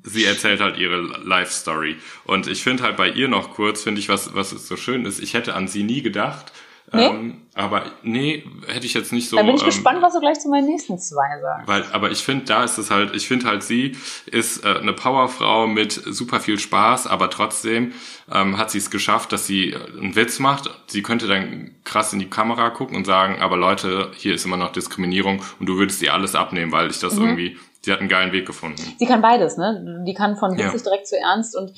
Sie 0.04 0.24
erzählt 0.24 0.60
halt 0.60 0.78
ihre 0.78 1.00
Life 1.00 1.52
Story. 1.52 1.96
Und 2.24 2.46
ich 2.46 2.62
finde 2.62 2.84
halt 2.84 2.96
bei 2.96 3.08
ihr 3.08 3.26
noch 3.28 3.52
kurz, 3.54 3.82
finde 3.82 4.00
ich, 4.00 4.08
was, 4.08 4.34
was 4.34 4.50
so 4.50 4.76
schön 4.76 5.04
ist, 5.06 5.18
ich 5.20 5.34
hätte 5.34 5.54
an 5.54 5.66
sie 5.66 5.82
nie 5.82 6.02
gedacht, 6.02 6.52
Nee? 6.92 7.06
Ähm, 7.06 7.42
aber 7.54 7.82
nee, 8.02 8.44
hätte 8.66 8.86
ich 8.86 8.94
jetzt 8.94 9.12
nicht 9.12 9.28
so. 9.28 9.36
Dann 9.36 9.46
bin 9.46 9.56
ich 9.56 9.62
ähm, 9.62 9.66
gespannt, 9.66 10.00
was 10.00 10.14
du 10.14 10.20
gleich 10.20 10.38
zu 10.38 10.48
meinen 10.48 10.66
nächsten 10.66 10.98
zwei 10.98 11.38
sagst. 11.40 11.68
Weil, 11.68 11.84
aber 11.92 12.10
ich 12.10 12.20
finde, 12.20 12.44
da 12.44 12.64
ist 12.64 12.78
es 12.78 12.90
halt, 12.90 13.14
ich 13.16 13.26
finde 13.26 13.46
halt, 13.46 13.62
sie 13.62 13.96
ist 14.26 14.64
äh, 14.64 14.76
eine 14.78 14.92
Powerfrau 14.92 15.66
mit 15.66 15.92
super 15.92 16.40
viel 16.40 16.58
Spaß, 16.58 17.06
aber 17.06 17.30
trotzdem 17.30 17.92
ähm, 18.32 18.58
hat 18.58 18.70
sie 18.70 18.78
es 18.78 18.90
geschafft, 18.90 19.32
dass 19.32 19.46
sie 19.46 19.74
einen 19.74 20.14
Witz 20.16 20.38
macht. 20.38 20.70
Sie 20.86 21.02
könnte 21.02 21.26
dann 21.26 21.72
krass 21.84 22.12
in 22.12 22.20
die 22.20 22.30
Kamera 22.30 22.70
gucken 22.70 22.96
und 22.96 23.06
sagen, 23.06 23.40
aber 23.42 23.56
Leute, 23.56 24.12
hier 24.16 24.34
ist 24.34 24.44
immer 24.44 24.56
noch 24.56 24.72
Diskriminierung 24.72 25.42
und 25.58 25.66
du 25.66 25.76
würdest 25.78 26.00
ihr 26.02 26.14
alles 26.14 26.34
abnehmen, 26.34 26.72
weil 26.72 26.90
ich 26.90 27.00
das 27.00 27.16
Mhm. 27.16 27.22
irgendwie, 27.24 27.56
sie 27.88 27.92
hat 27.94 28.00
einen 28.00 28.08
geilen 28.10 28.32
Weg 28.32 28.46
gefunden. 28.46 28.82
Sie 28.98 29.06
kann 29.06 29.22
beides, 29.22 29.56
ne? 29.56 30.04
Die 30.06 30.12
kann 30.12 30.36
von 30.36 30.58
Ja. 30.58 30.66
witzig 30.66 30.82
direkt 30.82 31.06
zu 31.06 31.16
ernst 31.18 31.56
und 31.56 31.72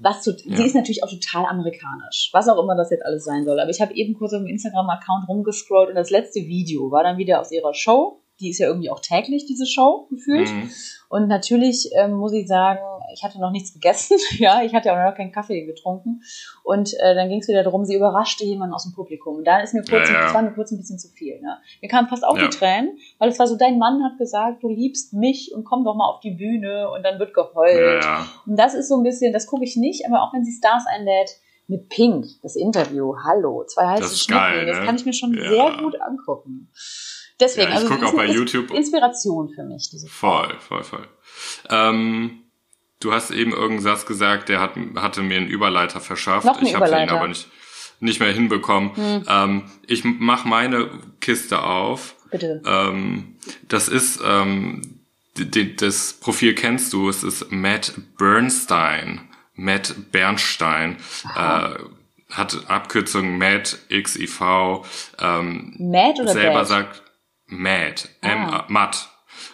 was 0.00 0.22
zu, 0.22 0.32
Ja. 0.44 0.56
sie 0.56 0.66
ist 0.66 0.74
natürlich 0.74 1.04
auch 1.04 1.08
total 1.10 1.46
amerikanisch. 1.46 2.30
Was 2.32 2.48
auch 2.48 2.60
immer 2.60 2.74
das 2.74 2.90
jetzt 2.90 3.04
alles 3.06 3.24
sein 3.24 3.44
soll. 3.44 3.60
Aber 3.60 3.70
ich 3.70 3.80
habe 3.80 3.94
eben 3.94 4.14
kurz 4.14 4.32
auf 4.32 4.40
dem 4.40 4.48
Instagram-Account 4.48 5.28
rumgescrollt 5.28 5.88
und 5.88 5.94
das 5.94 6.10
letzte 6.10 6.40
Video 6.40 6.90
war 6.90 7.04
dann 7.04 7.16
wieder 7.16 7.40
aus 7.40 7.52
ihrer 7.52 7.74
Show. 7.74 8.21
Die 8.42 8.50
ist 8.50 8.58
ja 8.58 8.66
irgendwie 8.66 8.90
auch 8.90 9.00
täglich, 9.00 9.46
diese 9.46 9.66
Show, 9.66 10.06
gefühlt. 10.10 10.50
Mhm. 10.50 10.70
Und 11.08 11.28
natürlich 11.28 11.90
ähm, 11.94 12.12
muss 12.12 12.32
ich 12.32 12.48
sagen, 12.48 12.80
ich 13.14 13.22
hatte 13.22 13.38
noch 13.40 13.50
nichts 13.50 13.72
gegessen. 13.72 14.16
ja, 14.38 14.62
ich 14.62 14.74
hatte 14.74 14.92
auch 14.92 14.96
noch 15.10 15.14
keinen 15.16 15.32
Kaffee 15.32 15.64
getrunken. 15.64 16.22
Und 16.64 16.92
äh, 17.00 17.14
dann 17.14 17.28
ging 17.28 17.40
es 17.40 17.48
wieder 17.48 17.62
darum, 17.62 17.84
sie 17.84 17.94
überraschte 17.94 18.44
jemanden 18.44 18.74
aus 18.74 18.84
dem 18.84 18.92
Publikum. 18.92 19.36
Und 19.36 19.44
da 19.46 19.60
ist 19.60 19.74
mir 19.74 19.82
kurz, 19.82 20.08
Ja, 20.08 20.14
ja. 20.14 20.20
das 20.22 20.34
war 20.34 20.42
mir 20.42 20.52
kurz 20.52 20.70
ein 20.72 20.78
bisschen 20.78 20.98
zu 20.98 21.08
viel. 21.08 21.40
Ne? 21.40 21.56
Mir 21.80 21.88
kamen 21.88 22.08
fast 22.08 22.24
auch 22.24 22.36
Ja. 22.36 22.44
die 22.48 22.56
Tränen, 22.56 22.98
weil 23.18 23.28
es 23.28 23.38
war 23.38 23.46
so, 23.46 23.56
dein 23.56 23.78
Mann 23.78 24.02
hat 24.02 24.18
gesagt, 24.18 24.62
du 24.62 24.68
liebst 24.68 25.12
mich 25.12 25.52
und 25.54 25.64
komm 25.64 25.84
doch 25.84 25.94
mal 25.94 26.08
auf 26.08 26.20
die 26.20 26.32
Bühne 26.32 26.90
und 26.90 27.02
dann 27.04 27.18
wird 27.18 27.32
geheult. 27.34 28.04
Und 28.46 28.58
das 28.58 28.74
ist 28.74 28.88
so 28.88 28.96
ein 28.96 29.02
bisschen, 29.04 29.32
das 29.32 29.46
gucke 29.46 29.64
ich 29.64 29.76
nicht, 29.76 30.06
aber 30.06 30.22
auch 30.22 30.32
wenn 30.34 30.44
sie 30.44 30.52
Stars 30.52 30.84
einlädt, 30.86 31.30
mit 31.68 31.88
Pink, 31.88 32.26
das 32.42 32.56
Interview, 32.56 33.14
hallo, 33.24 33.64
zwei 33.66 33.86
heiße 33.86 34.02
Das 34.02 34.26
geil, 34.26 34.66
das 34.66 34.78
ne? 34.80 34.84
kann 34.84 34.96
ich 34.96 35.06
mir 35.06 35.12
schon 35.12 35.32
Ja. 35.32 35.48
sehr 35.48 35.76
gut 35.82 35.98
angucken. 36.00 36.68
Deswegen, 37.40 37.70
Ja, 37.70 37.78
ich 37.78 37.82
also 37.82 37.88
guck 37.88 37.98
sie 37.98 38.04
ist 38.04 38.10
auch 38.10 38.16
bei 38.16 38.26
YouTube. 38.26 38.70
Inspiration 38.70 39.50
für 39.54 39.64
mich, 39.64 39.90
diese 39.90 40.08
Voll, 40.08 40.54
voll, 40.60 40.84
voll. 40.84 41.06
Ähm, 41.68 42.42
du 43.00 43.12
hast 43.12 43.30
eben 43.30 43.52
irgendeinen 43.52 43.80
Satz 43.80 44.06
gesagt, 44.06 44.48
der 44.48 44.60
hat, 44.60 44.72
hatte 44.96 45.22
mir 45.22 45.38
einen 45.38 45.48
Überleiter 45.48 46.00
verschafft. 46.00 46.46
Noch 46.46 46.58
einen 46.58 46.66
ich 46.66 46.74
habe 46.74 46.86
Überleiter. 46.86 47.16
aber 47.16 47.28
nicht, 47.28 47.48
nicht 48.00 48.20
mehr 48.20 48.32
hinbekommen. 48.32 48.94
Hm. 48.96 49.24
Ähm, 49.28 49.62
ich 49.86 50.04
mach 50.04 50.44
meine 50.44 50.90
Kiste 51.20 51.62
auf. 51.62 52.14
Bitte. 52.30 52.62
Ähm, 52.64 53.36
das 53.68 53.88
ist, 53.88 54.20
ähm, 54.24 55.00
das 55.76 56.14
Profil 56.14 56.54
kennst 56.54 56.92
du, 56.92 57.08
es 57.08 57.22
ist 57.22 57.50
Matt 57.50 57.92
Bernstein. 58.18 59.28
Matt 59.54 59.94
Bernstein. 60.12 60.96
Äh, 61.36 61.74
hat 62.30 62.70
Abkürzung 62.70 63.36
Matt 63.38 63.78
XIV. 63.90 64.86
Ähm, 65.20 65.74
Mad 65.78 66.22
oder 66.22 66.32
selber 66.32 66.60
Bad? 66.60 66.66
sagt 66.66 67.01
Mad, 67.52 68.08
M 68.22 68.38
Ah. 68.46 68.64
Matt. 68.68 69.08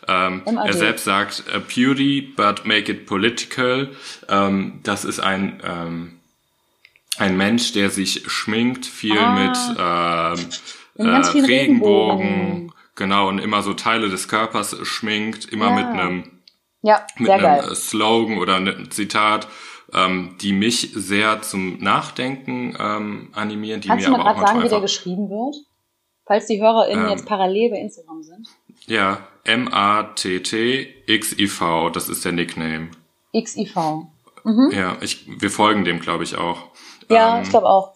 Ähm, 0.06 0.42
er 0.46 0.72
selbst 0.72 1.04
sagt 1.04 1.44
äh, 1.52 1.58
Beauty, 1.60 2.22
but 2.36 2.64
make 2.64 2.90
it 2.90 3.06
political. 3.06 3.90
Ähm, 4.28 4.80
das 4.82 5.04
ist 5.04 5.20
ein 5.20 5.60
ähm, 5.64 6.14
ein 7.18 7.36
Mensch, 7.36 7.72
der 7.72 7.90
sich 7.90 8.22
schminkt, 8.30 8.86
viel 8.86 9.18
Ah. 9.18 10.34
mit 10.36 10.48
ähm, 10.98 11.06
äh, 11.06 11.10
Regenbogen, 11.20 11.44
Regenbogen. 11.46 12.72
genau 12.94 13.28
und 13.28 13.38
immer 13.38 13.62
so 13.62 13.74
Teile 13.74 14.08
des 14.08 14.28
Körpers 14.28 14.76
schminkt, 14.86 15.46
immer 15.46 15.66
Ja. 15.68 15.74
mit 15.74 15.86
einem 15.86 16.24
Ja, 16.82 17.06
mit 17.18 17.30
einem 17.30 17.42
geil. 17.42 17.68
äh, 17.70 17.74
Slogan 17.74 18.38
oder 18.38 18.56
einem 18.56 18.90
Zitat, 18.90 19.48
ähm, 19.92 20.36
die 20.40 20.52
mich 20.52 20.90
sehr 20.94 21.42
zum 21.42 21.78
Nachdenken 21.82 22.76
ähm, 22.78 23.28
animieren, 23.32 23.80
die 23.80 23.88
Kannst 23.88 24.08
mir 24.08 24.14
du 24.16 24.20
auch 24.22 24.34
gerade 24.34 24.46
sagen, 24.46 24.62
wie 24.64 24.68
der 24.68 24.80
geschrieben 24.80 25.28
wird? 25.28 25.56
Falls 26.28 26.46
die 26.46 26.60
HörerInnen 26.60 27.06
Ähm. 27.06 27.10
jetzt 27.10 27.26
parallel 27.26 27.70
bei 27.70 27.78
Instagram 27.78 28.22
sind. 28.22 28.46
Ja, 28.86 29.26
M-A-T-T-X-I-V, 30.48 31.90
das 31.90 32.08
ist 32.08 32.24
der 32.24 32.32
Nickname. 32.32 32.90
XIV. 33.34 34.06
Ja, 34.70 34.96
ich, 35.00 35.26
wir 35.26 35.50
folgen 35.50 35.84
dem, 35.84 36.00
glaube 36.00 36.24
ich, 36.24 36.36
auch. 36.36 36.66
Mhm. 37.08 37.14
Ja, 37.16 37.36
Ähm, 37.38 37.42
ich 37.42 37.50
glaube 37.50 37.66
auch. 37.68 37.92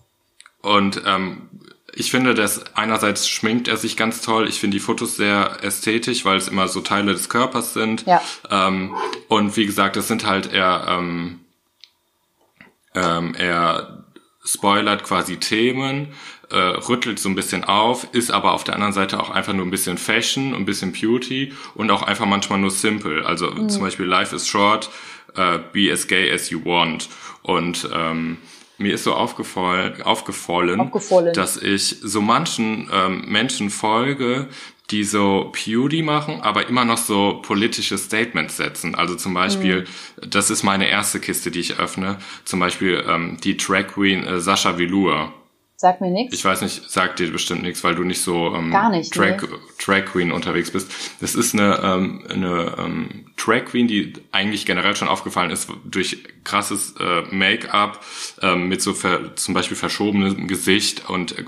Und 0.60 1.02
ähm, 1.06 1.48
ich 1.94 2.10
finde, 2.10 2.34
dass 2.34 2.74
einerseits 2.74 3.28
schminkt 3.28 3.68
er 3.68 3.76
sich 3.76 3.96
ganz 3.96 4.22
toll. 4.22 4.48
Ich 4.48 4.60
finde 4.60 4.76
die 4.76 4.82
Fotos 4.82 5.16
sehr 5.16 5.58
ästhetisch, 5.62 6.24
weil 6.24 6.36
es 6.36 6.48
immer 6.48 6.68
so 6.68 6.80
Teile 6.80 7.12
des 7.12 7.28
Körpers 7.28 7.74
sind. 7.74 8.06
Ja. 8.06 8.22
Ähm, 8.50 8.94
und 9.28 9.56
wie 9.56 9.66
gesagt, 9.66 9.96
es 9.96 10.08
sind 10.08 10.26
halt 10.26 10.52
eher, 10.52 10.86
ähm, 10.88 11.40
ähm, 12.94 13.34
er 13.34 14.04
spoilert 14.44 15.04
quasi 15.04 15.36
Themen, 15.38 16.14
äh, 16.52 16.56
rüttelt 16.88 17.18
so 17.18 17.28
ein 17.28 17.34
bisschen 17.34 17.64
auf, 17.64 18.06
ist 18.12 18.30
aber 18.30 18.52
auf 18.52 18.64
der 18.64 18.74
anderen 18.74 18.92
Seite 18.92 19.18
auch 19.20 19.30
einfach 19.30 19.52
nur 19.52 19.64
ein 19.66 19.70
bisschen 19.70 19.98
Fashion, 19.98 20.54
ein 20.54 20.64
bisschen 20.64 20.92
Beauty 20.92 21.52
und 21.74 21.90
auch 21.90 22.02
einfach 22.02 22.26
manchmal 22.26 22.58
nur 22.60 22.70
simple. 22.70 23.24
Also 23.26 23.50
Mhm. 23.50 23.68
zum 23.68 23.82
Beispiel 23.82 24.06
Life 24.06 24.34
is 24.36 24.46
short, 24.46 24.90
äh, 25.36 25.58
be 25.72 25.90
as 25.92 26.06
gay 26.06 26.30
as 26.32 26.50
you 26.50 26.64
want. 26.64 27.08
Und 27.42 27.88
ähm, 27.92 28.38
mir 28.78 28.94
ist 28.94 29.04
so 29.04 29.14
aufgefallen, 29.14 30.02
aufgefallen, 30.02 30.80
Aufgefallen. 30.80 31.32
dass 31.34 31.56
ich 31.56 31.96
so 32.02 32.20
manchen 32.20 32.88
ähm, 32.92 33.24
Menschen 33.28 33.70
folge, 33.70 34.48
die 34.90 35.04
so 35.04 35.52
Beauty 35.64 36.02
machen, 36.02 36.40
aber 36.42 36.68
immer 36.68 36.84
noch 36.84 36.98
so 36.98 37.40
politische 37.42 37.96
Statements 37.96 38.56
setzen. 38.58 38.94
Also 38.94 39.14
zum 39.14 39.32
Beispiel, 39.32 39.82
Mhm. 40.22 40.30
das 40.30 40.50
ist 40.50 40.64
meine 40.64 40.88
erste 40.88 41.18
Kiste, 41.20 41.50
die 41.50 41.60
ich 41.60 41.78
öffne, 41.78 42.18
zum 42.44 42.60
Beispiel 42.60 43.02
ähm, 43.08 43.38
die 43.42 43.56
Drag 43.56 43.86
Queen 43.88 44.24
äh, 44.24 44.38
Sascha 44.40 44.76
Velour. 44.78 45.32
Sag 45.82 46.00
mir 46.00 46.12
nichts. 46.12 46.32
Ich 46.32 46.44
weiß 46.44 46.62
nicht, 46.62 46.88
sagt 46.88 47.18
dir 47.18 47.32
bestimmt 47.32 47.64
nichts, 47.64 47.82
weil 47.82 47.96
du 47.96 48.04
nicht 48.04 48.22
so 48.22 48.54
ähm, 48.54 48.70
Gar 48.70 48.90
nicht, 48.90 49.18
Drag, 49.18 49.42
nee. 49.42 49.48
Drag 49.84 50.04
Queen 50.04 50.30
unterwegs 50.30 50.70
bist. 50.70 50.88
Das 51.20 51.34
ist 51.34 51.54
eine, 51.54 51.80
ähm, 51.82 52.24
eine 52.30 52.76
ähm, 52.78 53.26
Drag 53.36 53.64
Queen, 53.64 53.88
die 53.88 54.12
eigentlich 54.30 54.64
generell 54.64 54.94
schon 54.94 55.08
aufgefallen 55.08 55.50
ist 55.50 55.68
durch 55.84 56.22
krasses 56.44 56.94
äh, 57.00 57.22
Make-up 57.34 58.00
ähm, 58.42 58.68
mit 58.68 58.80
so 58.80 58.94
ver, 58.94 59.34
zum 59.34 59.54
Beispiel 59.54 59.76
verschobenem 59.76 60.46
Gesicht 60.46 61.10
und 61.10 61.36
äh, 61.36 61.46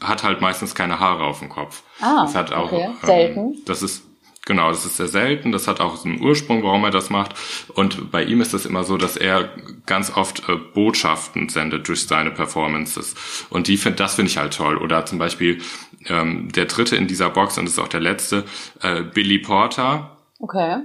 hat 0.00 0.22
halt 0.22 0.40
meistens 0.40 0.76
keine 0.76 1.00
Haare 1.00 1.24
auf 1.24 1.40
dem 1.40 1.48
Kopf. 1.48 1.82
Ah, 2.00 2.22
das 2.22 2.36
hat 2.36 2.52
auch, 2.52 2.70
okay. 2.70 2.90
Selten. 3.02 3.56
das 3.66 3.82
ist 3.82 4.04
Genau, 4.46 4.70
das 4.70 4.86
ist 4.86 4.96
sehr 4.96 5.08
selten. 5.08 5.52
Das 5.52 5.68
hat 5.68 5.80
auch 5.80 6.04
einen 6.04 6.20
Ursprung, 6.20 6.62
warum 6.62 6.84
er 6.84 6.90
das 6.90 7.10
macht. 7.10 7.34
Und 7.74 8.10
bei 8.10 8.24
ihm 8.24 8.40
ist 8.40 8.54
es 8.54 8.66
immer 8.66 8.84
so, 8.84 8.96
dass 8.96 9.16
er 9.16 9.50
ganz 9.86 10.16
oft 10.16 10.48
äh, 10.48 10.56
Botschaften 10.56 11.48
sendet 11.48 11.88
durch 11.88 12.06
seine 12.06 12.30
Performances. 12.30 13.14
Und 13.50 13.68
die 13.68 13.76
find, 13.76 14.00
das 14.00 14.14
finde 14.14 14.30
ich 14.30 14.38
halt 14.38 14.54
toll. 14.54 14.76
Oder 14.78 15.04
zum 15.04 15.18
Beispiel 15.18 15.60
ähm, 16.06 16.50
der 16.52 16.64
dritte 16.64 16.96
in 16.96 17.06
dieser 17.06 17.30
Box 17.30 17.58
und 17.58 17.66
ist 17.66 17.78
auch 17.78 17.88
der 17.88 18.00
letzte, 18.00 18.44
äh, 18.80 19.02
Billy 19.02 19.38
Porter. 19.38 20.16
Okay. 20.38 20.78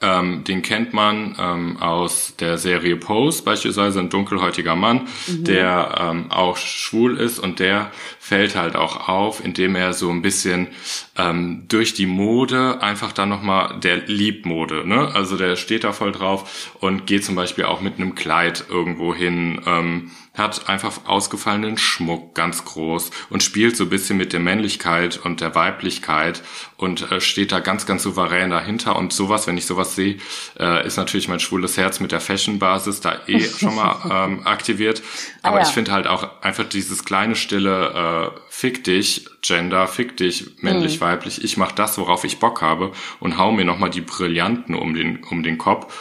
Ähm, 0.00 0.44
den 0.44 0.62
kennt 0.62 0.92
man 0.92 1.34
ähm, 1.40 1.76
aus 1.78 2.34
der 2.38 2.56
Serie 2.56 2.96
Pose, 2.96 3.42
beispielsweise 3.42 3.98
ein 3.98 4.10
dunkelhäutiger 4.10 4.76
Mann, 4.76 5.08
der 5.26 5.94
ähm, 6.00 6.30
auch 6.30 6.56
schwul 6.56 7.16
ist 7.16 7.40
und 7.40 7.58
der 7.58 7.90
fällt 8.20 8.54
halt 8.54 8.76
auch 8.76 9.08
auf, 9.08 9.44
indem 9.44 9.74
er 9.74 9.92
so 9.94 10.10
ein 10.10 10.22
bisschen 10.22 10.68
ähm, 11.16 11.64
durch 11.68 11.94
die 11.94 12.06
Mode 12.06 12.80
einfach 12.80 13.12
dann 13.12 13.28
nochmal, 13.28 13.80
der 13.80 13.96
liebt 14.06 14.46
Mode, 14.46 14.86
ne? 14.86 15.12
Also 15.14 15.36
der 15.36 15.56
steht 15.56 15.82
da 15.82 15.92
voll 15.92 16.12
drauf 16.12 16.76
und 16.80 17.06
geht 17.06 17.24
zum 17.24 17.34
Beispiel 17.34 17.64
auch 17.64 17.80
mit 17.80 17.96
einem 17.96 18.14
Kleid 18.14 18.66
irgendwo 18.68 19.14
hin, 19.14 19.60
ähm, 19.66 20.10
hat 20.38 20.68
einfach 20.68 21.06
ausgefallenen 21.06 21.78
Schmuck 21.78 22.34
ganz 22.34 22.64
groß 22.64 23.10
und 23.30 23.42
spielt 23.42 23.76
so 23.76 23.84
ein 23.84 23.90
bisschen 23.90 24.16
mit 24.16 24.32
der 24.32 24.40
Männlichkeit 24.40 25.18
und 25.18 25.40
der 25.40 25.54
Weiblichkeit 25.54 26.42
und 26.76 27.10
äh, 27.10 27.20
steht 27.20 27.52
da 27.52 27.60
ganz, 27.60 27.86
ganz 27.86 28.02
souverän 28.02 28.50
dahinter. 28.50 28.96
Und 28.96 29.12
sowas, 29.12 29.46
wenn 29.46 29.56
ich 29.56 29.66
sowas 29.66 29.94
sehe, 29.94 30.18
äh, 30.58 30.86
ist 30.86 30.96
natürlich 30.96 31.28
mein 31.28 31.40
schwules 31.40 31.76
Herz 31.76 32.00
mit 32.00 32.12
der 32.12 32.20
Fashion-Basis 32.20 33.00
da 33.00 33.20
eh 33.26 33.40
schon 33.58 33.74
mal 33.74 33.96
ähm, 34.10 34.46
aktiviert. 34.46 35.02
Ah, 35.42 35.48
Aber 35.48 35.58
ja. 35.58 35.66
ich 35.66 35.70
finde 35.70 35.92
halt 35.92 36.06
auch 36.06 36.42
einfach 36.42 36.64
dieses 36.64 37.04
kleine, 37.04 37.34
stille 37.34 38.32
äh, 38.34 38.40
Fick 38.48 38.84
dich, 38.84 39.26
Gender, 39.42 39.86
fick 39.86 40.16
dich, 40.16 40.62
männlich, 40.62 41.00
weiblich, 41.00 41.44
ich 41.44 41.56
mach 41.56 41.72
das, 41.72 41.96
worauf 41.98 42.24
ich 42.24 42.40
Bock 42.40 42.60
habe 42.60 42.92
und 43.20 43.38
hau 43.38 43.52
mir 43.52 43.64
nochmal 43.64 43.90
die 43.90 44.00
Brillanten 44.00 44.74
um 44.74 44.94
den, 44.94 45.22
um 45.22 45.42
den 45.42 45.58
Kopf. 45.58 45.92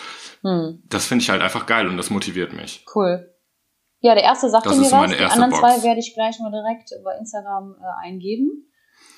Das 0.88 1.06
finde 1.06 1.23
ich 1.23 1.30
halt 1.30 1.41
einfach 1.41 1.65
geil 1.65 1.88
und 1.88 1.97
das 1.97 2.10
motiviert 2.10 2.54
mich. 2.54 2.86
Cool. 2.93 3.30
Ja, 4.08 4.15
der 4.15 4.24
erste 4.24 4.50
sagte 4.50 4.70
mir 4.70 4.89
was. 4.89 5.12
Die 5.12 5.22
anderen 5.22 5.50
Box. 5.52 5.60
zwei 5.60 5.84
werde 5.84 6.00
ich 6.00 6.13
gleich 6.13 6.39
mal 6.39 6.50
direkt 6.50 6.91
bei 7.04 7.17
Instagram 7.17 7.76
äh, 7.78 8.08
eingeben. 8.08 8.72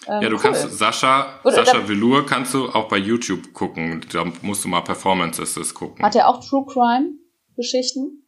Ähm, 0.08 0.22
Ja, 0.24 0.30
du 0.30 0.36
cool. 0.36 0.42
kannst 0.42 0.78
Sascha, 0.80 1.40
Oder 1.44 1.64
Sascha 1.64 1.88
Velour 1.88 2.26
kannst 2.26 2.56
du 2.56 2.70
auch 2.70 2.88
bei 2.88 2.98
YouTube 2.98 3.54
gucken. 3.54 4.04
Da 4.12 4.26
musst 4.42 4.64
du 4.64 4.68
mal 4.68 4.82
Performances 4.82 5.74
gucken. 5.76 6.04
Hat 6.04 6.16
er 6.16 6.28
auch 6.28 6.44
True 6.44 6.66
Crime 6.66 7.10
Geschichten? 7.56 8.26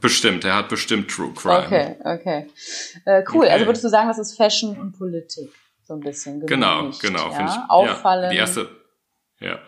Bestimmt, 0.00 0.44
er 0.46 0.56
hat 0.56 0.70
bestimmt 0.70 1.10
True 1.10 1.32
Crime. 1.34 1.66
Okay, 1.66 1.96
okay. 2.04 2.46
Äh, 3.04 3.22
cool. 3.32 3.40
Okay. 3.44 3.50
Also 3.50 3.66
würdest 3.66 3.84
du 3.84 3.88
sagen, 3.90 4.08
das 4.08 4.18
ist 4.18 4.36
Fashion 4.38 4.78
und 4.78 4.96
Politik 4.96 5.50
so 5.82 5.92
ein 5.94 6.00
bisschen 6.00 6.40
Genau, 6.46 6.78
gemischt, 6.82 7.02
genau, 7.02 7.30
ja? 7.32 7.44
ich. 7.46 7.70
Auffallen. 7.70 8.24
Ja, 8.24 8.30
die 8.30 8.36
erste, 8.36 8.68
ja. 9.40 9.58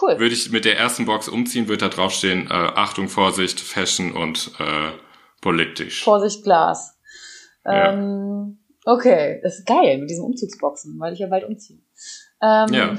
cool. 0.00 0.18
Würde 0.18 0.34
ich 0.34 0.50
mit 0.50 0.64
der 0.64 0.78
ersten 0.78 1.04
Box 1.04 1.28
umziehen, 1.28 1.68
wird 1.68 1.82
da 1.82 1.88
draufstehen, 1.90 2.46
äh, 2.46 2.54
Achtung, 2.54 3.08
Vorsicht, 3.08 3.60
Fashion 3.60 4.12
und 4.12 4.52
äh, 4.58 4.92
politisch. 5.42 6.02
Vorsicht 6.02 6.42
Glas. 6.42 6.98
Ja. 7.66 7.92
Ähm, 7.92 8.58
Okay, 8.84 9.40
das 9.42 9.58
ist 9.58 9.66
geil 9.66 9.98
mit 9.98 10.10
diesen 10.10 10.24
Umzugsboxen, 10.24 10.98
weil 10.98 11.12
ich 11.12 11.20
ja 11.20 11.28
bald 11.28 11.44
umziehe. 11.44 11.78
Ähm, 12.42 12.66
Ja. 12.72 12.96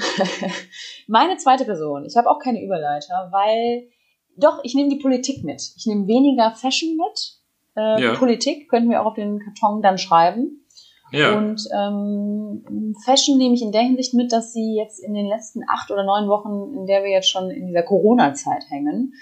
meine 1.07 1.35
zweite 1.37 1.65
Person, 1.65 2.05
ich 2.05 2.15
habe 2.15 2.29
auch 2.29 2.39
keine 2.39 2.63
Überleiter, 2.63 3.29
weil 3.31 3.89
doch, 4.37 4.61
ich 4.63 4.75
nehme 4.75 4.89
die 4.89 5.01
Politik 5.01 5.43
mit. 5.43 5.61
Ich 5.75 5.85
nehme 5.85 6.07
weniger 6.07 6.51
Fashion 6.51 6.95
mit. 6.95 7.37
Äh, 7.75 8.01
Ja. 8.01 8.15
Politik 8.15 8.69
könnten 8.69 8.89
wir 8.89 9.01
auch 9.01 9.07
auf 9.07 9.15
den 9.15 9.39
Karton 9.39 9.81
dann 9.81 9.97
schreiben. 9.97 10.65
Ja. 11.11 11.37
Und 11.37 11.61
ähm, 11.77 12.95
Fashion 13.05 13.37
nehme 13.37 13.53
ich 13.53 13.61
in 13.61 13.71
der 13.71 13.81
Hinsicht 13.81 14.13
mit, 14.15 14.31
dass 14.31 14.53
sie 14.53 14.75
jetzt 14.75 14.99
in 14.99 15.13
den 15.13 15.27
letzten 15.27 15.61
acht 15.69 15.91
oder 15.91 16.03
neun 16.03 16.27
Wochen, 16.29 16.75
in 16.75 16.85
der 16.87 17.03
wir 17.03 17.11
jetzt 17.11 17.29
schon 17.29 17.51
in 17.51 17.67
dieser 17.67 17.83
Corona-Zeit 17.83 18.63
hängen, 18.69 19.13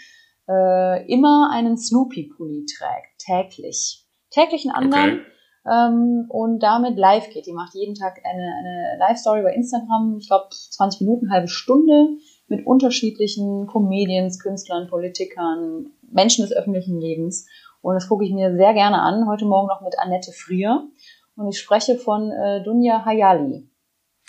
äh, 0.47 1.11
immer 1.11 1.49
einen 1.51 1.77
Snoopy-Pulli 1.77 2.65
trägt, 2.65 3.10
täglich. 3.25 4.05
Täglich 4.29 4.65
einen 4.65 4.75
anderen. 4.75 5.19
Okay. 5.19 5.31
Ähm, 5.69 6.25
und 6.29 6.59
damit 6.59 6.97
live 6.97 7.29
geht. 7.29 7.45
Die 7.45 7.53
macht 7.53 7.75
jeden 7.75 7.95
Tag 7.95 8.19
eine, 8.23 8.53
eine 8.59 8.97
Live-Story 8.99 9.43
bei 9.43 9.53
Instagram, 9.53 10.17
ich 10.19 10.27
glaube 10.27 10.49
20 10.49 11.01
Minuten, 11.01 11.31
halbe 11.31 11.47
Stunde, 11.47 12.17
mit 12.47 12.65
unterschiedlichen 12.65 13.67
Comedians, 13.67 14.39
Künstlern, 14.39 14.87
Politikern, 14.87 15.91
Menschen 16.01 16.43
des 16.43 16.55
öffentlichen 16.55 16.99
Lebens. 16.99 17.47
Und 17.81 17.95
das 17.95 18.07
gucke 18.09 18.25
ich 18.25 18.31
mir 18.31 18.55
sehr 18.55 18.73
gerne 18.73 19.01
an. 19.01 19.27
Heute 19.27 19.45
Morgen 19.45 19.67
noch 19.67 19.81
mit 19.81 19.97
Annette 19.99 20.31
Frier. 20.31 20.87
Und 21.35 21.47
ich 21.47 21.59
spreche 21.59 21.97
von 21.97 22.31
äh, 22.31 22.63
Dunja 22.63 23.05
Hayali. 23.05 23.69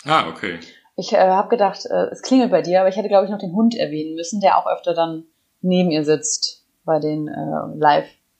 Ah, 0.05 0.29
okay. 0.29 0.59
Ich 0.95 1.13
äh, 1.13 1.17
habe 1.17 1.49
gedacht, 1.49 1.85
äh, 1.85 2.09
es 2.11 2.21
klingelt 2.21 2.51
bei 2.51 2.61
dir, 2.61 2.79
aber 2.79 2.89
ich 2.89 2.95
hätte, 2.95 3.09
glaube 3.09 3.25
ich, 3.25 3.31
noch 3.31 3.39
den 3.39 3.53
Hund 3.53 3.75
erwähnen 3.75 4.15
müssen, 4.15 4.39
der 4.39 4.57
auch 4.57 4.67
öfter 4.67 4.93
dann 4.93 5.25
neben 5.61 5.91
ihr 5.91 6.03
sitzt 6.03 6.65
bei 6.85 6.99
den 6.99 7.27
äh, 7.27 7.79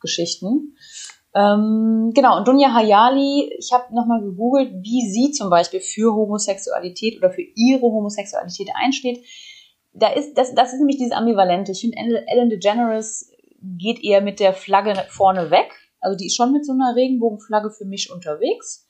Live-Geschichten. 0.03 0.75
Ähm, 1.35 2.11
genau, 2.13 2.37
und 2.37 2.47
Dunja 2.47 2.73
Hayali, 2.73 3.51
ich 3.57 3.71
habe 3.73 3.93
nochmal 3.95 4.21
gegoogelt, 4.21 4.71
wie 4.83 5.09
sie 5.09 5.31
zum 5.31 5.49
Beispiel 5.49 5.79
für 5.79 6.13
Homosexualität 6.13 7.17
oder 7.17 7.31
für 7.31 7.41
ihre 7.55 7.81
Homosexualität 7.81 8.69
einsteht. 8.75 9.25
Da 9.93 10.09
ist, 10.09 10.35
das, 10.37 10.53
das 10.53 10.73
ist 10.73 10.79
nämlich 10.79 10.97
dieses 10.97 11.11
Ambivalente. 11.11 11.71
Ich 11.71 11.81
finde, 11.81 11.97
Ellen- 11.97 12.27
Ellen 12.27 12.49
DeGeneres 12.49 13.31
geht 13.61 14.03
eher 14.03 14.21
mit 14.21 14.39
der 14.39 14.53
Flagge 14.53 14.93
vorne 15.09 15.49
weg. 15.49 15.71
Also 15.99 16.17
die 16.17 16.27
ist 16.27 16.35
schon 16.35 16.51
mit 16.51 16.65
so 16.65 16.73
einer 16.73 16.95
Regenbogenflagge 16.95 17.71
für 17.71 17.85
mich 17.85 18.11
unterwegs. 18.11 18.87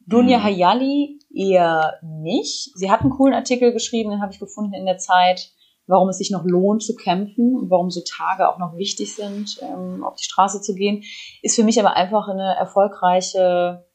Dunja 0.00 0.38
Mhm. 0.38 0.42
Hayali 0.44 1.18
eher 1.34 1.94
nicht. 2.02 2.72
Sie 2.74 2.90
hat 2.90 3.00
einen 3.00 3.10
coolen 3.10 3.34
Artikel 3.34 3.72
geschrieben, 3.72 4.10
den 4.10 4.20
habe 4.20 4.32
ich 4.32 4.38
gefunden 4.38 4.74
in 4.74 4.84
der 4.86 4.98
Zeit, 4.98 5.50
warum 5.86 6.08
es 6.08 6.18
sich 6.18 6.30
noch 6.30 6.44
lohnt 6.44 6.82
zu 6.82 6.94
kämpfen 6.94 7.54
und 7.56 7.70
warum 7.70 7.90
so 7.90 8.00
Tage 8.06 8.48
auch 8.48 8.58
noch 8.58 8.76
wichtig 8.76 9.14
sind, 9.14 9.58
ähm, 9.62 10.04
auf 10.04 10.16
die 10.16 10.24
Straße 10.24 10.60
zu 10.60 10.74
gehen. 10.74 11.04
Ist 11.42 11.56
für 11.56 11.64
mich 11.64 11.78
aber 11.78 11.94
einfach 11.94 12.28
eine 12.28 12.56
erfolgreiche, 12.56 13.86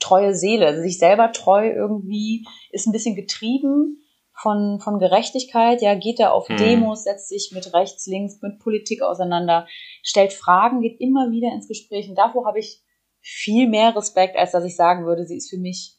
treue 0.00 0.34
Seele. 0.34 0.66
Also 0.66 0.82
sich 0.82 0.98
selber 0.98 1.32
treu 1.32 1.70
irgendwie, 1.70 2.46
ist 2.70 2.86
ein 2.86 2.92
bisschen 2.92 3.14
getrieben 3.14 3.98
von, 4.36 4.80
von 4.80 4.98
Gerechtigkeit, 4.98 5.80
ja, 5.80 5.94
geht 5.94 6.18
da 6.18 6.30
auf 6.30 6.48
Hm. 6.48 6.56
Demos, 6.56 7.04
setzt 7.04 7.28
sich 7.28 7.52
mit 7.54 7.72
rechts, 7.72 8.06
links, 8.06 8.40
mit 8.42 8.58
Politik 8.58 9.02
auseinander, 9.02 9.66
stellt 10.02 10.32
Fragen, 10.32 10.80
geht 10.80 11.00
immer 11.00 11.30
wieder 11.30 11.52
ins 11.52 11.68
Gespräch. 11.68 12.08
Und 12.08 12.16
davor 12.16 12.46
habe 12.46 12.58
ich 12.58 12.82
viel 13.20 13.68
mehr 13.68 13.94
Respekt, 13.96 14.36
als 14.36 14.52
dass 14.52 14.64
ich 14.64 14.76
sagen 14.76 15.06
würde, 15.06 15.24
sie 15.24 15.36
ist 15.36 15.50
für 15.50 15.58
mich 15.58 15.93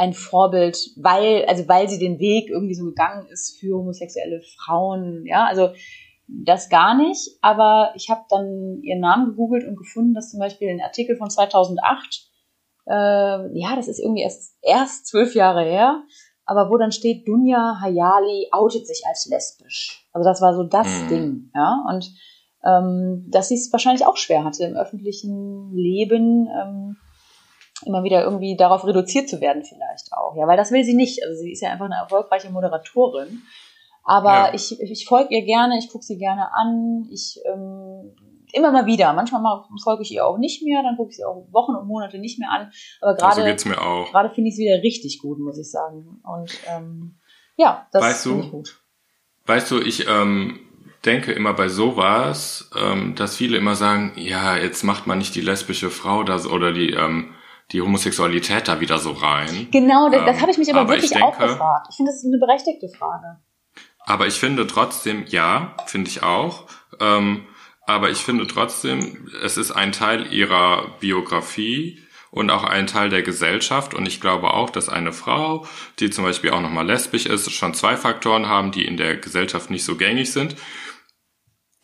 ein 0.00 0.14
Vorbild, 0.14 0.78
weil, 0.96 1.44
also 1.44 1.68
weil 1.68 1.86
sie 1.90 1.98
den 1.98 2.18
Weg 2.18 2.48
irgendwie 2.48 2.74
so 2.74 2.86
gegangen 2.86 3.26
ist 3.26 3.60
für 3.60 3.76
homosexuelle 3.76 4.40
Frauen, 4.56 5.26
ja, 5.26 5.44
also 5.44 5.68
das 6.26 6.70
gar 6.70 6.94
nicht, 6.96 7.36
aber 7.42 7.92
ich 7.94 8.08
habe 8.08 8.22
dann 8.30 8.80
ihren 8.82 9.00
Namen 9.00 9.26
gegoogelt 9.26 9.66
und 9.68 9.76
gefunden, 9.76 10.14
dass 10.14 10.30
zum 10.30 10.40
Beispiel 10.40 10.70
ein 10.70 10.80
Artikel 10.80 11.16
von 11.16 11.28
2008, 11.28 12.30
äh, 12.86 12.92
ja, 12.92 13.76
das 13.76 13.88
ist 13.88 13.98
irgendwie 13.98 14.22
erst, 14.22 14.56
erst 14.62 15.06
zwölf 15.06 15.34
Jahre 15.34 15.64
her, 15.64 16.02
aber 16.46 16.70
wo 16.70 16.78
dann 16.78 16.92
steht, 16.92 17.28
Dunja 17.28 17.78
Hayali 17.82 18.48
outet 18.52 18.86
sich 18.86 19.02
als 19.06 19.26
lesbisch. 19.26 20.08
Also 20.14 20.26
das 20.26 20.40
war 20.40 20.54
so 20.54 20.62
das 20.62 21.02
Mhm. 21.02 21.08
Ding, 21.08 21.50
ja, 21.54 21.84
und 21.90 22.10
ähm, 22.64 23.26
dass 23.28 23.48
sie 23.48 23.56
es 23.56 23.70
wahrscheinlich 23.70 24.06
auch 24.06 24.16
schwer 24.16 24.44
hatte 24.44 24.64
im 24.64 24.76
öffentlichen 24.76 25.72
Leben, 25.74 26.48
ähm, 26.48 26.96
immer 27.86 28.02
wieder 28.04 28.22
irgendwie 28.22 28.56
darauf 28.56 28.84
reduziert 28.86 29.28
zu 29.28 29.40
werden 29.40 29.64
vielleicht 29.64 30.12
auch. 30.12 30.36
Ja, 30.36 30.46
weil 30.46 30.56
das 30.56 30.70
will 30.70 30.84
sie 30.84 30.94
nicht. 30.94 31.22
Also 31.24 31.40
sie 31.40 31.52
ist 31.52 31.60
ja 31.62 31.70
einfach 31.70 31.86
eine 31.86 31.96
erfolgreiche 31.96 32.50
Moderatorin. 32.50 33.42
Aber 34.04 34.32
Ja. 34.32 34.54
ich, 34.54 34.80
ich 34.80 35.06
folge 35.06 35.34
ihr 35.34 35.44
gerne, 35.44 35.78
ich 35.78 35.88
gucke 35.90 36.04
sie 36.04 36.18
gerne 36.18 36.52
an, 36.54 37.06
ich 37.12 37.38
ähm, 37.44 38.14
immer 38.52 38.72
mal 38.72 38.86
wieder. 38.86 39.12
Manchmal 39.12 39.42
mal 39.42 39.64
folge 39.84 40.02
ich 40.02 40.12
ihr 40.12 40.26
auch 40.26 40.38
nicht 40.38 40.62
mehr, 40.62 40.82
dann 40.82 40.96
gucke 40.96 41.10
ich 41.10 41.16
sie 41.18 41.24
auch 41.24 41.46
Wochen 41.52 41.74
und 41.76 41.86
Monate 41.86 42.18
nicht 42.18 42.38
mehr 42.38 42.50
an. 42.50 42.72
Aber 43.00 43.22
Also 43.22 43.42
gerade 43.42 43.80
auch. 43.80 44.10
gerade 44.10 44.30
finde 44.30 44.48
ich 44.48 44.54
es 44.54 44.58
wieder 44.60 44.82
richtig 44.82 45.18
gut, 45.20 45.38
muss 45.38 45.58
ich 45.58 45.70
sagen. 45.70 46.20
Und 46.24 46.50
ähm, 46.68 47.16
ja, 47.56 47.86
das 47.92 48.02
Weißt 48.02 48.26
du, 48.26 48.30
finde 48.30 48.44
ich 48.46 48.50
gut. 48.50 48.80
Weißt 49.46 49.70
du, 49.70 49.80
ich 49.80 50.06
ähm, 50.08 50.58
denke 51.04 51.32
immer 51.32 51.54
bei 51.54 51.68
sowas, 51.68 52.70
ähm, 52.76 53.14
dass 53.16 53.36
viele 53.36 53.56
immer 53.58 53.74
sagen, 53.74 54.12
ja, 54.16 54.56
jetzt 54.56 54.82
macht 54.82 55.06
man 55.06 55.18
nicht 55.18 55.34
die 55.34 55.40
lesbische 55.40 55.90
Frau 55.90 56.22
da 56.24 56.38
so- 56.38 56.50
oder 56.50 56.72
die 56.72 56.90
ähm, 56.90 57.34
die 57.72 57.80
Homosexualität 57.82 58.68
da 58.68 58.80
wieder 58.80 58.98
so 58.98 59.12
rein. 59.12 59.68
Genau, 59.70 60.08
das, 60.10 60.24
das 60.24 60.36
Ähm, 60.36 60.40
habe 60.42 60.50
ich 60.52 60.58
mich 60.58 60.70
aber, 60.70 60.80
aber 60.80 60.96
ich 60.96 61.02
wirklich 61.04 61.22
auch 61.22 61.36
denke- 61.36 61.52
gefragt. 61.54 61.86
Ich 61.90 61.96
finde, 61.96 62.10
das 62.12 62.18
ist 62.20 62.26
eine 62.26 62.38
berechtigte 62.38 62.88
Frage. 62.88 63.38
Aber 64.06 64.26
ich 64.26 64.34
finde 64.34 64.66
trotzdem, 64.66 65.24
ja, 65.28 65.76
finde 65.86 66.10
ich 66.10 66.22
auch. 66.22 66.66
Ähm, 66.98 67.46
aber 67.86 68.10
ich 68.10 68.18
finde 68.18 68.46
trotzdem, 68.46 69.28
es 69.42 69.56
ist 69.56 69.72
ein 69.72 69.92
Teil 69.92 70.32
ihrer 70.32 70.96
Biografie 71.00 72.00
und 72.30 72.50
auch 72.50 72.64
ein 72.64 72.86
Teil 72.86 73.08
der 73.10 73.22
Gesellschaft. 73.22 73.94
Und 73.94 74.06
ich 74.06 74.20
glaube 74.20 74.52
auch, 74.54 74.70
dass 74.70 74.88
eine 74.88 75.12
Frau, 75.12 75.66
die 75.98 76.10
zum 76.10 76.24
Beispiel 76.24 76.50
auch 76.50 76.60
nochmal 76.60 76.86
lesbisch 76.86 77.26
ist, 77.26 77.50
schon 77.52 77.74
zwei 77.74 77.96
Faktoren 77.96 78.48
haben, 78.48 78.70
die 78.72 78.84
in 78.84 78.96
der 78.96 79.16
Gesellschaft 79.16 79.70
nicht 79.70 79.84
so 79.84 79.96
gängig 79.96 80.32
sind. 80.32 80.56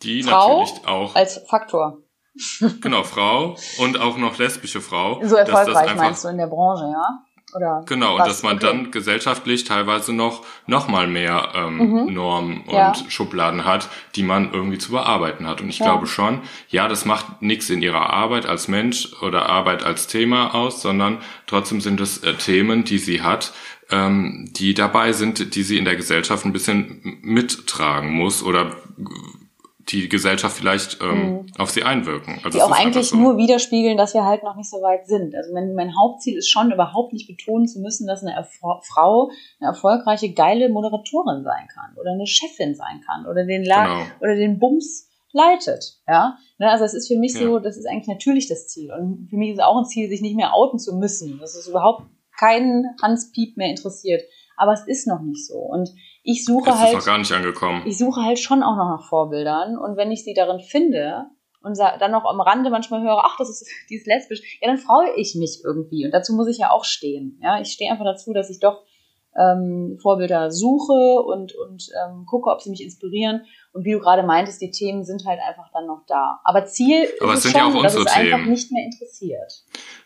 Die 0.03 0.23
Frau 0.23 0.61
natürlich 0.61 0.87
auch, 0.87 1.15
Als 1.15 1.41
Faktor. 1.49 1.97
Genau, 2.81 3.03
Frau 3.03 3.57
und 3.79 3.99
auch 3.99 4.17
noch 4.17 4.37
lesbische 4.37 4.81
Frau. 4.81 5.15
So 5.23 5.35
dass 5.35 5.45
das 5.45 5.49
erfolgreich 5.59 5.89
einfach- 5.91 6.03
meinst 6.03 6.23
du 6.23 6.27
in 6.29 6.37
der 6.37 6.47
Branche, 6.47 6.83
ja? 6.91 7.19
Oder 7.55 7.83
Genau, 7.87 8.15
und 8.15 8.19
was? 8.19 8.27
dass 8.27 8.43
man 8.43 8.57
Okay. 8.57 8.65
dann 8.67 8.91
gesellschaftlich 8.91 9.63
teilweise 9.63 10.11
noch, 10.11 10.43
noch 10.67 10.89
mal 10.89 11.07
mehr 11.07 11.53
ähm, 11.55 11.77
Mhm. 11.77 12.13
Normen 12.13 12.61
und 12.67 12.73
Ja. 12.73 12.93
Schubladen 13.07 13.63
hat, 13.63 13.87
die 14.15 14.23
man 14.23 14.51
irgendwie 14.51 14.77
zu 14.77 14.91
bearbeiten 14.91 15.47
hat. 15.47 15.61
Und 15.61 15.69
ich 15.69 15.79
Ja. 15.79 15.85
glaube 15.85 16.07
schon, 16.07 16.41
ja, 16.67 16.89
das 16.89 17.05
macht 17.05 17.41
nichts 17.41 17.69
in 17.69 17.81
ihrer 17.81 18.09
Arbeit 18.11 18.45
als 18.45 18.67
Mensch 18.67 19.13
oder 19.21 19.47
Arbeit 19.47 19.83
als 19.83 20.07
Thema 20.07 20.53
aus, 20.53 20.81
sondern 20.81 21.19
trotzdem 21.47 21.79
sind 21.79 22.01
es 22.01 22.17
äh, 22.21 22.33
Themen, 22.33 22.83
die 22.83 22.97
sie 22.97 23.21
hat, 23.21 23.53
ähm, 23.89 24.49
die 24.51 24.73
dabei 24.73 25.13
sind, 25.13 25.55
die 25.55 25.63
sie 25.63 25.77
in 25.77 25.85
der 25.85 25.95
Gesellschaft 25.95 26.43
ein 26.45 26.51
bisschen 26.51 27.17
mittragen 27.21 28.11
muss 28.11 28.43
oder 28.43 28.71
die 29.89 30.09
Gesellschaft 30.09 30.57
vielleicht 30.57 30.99
ähm, 31.01 31.45
auf 31.57 31.69
sie 31.69 31.83
einwirken. 31.83 32.35
Also 32.43 32.47
Mhm. 32.47 32.51
die 32.51 32.57
es 32.57 32.63
auch 32.63 32.71
eigentlich 32.71 33.07
so. 33.09 33.15
nur 33.17 33.37
widerspiegeln, 33.37 33.97
dass 33.97 34.13
wir 34.13 34.25
halt 34.25 34.43
noch 34.43 34.55
nicht 34.55 34.69
so 34.69 34.77
weit 34.81 35.07
sind. 35.07 35.33
Also 35.35 35.53
mein, 35.53 35.73
mein 35.75 35.97
Hauptziel 35.97 36.37
ist 36.37 36.49
schon 36.49 36.71
überhaupt 36.71 37.13
nicht 37.13 37.27
betonen 37.27 37.67
zu 37.67 37.79
müssen, 37.79 38.05
dass 38.07 38.21
eine 38.21 38.33
Erfo 38.33 38.79
Frau 38.83 39.29
eine 39.59 39.69
erfolgreiche, 39.69 40.33
geile 40.33 40.69
Moderatorin 40.69 41.43
sein 41.43 41.67
kann 41.73 41.95
oder 41.99 42.11
eine 42.11 42.27
Chefin 42.27 42.75
sein 42.75 43.01
kann 43.05 43.25
oder 43.25 43.45
den 43.45 43.63
La 43.63 43.85
Genau. 43.85 44.05
oder 44.21 44.35
den 44.35 44.59
Bums 44.59 45.09
leitet. 45.33 45.99
Ja, 46.07 46.37
ne, 46.57 46.69
also 46.71 46.83
es 46.83 46.93
ist 46.93 47.07
für 47.07 47.17
mich 47.17 47.33
Ja. 47.33 47.41
so, 47.41 47.59
das 47.59 47.77
ist 47.77 47.85
eigentlich 47.87 48.07
natürlich 48.07 48.47
das 48.47 48.67
Ziel. 48.67 48.91
Und 48.91 49.27
für 49.29 49.37
mich 49.37 49.51
ist 49.51 49.61
auch 49.61 49.77
ein 49.77 49.85
Ziel, 49.85 50.09
sich 50.09 50.21
nicht 50.21 50.35
mehr 50.35 50.53
outen 50.53 50.79
zu 50.79 50.95
müssen. 50.95 51.37
Das 51.39 51.55
ist 51.55 51.67
überhaupt 51.67 52.03
keinen 52.39 52.85
Hans 53.01 53.31
Piep 53.31 53.57
mehr 53.57 53.69
interessiert. 53.69 54.21
Aber 54.57 54.73
es 54.73 54.87
ist 54.87 55.05
noch 55.07 55.21
nicht 55.21 55.45
so. 55.45 55.55
Und 55.59 55.89
ich 56.29 56.43
suche 56.43 56.69
Es 56.71 56.75
halt 56.75 56.89
ist 56.89 56.95
noch 56.99 57.05
gar 57.05 57.17
nicht 57.17 57.31
angekommen. 57.31 57.83
ich 57.85 57.97
suche 57.97 58.21
halt 58.21 58.37
schon 58.37 58.61
auch 58.61 58.75
noch 58.75 58.97
nach 58.97 59.07
Vorbildern 59.07 59.77
und 59.77 59.95
wenn 59.95 60.11
ich 60.11 60.25
sie 60.25 60.33
darin 60.33 60.59
finde 60.59 61.25
und 61.61 61.77
dann 61.79 62.11
noch 62.11 62.25
am 62.25 62.41
Rande 62.41 62.69
manchmal 62.69 63.01
höre, 63.01 63.23
ach, 63.25 63.37
das 63.37 63.49
ist, 63.49 63.67
die 63.89 63.95
ist 63.95 64.05
lesbisch, 64.07 64.59
ja, 64.61 64.67
dann 64.67 64.77
freue 64.77 65.15
ich 65.15 65.35
mich 65.35 65.61
irgendwie 65.63 66.05
und 66.05 66.11
dazu 66.11 66.33
muss 66.33 66.47
ich 66.49 66.57
ja 66.57 66.69
auch 66.71 66.83
stehen. 66.83 67.39
Ja, 67.41 67.61
ich 67.61 67.69
stehe 67.69 67.89
einfach 67.89 68.05
dazu, 68.05 68.33
dass 68.33 68.49
ich 68.49 68.59
doch 68.59 68.83
ähm, 69.37 69.97
Vorbilder 70.01 70.51
suche 70.51 71.21
und, 71.21 71.53
und 71.55 71.89
ähm, 72.03 72.25
gucke, 72.25 72.49
ob 72.49 72.61
sie 72.61 72.69
mich 72.69 72.83
inspirieren. 72.83 73.41
Und 73.73 73.85
wie 73.85 73.91
du 73.91 73.99
gerade 73.99 74.23
meintest, 74.23 74.59
die 74.61 74.71
Themen 74.71 75.03
sind 75.05 75.25
halt 75.25 75.39
einfach 75.47 75.69
dann 75.71 75.85
noch 75.85 76.01
da. 76.07 76.39
Aber 76.43 76.65
Ziel 76.65 77.07
Aber 77.21 77.33
ist 77.33 77.39
es 77.39 77.43
sind 77.43 77.51
schon, 77.51 77.73
ja 77.73 77.77
auch 77.77 77.83
dass 77.83 77.93
es 77.93 77.99
unsere 77.99 78.15
einfach 78.17 78.37
Themen. 78.39 78.49
nicht 78.49 78.71
mehr 78.71 78.83
interessiert. 78.85 79.53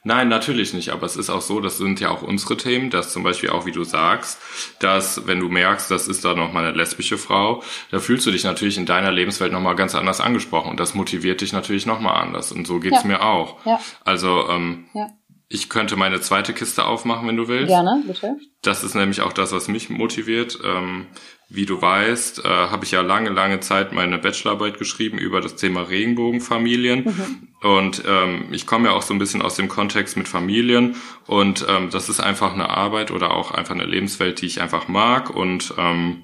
Nein, 0.04 0.28
natürlich 0.30 0.74
nicht, 0.74 0.90
aber 0.90 1.06
es 1.06 1.16
ist 1.16 1.30
auch 1.30 1.42
so, 1.42 1.62
das 1.62 1.78
sind 1.78 2.00
ja 2.00 2.10
auch 2.10 2.22
unsere 2.24 2.58
Themen, 2.58 2.90
dass 2.90 3.14
zum 3.14 3.24
Beispiel 3.24 3.52
auch, 3.52 3.66
wie 3.66 3.72
du 3.72 3.84
sagst, 3.84 4.40
dass 4.80 5.28
wenn 5.28 5.40
du 5.40 5.48
merkst, 5.48 5.90
das 5.92 6.08
ist 6.08 6.26
da 6.26 6.34
nochmal 6.34 6.66
eine 6.66 6.76
lesbische 6.76 7.18
Frau, 7.20 7.62
da 7.92 8.00
fühlst 8.00 8.26
du 8.26 8.32
dich 8.32 8.44
natürlich 8.44 8.78
in 8.78 8.86
deiner 8.88 9.12
Lebenswelt 9.12 9.54
nochmal 9.54 9.76
ganz 9.76 9.94
anders 9.96 10.20
angesprochen 10.20 10.72
und 10.72 10.80
das 10.80 10.96
motiviert 10.96 11.42
dich 11.42 11.54
natürlich 11.54 11.86
nochmal 11.86 12.22
anders 12.22 12.52
und 12.52 12.66
so 12.68 12.80
geht's 12.80 13.04
Ja. 13.04 13.08
mir 13.08 13.22
auch. 13.24 13.64
Ja. 13.66 13.80
Also 14.04 14.50
ähm, 14.50 14.86
Ja. 14.94 15.08
Ich 15.54 15.70
könnte 15.70 15.98
meine 15.98 16.22
zweite 16.22 16.54
Kiste 16.54 16.86
aufmachen, 16.86 17.28
wenn 17.28 17.36
du 17.36 17.50
willst. 17.50 17.68
Gerne, 17.68 18.04
bitte. 18.08 18.38
Das 18.62 18.84
ist 18.84 18.96
nämlich 18.96 19.22
auch 19.22 19.34
das, 19.34 19.52
was 19.52 19.68
mich 19.68 19.90
motiviert. 19.90 20.58
Ähm, 20.64 21.08
wie 21.50 21.66
du 21.66 21.82
weißt, 21.82 22.46
äh, 22.46 22.48
habe 22.48 22.86
ich 22.86 22.92
ja 22.92 23.02
lange, 23.02 23.30
lange 23.30 23.60
Zeit 23.60 23.92
meine 23.92 24.18
Bachelorarbeit 24.18 24.80
geschrieben 24.80 25.18
über 25.18 25.42
das 25.42 25.58
Thema 25.58 25.82
Regenbogenfamilien. 25.82 27.04
Mhm. 27.04 27.48
Und 27.70 28.04
ähm, 28.08 28.46
ich 28.52 28.66
komme 28.66 28.88
ja 28.88 28.96
auch 28.96 29.02
so 29.02 29.14
ein 29.14 29.20
bisschen 29.20 29.42
aus 29.42 29.56
dem 29.56 29.68
Kontext 29.68 30.16
mit 30.16 30.30
Familien. 30.30 30.96
Und 31.28 31.66
ähm, 31.68 31.90
das 31.90 32.08
ist 32.08 32.22
einfach 32.22 32.54
eine 32.54 32.70
Arbeit 32.70 33.12
oder 33.12 33.32
auch 33.32 33.52
einfach 33.52 33.76
eine 33.76 33.86
Lebenswelt, 33.86 34.42
die 34.42 34.46
ich 34.46 34.62
einfach 34.62 34.88
mag. 34.88 35.30
Und 35.36 35.74
ähm, 35.78 36.24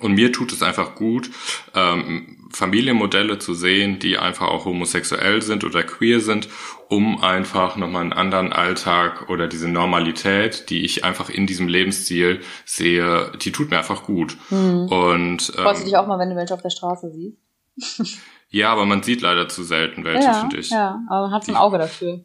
und 0.00 0.14
mir 0.14 0.32
tut 0.32 0.52
es 0.52 0.62
einfach 0.62 0.94
gut, 0.94 1.30
ähm, 1.74 2.41
Familienmodelle 2.52 3.38
zu 3.38 3.54
sehen, 3.54 3.98
die 3.98 4.18
einfach 4.18 4.48
auch 4.48 4.64
homosexuell 4.64 5.42
sind 5.42 5.64
oder 5.64 5.82
queer 5.82 6.20
sind, 6.20 6.48
um 6.88 7.22
einfach 7.22 7.76
nochmal 7.76 8.02
einen 8.02 8.12
anderen 8.12 8.52
Alltag 8.52 9.28
oder 9.28 9.48
diese 9.48 9.68
Normalität, 9.68 10.70
die 10.70 10.84
ich 10.84 11.04
einfach 11.04 11.30
in 11.30 11.46
diesem 11.46 11.68
Lebensstil 11.68 12.40
sehe, 12.64 13.32
die 13.42 13.52
tut 13.52 13.70
mir 13.70 13.78
einfach 13.78 14.04
gut. 14.04 14.36
Mhm. 14.50 14.88
Und 14.88 15.52
ähm, 15.56 15.62
freust 15.62 15.82
du 15.82 15.84
dich 15.86 15.96
auch 15.96 16.06
mal, 16.06 16.18
wenn 16.18 16.30
du 16.30 16.36
welche 16.36 16.54
auf 16.54 16.62
der 16.62 16.70
Straße 16.70 17.10
siehst? 17.10 18.18
ja, 18.50 18.70
aber 18.70 18.86
man 18.86 19.02
sieht 19.02 19.22
leider 19.22 19.48
zu 19.48 19.62
selten 19.62 20.04
welche, 20.04 20.24
ja, 20.24 20.34
finde 20.34 20.58
ich. 20.58 20.70
Ja, 20.70 21.00
aber 21.08 21.22
man 21.22 21.32
hat 21.32 21.44
so 21.44 21.52
ein 21.52 21.56
Auge 21.56 21.78
dafür. 21.78 22.24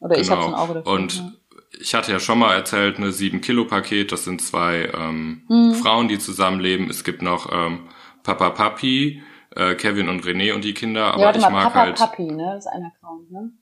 Oder 0.00 0.16
genau. 0.16 0.20
ich 0.20 0.30
habe 0.30 0.42
so 0.42 0.48
ein 0.48 0.54
Auge 0.54 0.74
dafür. 0.74 0.92
Und 0.92 1.16
ja 1.16 1.32
ich 1.80 1.94
hatte 1.94 2.12
ja 2.12 2.20
schon 2.20 2.38
mal 2.38 2.54
erzählt, 2.54 2.98
eine 2.98 3.10
7-Kilo-Paket, 3.10 4.12
das 4.12 4.24
sind 4.24 4.40
zwei 4.42 4.90
ähm, 4.94 5.42
mhm. 5.48 5.74
Frauen, 5.74 6.08
die 6.08 6.18
zusammenleben. 6.18 6.90
Es 6.90 7.04
gibt 7.04 7.22
noch 7.22 7.50
ähm, 7.52 7.88
Papa 8.22 8.50
Papi, 8.50 9.22
äh, 9.56 9.74
Kevin 9.74 10.08
und 10.08 10.24
René 10.24 10.52
und 10.54 10.64
die 10.64 10.74
Kinder, 10.74 11.14
aber 11.14 11.22
ja, 11.22 11.34
ich 11.34 11.42
mal, 11.42 11.50
mag 11.50 11.64
Papa 11.64 11.80
halt. 11.80 11.96
Papi, 11.96 12.24
ne? 12.24 12.52
Das 12.54 12.66
ist 12.66 12.72
ein 12.72 12.84
Account, 12.84 13.30
ne? 13.30 13.52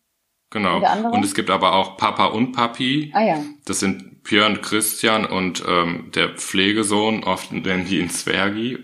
Genau. 0.51 0.79
Und, 0.79 1.13
und, 1.13 1.25
es 1.25 1.35
gibt 1.35 1.49
aber 1.49 1.75
auch 1.75 1.97
Papa 1.97 2.27
und 2.27 2.53
Papi. 2.53 3.13
Ah 3.15 3.23
ja. 3.23 3.39
Das 3.67 3.79
sind 3.79 4.25
Björn, 4.25 4.61
Christian 4.61 5.25
und 5.25 5.63
ähm, 5.67 6.11
der 6.15 6.31
Pflegesohn, 6.31 7.23
oft 7.23 7.53
nennen 7.53 7.87
die 7.87 8.01
ihn 8.01 8.11
Zwergi. 8.11 8.79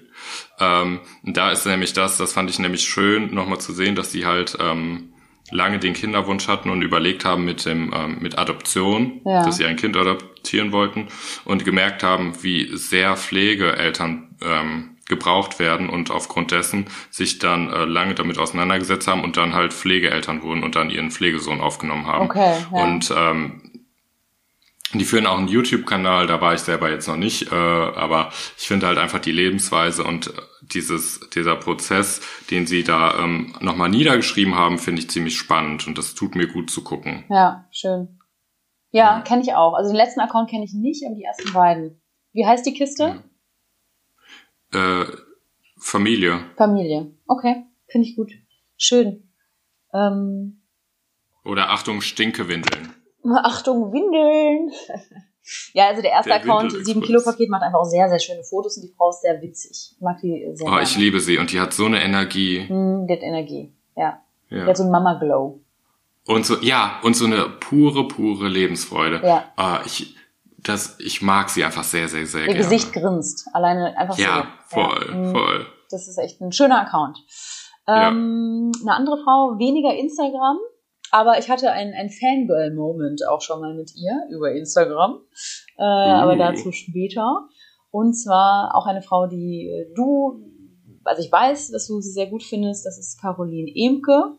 Ähm, 0.60 1.00
da 1.24 1.50
ist 1.50 1.66
nämlich 1.66 1.92
das, 1.92 2.18
das 2.18 2.32
fand 2.32 2.50
ich 2.50 2.60
nämlich 2.60 2.84
schön, 2.84 3.34
nochmal 3.34 3.58
zu 3.58 3.72
sehen, 3.72 3.96
dass 3.96 4.12
die 4.12 4.26
halt 4.26 4.56
ähm, 4.60 5.12
lange 5.50 5.78
den 5.78 5.94
Kinderwunsch 5.94 6.48
hatten 6.48 6.70
und 6.70 6.82
überlegt 6.82 7.24
haben 7.24 7.44
mit 7.44 7.66
dem 7.66 7.92
ähm, 7.94 8.18
mit 8.20 8.38
Adoption, 8.38 9.20
ja. 9.24 9.44
dass 9.44 9.56
sie 9.56 9.66
ein 9.66 9.76
Kind 9.76 9.96
adoptieren 9.96 10.72
wollten 10.72 11.08
und 11.44 11.64
gemerkt 11.64 12.02
haben, 12.02 12.42
wie 12.42 12.76
sehr 12.76 13.16
Pflegeeltern 13.16 14.36
ähm, 14.40 14.95
gebraucht 15.08 15.58
werden 15.58 15.88
und 15.88 16.10
aufgrund 16.10 16.50
dessen 16.50 16.86
sich 17.10 17.38
dann 17.38 17.72
äh, 17.72 17.84
lange 17.84 18.14
damit 18.14 18.38
auseinandergesetzt 18.38 19.06
haben 19.06 19.22
und 19.22 19.36
dann 19.36 19.54
halt 19.54 19.72
Pflegeeltern 19.72 20.42
wurden 20.42 20.64
und 20.64 20.74
dann 20.74 20.90
ihren 20.90 21.10
Pflegesohn 21.10 21.60
aufgenommen 21.60 22.06
haben. 22.06 22.26
Okay, 22.26 22.54
ja. 22.72 22.84
Und 22.84 23.12
ähm, 23.16 23.62
die 24.94 25.04
führen 25.04 25.26
auch 25.26 25.38
einen 25.38 25.48
YouTube-Kanal, 25.48 26.26
da 26.26 26.40
war 26.40 26.54
ich 26.54 26.60
selber 26.60 26.90
jetzt 26.90 27.08
noch 27.08 27.16
nicht, 27.16 27.50
äh, 27.50 27.54
aber 27.54 28.30
ich 28.56 28.66
finde 28.68 28.86
halt 28.86 28.98
einfach 28.98 29.18
die 29.18 29.32
Lebensweise 29.32 30.04
und 30.04 30.32
dieses, 30.62 31.20
dieser 31.30 31.56
Prozess, 31.56 32.20
den 32.50 32.66
sie 32.66 32.84
da 32.84 33.18
ähm, 33.18 33.54
nochmal 33.60 33.88
niedergeschrieben 33.88 34.54
haben, 34.54 34.78
finde 34.78 35.02
ich 35.02 35.10
ziemlich 35.10 35.36
spannend 35.36 35.86
und 35.86 35.98
das 35.98 36.14
tut 36.14 36.34
mir 36.34 36.46
gut 36.46 36.70
zu 36.70 36.82
gucken. 36.82 37.24
Ja, 37.28 37.66
schön. 37.70 38.20
Ja, 38.90 39.16
ja. 39.16 39.20
kenne 39.22 39.42
ich 39.42 39.54
auch. 39.54 39.74
Also 39.74 39.90
den 39.90 39.96
letzten 39.96 40.20
Account 40.20 40.50
kenne 40.50 40.64
ich 40.64 40.72
nicht, 40.72 41.04
aber 41.04 41.14
die 41.14 41.24
ersten 41.24 41.52
beiden. 41.52 42.00
Wie 42.32 42.46
heißt 42.46 42.64
die 42.66 42.74
Kiste? 42.74 43.02
Ja. 43.02 43.22
Äh, 44.72 45.04
Familie. 45.78 46.40
Familie. 46.56 47.12
Okay, 47.26 47.64
finde 47.88 48.08
ich 48.08 48.16
gut. 48.16 48.32
Schön. 48.76 49.28
Ähm, 49.92 50.60
Oder 51.44 51.70
Achtung, 51.70 52.00
Stinkewindeln. 52.00 52.92
Achtung, 53.42 53.92
Windeln. 53.92 54.70
ja, 55.74 55.88
also 55.88 56.02
der 56.02 56.12
erste 56.12 56.30
der 56.30 56.40
Account, 56.40 56.72
7 56.72 57.00
Kilo 57.02 57.22
Paket, 57.22 57.50
macht 57.50 57.62
einfach 57.62 57.80
auch 57.80 57.84
sehr, 57.84 58.08
sehr 58.08 58.18
schöne 58.18 58.42
Fotos 58.42 58.76
und 58.76 58.84
die 58.84 58.94
Frau 58.96 59.10
ist 59.10 59.22
sehr 59.22 59.40
witzig. 59.42 59.92
Ich 59.94 60.00
mag 60.00 60.20
die 60.20 60.46
sehr 60.54 60.66
Oh, 60.66 60.70
gerne. 60.70 60.82
ich 60.82 60.96
liebe 60.96 61.20
sie 61.20 61.38
und 61.38 61.52
die 61.52 61.60
hat 61.60 61.72
so 61.72 61.86
eine 61.86 62.02
Energie. 62.02 62.60
Mm, 62.68 63.06
die 63.06 63.12
hat 63.12 63.22
Energie, 63.22 63.72
ja. 63.96 64.22
ja. 64.50 64.64
Die 64.64 64.70
hat 64.70 64.76
so 64.76 64.82
einen 64.82 64.92
Mama 64.92 65.14
Glow. 65.14 65.60
Und 66.26 66.44
so, 66.44 66.56
ja, 66.60 66.98
und 67.02 67.14
so 67.14 67.26
eine 67.26 67.48
pure, 67.60 68.08
pure 68.08 68.48
Lebensfreude. 68.48 69.20
Ja. 69.24 69.44
Oh, 69.56 69.84
ich, 69.86 70.16
das, 70.68 70.96
ich 70.98 71.22
mag 71.22 71.48
sie 71.48 71.64
einfach 71.64 71.84
sehr, 71.84 72.08
sehr, 72.08 72.26
sehr 72.26 72.42
Ihr 72.42 72.46
gerne. 72.46 72.60
Ihr 72.60 72.64
Gesicht 72.64 72.92
grinst. 72.92 73.48
Alleine 73.52 73.96
einfach 73.96 74.18
ja, 74.18 74.46
so. 74.68 74.80
Voll, 74.80 75.06
ja, 75.12 75.30
voll. 75.30 75.66
Das 75.90 76.08
ist 76.08 76.18
echt 76.18 76.40
ein 76.40 76.52
schöner 76.52 76.80
Account. 76.80 77.18
Ähm, 77.88 78.72
ja. 78.74 78.82
Eine 78.82 78.94
andere 78.94 79.18
Frau, 79.22 79.58
weniger 79.58 79.94
Instagram, 79.94 80.58
aber 81.12 81.38
ich 81.38 81.48
hatte 81.48 81.70
einen, 81.70 81.94
einen 81.94 82.10
Fangirl-Moment 82.10 83.26
auch 83.28 83.40
schon 83.40 83.60
mal 83.60 83.74
mit 83.74 83.92
ihr 83.94 84.26
über 84.30 84.52
Instagram. 84.52 85.20
Äh, 85.78 85.82
mhm. 85.82 86.22
Aber 86.22 86.36
dazu 86.36 86.72
später. 86.72 87.48
Und 87.90 88.14
zwar 88.14 88.74
auch 88.74 88.86
eine 88.86 89.02
Frau, 89.02 89.26
die 89.26 89.68
äh, 89.68 89.94
du, 89.94 90.42
also 91.04 91.22
ich 91.22 91.30
weiß, 91.30 91.70
dass 91.70 91.86
du 91.86 92.00
sie 92.00 92.10
sehr 92.10 92.26
gut 92.26 92.42
findest, 92.42 92.84
das 92.84 92.98
ist 92.98 93.20
Caroline 93.20 93.70
Emke. 93.74 94.36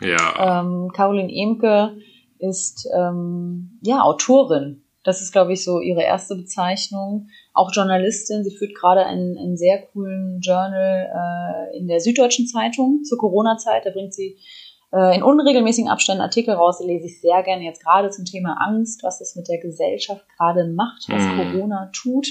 Ja. 0.00 0.60
Ähm, 0.60 0.90
Caroline 0.94 1.30
Emke 1.30 1.98
ist 2.38 2.88
ähm, 2.96 3.78
ja 3.82 4.00
Autorin. 4.00 4.84
Das 5.02 5.22
ist, 5.22 5.32
glaube 5.32 5.52
ich, 5.52 5.64
so 5.64 5.80
ihre 5.80 6.02
erste 6.02 6.36
Bezeichnung. 6.36 7.28
Auch 7.54 7.70
Journalistin. 7.72 8.44
Sie 8.44 8.54
führt 8.54 8.74
gerade 8.74 9.06
einen, 9.06 9.38
einen 9.38 9.56
sehr 9.56 9.82
coolen 9.86 10.40
Journal 10.40 11.70
äh, 11.72 11.78
in 11.78 11.88
der 11.88 12.00
Süddeutschen 12.00 12.46
Zeitung 12.46 13.02
zur 13.04 13.18
Corona-Zeit. 13.18 13.86
Da 13.86 13.90
bringt 13.90 14.12
sie 14.12 14.38
äh, 14.92 15.16
in 15.16 15.22
unregelmäßigen 15.22 15.90
Abständen 15.90 16.22
Artikel 16.22 16.54
raus, 16.54 16.78
die 16.78 16.86
lese 16.86 17.06
ich 17.06 17.20
sehr 17.20 17.42
gerne 17.42 17.64
jetzt 17.64 17.82
gerade 17.82 18.10
zum 18.10 18.24
Thema 18.24 18.56
Angst, 18.60 19.02
was 19.02 19.20
es 19.20 19.36
mit 19.36 19.48
der 19.48 19.58
Gesellschaft 19.58 20.24
gerade 20.36 20.68
macht, 20.68 21.08
was 21.08 21.22
mhm. 21.22 21.52
Corona 21.52 21.90
tut. 21.94 22.26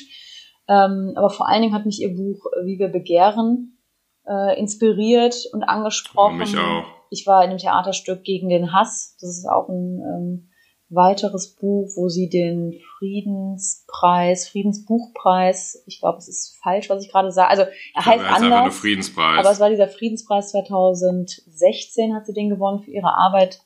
Ähm, 0.67 1.13
aber 1.15 1.29
vor 1.29 1.47
allen 1.47 1.61
Dingen 1.61 1.73
hat 1.73 1.85
mich 1.85 2.01
ihr 2.01 2.15
Buch 2.15 2.45
äh, 2.45 2.65
Wie 2.65 2.77
wir 2.77 2.89
begehren 2.89 3.79
äh, 4.27 4.59
inspiriert 4.59 5.35
und 5.53 5.63
angesprochen. 5.63 6.37
Mich 6.37 6.55
auch. 6.57 6.83
Ich 7.09 7.25
war 7.25 7.43
in 7.43 7.49
einem 7.49 7.59
Theaterstück 7.59 8.23
gegen 8.23 8.49
den 8.49 8.71
Hass. 8.71 9.17
Das 9.19 9.29
ist 9.29 9.47
auch 9.49 9.67
ein 9.69 9.99
ähm, 9.99 10.48
weiteres 10.89 11.55
Buch, 11.55 11.91
wo 11.95 12.09
sie 12.09 12.29
den 12.29 12.79
Friedenspreis, 12.97 14.47
Friedensbuchpreis, 14.47 15.83
ich 15.85 15.99
glaube, 15.99 16.17
es 16.17 16.27
ist 16.27 16.57
falsch, 16.63 16.89
was 16.89 17.03
ich 17.03 17.11
gerade 17.11 17.31
sage. 17.31 17.49
Also 17.49 17.63
er 17.93 18.05
heißt 18.05 18.23
er 18.23 18.35
anders. 18.35 18.65
Einfach 18.65 18.77
Friedenspreis. 18.79 19.39
Aber 19.39 19.51
es 19.51 19.59
war 19.59 19.69
dieser 19.69 19.87
Friedenspreis 19.87 20.51
2016, 20.51 22.15
hat 22.15 22.25
sie 22.25 22.33
den 22.33 22.49
gewonnen 22.49 22.79
für 22.79 22.91
ihre 22.91 23.13
Arbeit. 23.13 23.61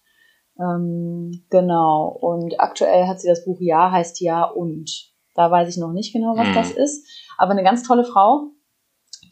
Ähm, 0.59 1.45
genau. 1.49 2.09
Und 2.09 2.59
aktuell 2.59 3.07
hat 3.07 3.21
sie 3.21 3.29
das 3.29 3.45
Buch 3.45 3.59
Ja 3.59 3.91
heißt 3.91 4.19
Ja 4.21 4.43
und. 4.43 5.11
Da 5.35 5.49
weiß 5.49 5.67
ich 5.67 5.77
noch 5.77 5.93
nicht 5.93 6.13
genau, 6.13 6.35
was 6.37 6.47
hm. 6.47 6.53
das 6.53 6.71
ist. 6.71 7.07
Aber 7.39 7.53
eine 7.53 7.63
ganz 7.63 7.81
tolle 7.81 8.03
Frau, 8.03 8.51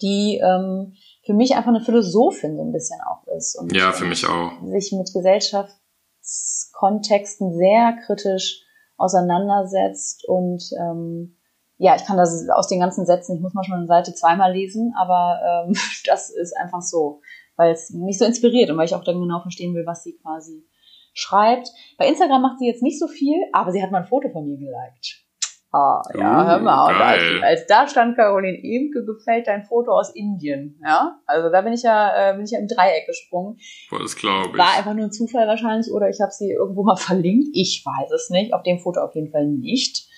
die 0.01 0.41
ähm, 0.43 0.93
für 1.23 1.33
mich 1.33 1.55
einfach 1.55 1.69
eine 1.69 1.81
Philosophin 1.81 2.57
so 2.57 2.63
ein 2.63 2.71
bisschen 2.71 2.99
auch 3.07 3.27
ist. 3.37 3.55
Und 3.59 3.71
ja, 3.75 3.91
für 3.91 4.05
mich 4.05 4.25
auch. 4.25 4.51
Sich 4.65 4.91
mit 4.93 5.13
Gesellschaft 5.13 5.75
Kontexten 6.73 7.53
sehr 7.53 7.97
kritisch 8.05 8.63
auseinandersetzt 8.97 10.27
und 10.27 10.63
ähm, 10.79 11.37
ja, 11.77 11.95
ich 11.95 12.05
kann 12.05 12.17
das 12.17 12.47
aus 12.49 12.67
den 12.67 12.79
ganzen 12.79 13.07
Sätzen, 13.07 13.35
ich 13.35 13.41
muss 13.41 13.55
manchmal 13.55 13.79
eine 13.79 13.87
Seite 13.87 14.13
zweimal 14.13 14.53
lesen, 14.53 14.93
aber 14.97 15.65
ähm, 15.67 15.73
das 16.05 16.29
ist 16.29 16.55
einfach 16.55 16.81
so, 16.81 17.21
weil 17.55 17.71
es 17.71 17.89
mich 17.89 18.19
so 18.19 18.25
inspiriert 18.25 18.69
und 18.69 18.77
weil 18.77 18.85
ich 18.85 18.93
auch 18.93 19.03
dann 19.03 19.19
genau 19.19 19.41
verstehen 19.41 19.73
will, 19.73 19.85
was 19.85 20.03
sie 20.03 20.17
quasi 20.17 20.67
schreibt. 21.13 21.69
Bei 21.97 22.07
Instagram 22.07 22.41
macht 22.41 22.59
sie 22.59 22.67
jetzt 22.67 22.83
nicht 22.83 22.99
so 22.99 23.07
viel, 23.07 23.35
aber 23.51 23.71
sie 23.71 23.81
hat 23.81 23.91
mal 23.91 24.03
ein 24.03 24.07
Foto 24.07 24.29
von 24.29 24.45
mir 24.45 24.57
geliked. 24.57 25.20
Ah, 25.73 26.01
ja, 26.17 26.43
uh, 26.43 26.47
hör 26.47 26.59
mal. 26.59 26.93
Als, 26.93 27.43
als, 27.43 27.67
da 27.67 27.87
stand 27.87 28.17
Caroline 28.17 28.57
Emke, 28.57 29.05
gefällt 29.05 29.47
dein 29.47 29.63
Foto 29.63 29.91
aus 29.91 30.13
Indien. 30.13 30.77
Ja, 30.83 31.19
also 31.25 31.49
da 31.49 31.61
bin 31.61 31.71
ich 31.71 31.83
ja, 31.83 32.31
äh, 32.31 32.35
bin 32.35 32.43
ich 32.43 32.51
ja 32.51 32.59
im 32.59 32.67
Dreieck 32.67 33.05
gesprungen. 33.07 33.57
Boah, 33.89 33.99
das 33.99 34.17
glaube 34.17 34.49
ich. 34.49 34.57
War 34.57 34.77
einfach 34.77 34.93
nur 34.93 35.05
ein 35.05 35.13
Zufall 35.13 35.47
wahrscheinlich 35.47 35.89
oder 35.93 36.09
ich 36.09 36.19
habe 36.19 36.31
sie 36.31 36.51
irgendwo 36.51 36.83
mal 36.83 36.95
verlinkt. 36.97 37.49
Ich 37.53 37.85
weiß 37.85 38.11
es 38.11 38.29
nicht. 38.29 38.53
Auf 38.53 38.63
dem 38.63 38.79
Foto 38.79 38.99
auf 38.99 39.15
jeden 39.15 39.31
Fall 39.31 39.47
nicht. 39.47 40.09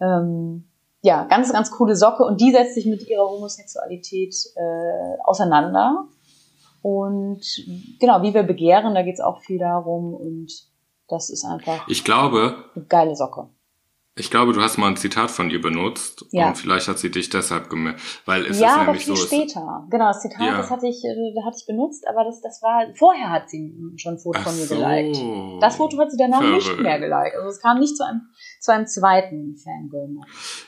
Ähm, 0.00 0.68
ja, 1.02 1.24
ganz, 1.24 1.52
ganz 1.52 1.70
coole 1.70 1.94
Socke 1.94 2.24
und 2.24 2.40
die 2.40 2.50
setzt 2.50 2.74
sich 2.74 2.86
mit 2.86 3.08
ihrer 3.08 3.28
Homosexualität 3.28 4.34
äh, 4.56 5.22
auseinander. 5.22 6.08
Und 6.82 7.42
genau, 8.00 8.22
wie 8.22 8.34
wir 8.34 8.42
begehren, 8.42 8.94
da 8.94 9.02
geht's 9.02 9.20
auch 9.20 9.40
viel 9.40 9.58
darum 9.58 10.14
und 10.14 10.50
das 11.08 11.30
ist 11.30 11.44
einfach 11.44 11.86
ich 11.88 12.04
glaube, 12.04 12.64
eine 12.74 12.84
geile 12.86 13.14
Socke. 13.14 13.50
Ich 14.16 14.30
glaube, 14.30 14.52
du 14.52 14.60
hast 14.60 14.76
mal 14.76 14.88
ein 14.88 14.96
Zitat 14.96 15.30
von 15.30 15.50
ihr 15.50 15.60
benutzt 15.60 16.26
ja. 16.32 16.48
und 16.48 16.58
vielleicht 16.58 16.88
hat 16.88 16.98
sie 16.98 17.10
dich 17.10 17.30
deshalb 17.30 17.70
gemerkt, 17.70 18.00
weil 18.26 18.44
es 18.44 18.58
ja, 18.58 18.72
ist 18.72 18.76
nämlich 18.78 18.88
aber 18.88 18.98
viel 18.98 19.16
so. 19.16 19.26
später. 19.26 19.86
Genau, 19.88 20.08
das 20.08 20.20
Zitat, 20.20 20.40
ja. 20.40 20.56
das 20.58 20.70
hatte 20.70 20.88
ich, 20.88 21.04
äh, 21.04 21.42
hatte 21.44 21.56
ich 21.58 21.66
benutzt, 21.66 22.04
aber 22.08 22.24
das, 22.24 22.40
das 22.40 22.60
war 22.60 22.86
vorher 22.96 23.30
hat 23.30 23.48
sie 23.48 23.72
schon 23.96 24.14
ein 24.14 24.18
Foto 24.18 24.40
Ach 24.40 24.48
von 24.48 24.56
mir 24.56 24.66
so. 24.66 24.74
geliked. 24.74 25.62
Das 25.62 25.76
Foto 25.76 25.96
hat 25.98 26.10
sie 26.10 26.16
danach 26.18 26.40
Verrückt. 26.40 26.66
nicht 26.66 26.80
mehr 26.80 26.98
geliked. 26.98 27.36
Also 27.36 27.48
es 27.48 27.60
kam 27.60 27.78
nicht 27.78 27.96
zu 27.96 28.04
einem 28.04 28.22
zu 28.60 28.72
einem 28.72 28.86
zweiten 28.86 29.56
Fangirl. 29.56 30.08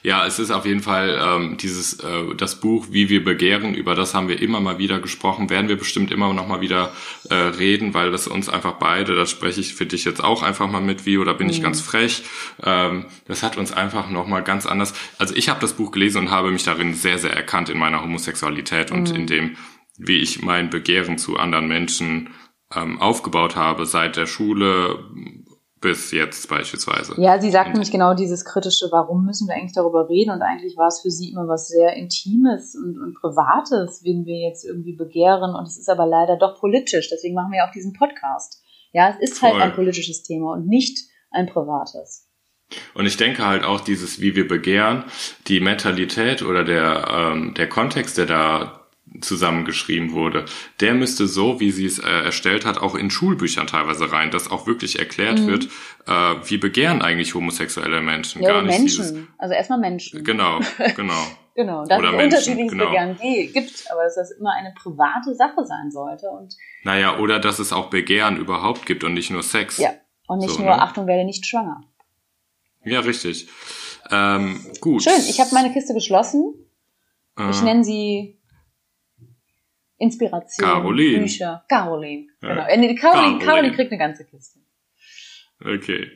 Ja, 0.03 0.27
es 0.27 0.39
ist 0.39 0.51
auf 0.51 0.65
jeden 0.65 0.81
Fall 0.81 1.19
ähm, 1.23 1.59
dieses 1.59 2.01
äh, 2.01 2.35
das 2.37 2.59
Buch 2.59 2.87
Wie 2.91 3.11
wir 3.11 3.23
begehren. 3.23 3.75
Über 3.75 3.95
das 3.95 4.15
haben 4.15 4.29
wir 4.29 4.41
immer 4.41 4.61
mal 4.61 4.79
wieder 4.79 4.99
gesprochen. 5.01 5.51
Werden 5.51 5.69
wir 5.69 5.77
bestimmt 5.77 6.11
immer 6.11 6.33
noch 6.33 6.49
mal 6.49 6.63
wieder 6.63 6.93
äh, 7.29 7.35
reden, 7.35 7.93
weil 7.93 8.11
das 8.11 8.27
uns 8.27 8.49
einfach 8.49 8.79
beide. 8.79 9.15
Das 9.15 9.31
spreche 9.31 9.61
ich 9.61 9.75
für 9.75 9.85
dich 9.85 10.07
jetzt 10.07 10.25
auch 10.25 10.43
einfach 10.43 10.71
mal 10.71 10.81
mit 10.81 11.05
wie 11.05 11.19
oder 11.19 11.35
bin 11.35 11.49
mhm. 11.49 11.53
ich 11.53 11.63
ganz 11.63 11.83
frech. 11.83 12.23
Ähm, 12.63 13.07
das 13.33 13.43
hat 13.43 13.57
uns 13.57 13.73
einfach 13.73 14.09
nochmal 14.11 14.43
ganz 14.43 14.67
anders. 14.67 14.95
Also 15.19 15.35
ich 15.35 15.49
habe 15.49 15.61
das 15.61 15.73
Buch 15.73 15.91
gelesen 15.91 16.19
und 16.23 16.31
habe 16.31 16.51
mich 16.51 16.63
darin 16.65 16.95
sehr, 16.95 17.19
sehr 17.19 17.33
erkannt 17.33 17.69
in 17.69 17.79
meiner 17.79 18.03
Homosexualität 18.03 18.91
und 18.93 19.11
Mhm. 19.11 19.17
in 19.17 19.27
dem, 19.27 19.57
wie 19.99 20.19
ich 20.21 20.43
mein 20.43 20.71
Begehren 20.71 21.19
zu 21.19 21.37
anderen 21.39 21.67
Menschen 21.69 22.31
ähm, 22.75 23.01
aufgebaut 23.01 23.55
habe, 23.57 23.85
seit 23.85 24.17
der 24.17 24.27
Schule 24.27 25.05
bis 25.81 26.13
jetzt 26.13 26.49
beispielsweise. 26.49 27.21
Ja, 27.21 27.41
sie 27.41 27.51
sagt 27.51 27.67
Und- 27.67 27.73
nämlich 27.75 27.91
genau 27.91 28.15
dieses 28.15 28.45
kritische, 28.45 28.87
warum 28.93 29.25
müssen 29.27 29.49
wir 29.49 29.55
eigentlich 29.57 29.75
darüber 29.75 30.09
reden? 30.09 30.31
Und 30.31 30.41
eigentlich 30.41 30.77
war 30.77 30.87
es 30.87 31.01
für 31.03 31.11
sie 31.11 31.31
immer 31.31 31.49
was 31.49 31.69
sehr 31.69 31.95
Intimes 31.97 32.75
und, 32.77 32.99
und 32.99 33.15
Privates, 33.21 34.01
wen 34.05 34.25
wir 34.25 34.49
jetzt 34.49 34.65
irgendwie 34.65 34.95
begehren. 34.97 35.55
Und 35.57 35.67
es 35.67 35.77
ist 35.77 35.91
aber 35.91 36.07
leider 36.07 36.37
doch 36.39 36.59
politisch. 36.61 37.11
Deswegen 37.11 37.35
machen 37.35 37.51
wir 37.51 37.59
ja 37.59 37.69
auch 37.69 37.73
diesen 37.73 37.93
Podcast. 37.95 38.63
Ja, 38.93 39.09
es 39.11 39.17
ist 39.33 39.43
halt 39.43 39.55
Voll. 39.55 39.63
ein 39.63 39.75
politisches 39.75 40.23
Thema 40.23 40.53
und 40.53 40.67
nicht 40.69 40.99
ein 41.33 41.47
privates. 41.47 42.29
Und 42.95 43.07
ich 43.07 43.17
denke 43.17 43.47
halt 43.47 43.65
auch 43.65 43.81
dieses, 43.81 44.21
wie 44.21 44.35
wir 44.37 44.47
begehren, 44.49 45.05
die 45.49 45.61
Mentalität 45.61 46.43
oder 46.43 46.65
der, 46.65 47.07
ähm, 47.33 47.55
der 47.55 47.69
Kontext, 47.69 48.19
der 48.19 48.27
da 48.27 48.79
zusammengeschrieben 49.21 50.13
wurde, 50.13 50.45
der 50.81 50.95
müsste 50.95 51.27
so, 51.27 51.61
wie 51.61 51.71
sie 51.71 51.85
es 51.87 51.99
äh, 51.99 52.09
erstellt 52.09 52.65
hat, 52.65 52.79
auch 52.79 52.95
in 52.95 53.11
Schulbüchern 53.11 53.67
teilweise 53.67 54.11
rein, 54.13 54.31
dass 54.31 54.51
auch 54.51 54.67
wirklich 54.67 54.99
erklärt 54.99 55.41
Mhm. 55.41 55.47
wird, 55.49 55.69
äh, 56.07 56.35
wie 56.45 56.57
begehren 56.59 57.03
eigentlich 57.03 57.35
homosexuelle 57.35 58.01
Menschen. 58.01 58.43
Ja, 58.43 58.53
Gar 58.53 58.63
nicht 58.63 58.79
Menschen. 58.79 59.03
dieses. 59.05 59.15
Also 59.39 59.55
erstmal 59.55 59.79
Menschen. 59.81 60.25
Genau, 60.25 60.61
genau. 60.97 61.27
Genau, 61.55 61.85
dass 61.85 61.99
Oder 61.99 62.09
es 62.13 62.17
Menschen, 62.17 62.25
unterschiedliches 62.39 62.73
genau. 62.73 62.87
Begehren 62.87 63.17
ge- 63.19 63.47
gibt, 63.49 63.85
aber 63.93 64.05
dass 64.05 64.15
das 64.15 64.31
immer 64.31 64.53
eine 64.55 64.73
private 64.75 65.35
Sache 65.35 65.67
sein 65.67 65.91
sollte 65.91 66.29
und 66.31 66.55
Naja, 66.83 67.19
oder 67.19 67.39
dass 67.41 67.59
es 67.59 67.75
auch 67.75 67.91
Begehren 67.91 68.39
überhaupt 68.39 68.87
gibt 68.87 69.05
und 69.05 69.13
nicht 69.13 69.31
nur 69.31 69.43
Sex. 69.43 69.77
ja, 69.77 69.91
und 70.29 70.39
nicht 70.39 70.49
So, 70.55 70.63
nur, 70.63 70.71
ne? 70.75 70.81
Achtung, 70.81 71.07
werde 71.07 71.27
nicht 71.27 71.45
schwanger. 71.47 71.83
Ja, 72.85 73.01
richtig. 73.01 73.49
Ähm, 74.11 74.61
gut. 74.81 75.03
Schön, 75.03 75.21
ich 75.29 75.41
habe 75.41 75.51
meine 75.55 75.73
Kiste 75.73 75.95
geschlossen. 75.95 76.55
Ich 77.51 77.61
Äh, 77.61 77.65
nenne 77.65 77.85
sie 77.85 78.39
Inspiration, 79.99 80.69
Caroline. 80.69 81.21
Bücher. 81.21 81.65
Caroline. 81.69 82.27
Genau. 82.41 82.67
Äh, 82.67 82.77
nee, 82.77 82.89
die 82.89 82.95
Caroline, 82.97 83.39
Caroline. 83.39 83.45
Caroline 83.45 83.75
kriegt 83.77 83.93
eine 83.93 83.99
ganze 83.99 84.25
Kiste. 84.25 84.59
Okay. 85.65 86.11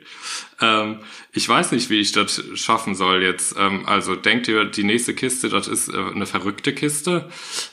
Ähm, 0.61 1.03
ich 1.33 1.49
weiß 1.49 1.71
nicht, 1.71 1.89
wie 1.89 2.01
ich 2.01 2.11
das 2.11 2.43
schaffen 2.55 2.97
soll 2.97 3.23
jetzt. 3.23 3.55
Ähm, 3.57 3.87
also 3.87 4.17
denkt 4.17 4.49
ihr, 4.49 4.65
die 4.65 4.83
nächste 4.83 5.15
Kiste, 5.15 5.49
das 5.49 5.69
ist 5.69 5.89
äh, 5.89 5.93
eine 5.97 6.27
verrückte 6.27 6.75
Kiste. 6.75 7.29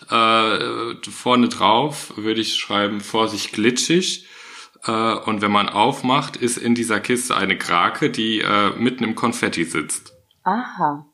Äh, 0.10 0.96
vorne 1.10 1.50
drauf 1.50 2.14
würde 2.16 2.42
ich 2.42 2.56
schreiben, 2.58 3.02
Vorsicht 3.02 3.54
glitschig. 3.54 4.28
Äh, 4.86 4.92
und 4.92 5.42
wenn 5.42 5.52
man 5.52 5.70
aufmacht, 5.70 6.36
ist 6.36 6.58
in 6.58 6.76
dieser 6.76 7.00
Kiste 7.00 7.36
eine 7.36 7.58
Krake, 7.58 8.10
die 8.10 8.40
äh, 8.42 8.72
mitten 8.78 9.04
im 9.04 9.16
Konfetti 9.16 9.64
sitzt. 9.64 10.14
Aha. 10.44 11.06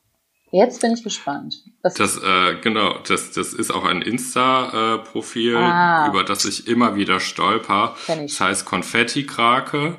Jetzt 0.52 0.82
bin 0.82 0.94
ich 0.94 1.04
gespannt. 1.04 1.54
Das, 1.84 1.94
Das, 1.94 2.18
äh, 2.18 2.56
genau, 2.62 2.98
das, 3.08 3.32
das 3.32 3.54
ist 3.54 3.70
auch 3.70 3.86
ein 3.86 4.02
Insta-Profil, 4.02 5.56
Ah. 5.58 6.08
über 6.08 6.24
das 6.24 6.44
ich 6.46 6.68
immer 6.68 6.96
wieder 6.96 7.20
stolper. 7.20 7.96
Das 8.08 8.42
heißt 8.42 8.66
Konfetti-Krake. 8.66 9.98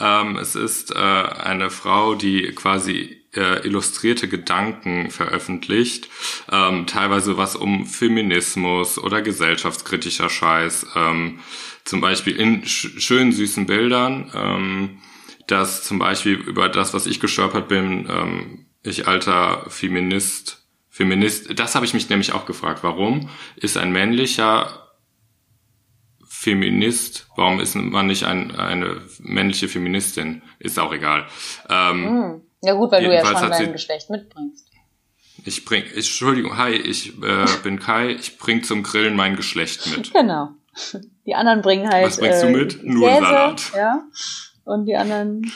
Ähm, 0.00 0.36
es 0.36 0.56
ist 0.56 0.90
äh, 0.90 0.98
eine 0.98 1.70
Frau, 1.70 2.16
die 2.16 2.52
quasi 2.56 3.24
äh, 3.36 3.66
illustrierte 3.66 4.28
Gedanken 4.28 5.10
veröffentlicht, 5.10 6.08
ähm, 6.50 6.86
teilweise 6.86 7.36
was 7.36 7.56
um 7.56 7.86
Feminismus 7.86 8.98
oder 8.98 9.22
gesellschaftskritischer 9.22 10.28
Scheiß, 10.30 10.86
ähm, 10.94 11.40
zum 11.84 12.00
Beispiel 12.00 12.36
in 12.36 12.64
sch 12.66 13.00
schönen 13.00 13.32
süßen 13.32 13.66
Bildern, 13.66 14.30
ähm, 14.34 14.98
dass 15.46 15.84
zum 15.84 15.98
Beispiel 15.98 16.34
über 16.34 16.68
das, 16.68 16.94
was 16.94 17.06
ich 17.06 17.20
gestolpert 17.20 17.68
bin, 17.68 18.08
ähm, 18.08 18.66
ich 18.82 19.06
alter 19.06 19.64
Feminist, 19.68 20.66
Feminist, 20.88 21.58
das 21.58 21.74
habe 21.74 21.84
ich 21.84 21.94
mich 21.94 22.08
nämlich 22.08 22.32
auch 22.32 22.46
gefragt, 22.46 22.82
warum 22.82 23.28
ist 23.56 23.76
ein 23.76 23.92
männlicher 23.92 24.84
Feminist, 26.26 27.26
warum 27.36 27.60
ist 27.60 27.74
man 27.74 28.06
nicht 28.06 28.24
ein, 28.24 28.54
eine 28.54 29.02
männliche 29.18 29.68
Feministin? 29.68 30.42
Ist 30.58 30.78
auch 30.78 30.92
egal. 30.92 31.26
Ähm, 31.68 32.04
Hm. 32.04 32.40
Ja 32.62 32.74
gut, 32.74 32.92
weil 32.92 33.04
du 33.04 33.12
ja 33.12 33.24
schon 33.24 33.50
dein 33.50 33.72
Geschlecht 33.72 34.08
mitbringst. 34.08 34.70
Ich 35.44 35.64
bring, 35.64 35.84
ich, 35.84 35.96
Entschuldigung, 35.96 36.56
hi, 36.56 36.72
ich 36.72 37.20
äh, 37.22 37.46
bin 37.62 37.78
Kai, 37.78 38.12
ich 38.12 38.38
bring 38.38 38.62
zum 38.62 38.82
Grillen 38.82 39.16
mein 39.16 39.36
Geschlecht 39.36 39.86
mit. 39.94 40.12
Genau. 40.14 40.50
Die 41.26 41.34
anderen 41.34 41.62
bringen 41.62 41.88
halt 41.88 42.06
Was 42.06 42.18
bringst 42.18 42.42
du 42.42 42.46
äh, 42.48 42.52
mit? 42.52 42.84
Nur 42.84 43.08
Käse, 43.08 43.20
Salat. 43.22 43.72
Ja. 43.76 44.02
Und 44.64 44.86
die 44.86 44.96
anderen 44.96 45.50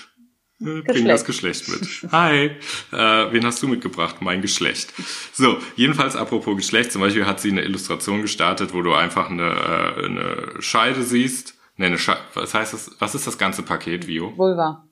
Äh, 0.60 0.82
Bring 0.82 1.06
das 1.06 1.24
Geschlecht 1.24 1.68
mit. 1.68 2.10
Hi, 2.12 2.50
äh, 2.92 3.32
wen 3.32 3.44
hast 3.44 3.62
du 3.62 3.68
mitgebracht? 3.68 4.16
Mein 4.20 4.42
Geschlecht. 4.42 4.92
So, 5.32 5.58
jedenfalls 5.76 6.16
apropos 6.16 6.56
Geschlecht, 6.56 6.90
zum 6.92 7.00
Beispiel 7.00 7.26
hat 7.26 7.38
sie 7.40 7.50
eine 7.52 7.62
Illustration 7.62 8.22
gestartet, 8.22 8.74
wo 8.74 8.82
du 8.82 8.92
einfach 8.92 9.30
eine, 9.30 9.42
äh, 9.50 10.04
eine 10.06 10.60
Scheide 10.60 11.02
siehst. 11.04 11.54
Ne, 11.76 11.86
eine 11.86 11.98
Scheide, 11.98 12.20
was 12.34 12.54
heißt 12.54 12.72
das? 12.72 12.90
Was 12.98 13.14
ist 13.14 13.26
das 13.26 13.38
ganze 13.38 13.62
Paket, 13.62 14.06
Vio? 14.08 14.36
Vulva. 14.36 14.84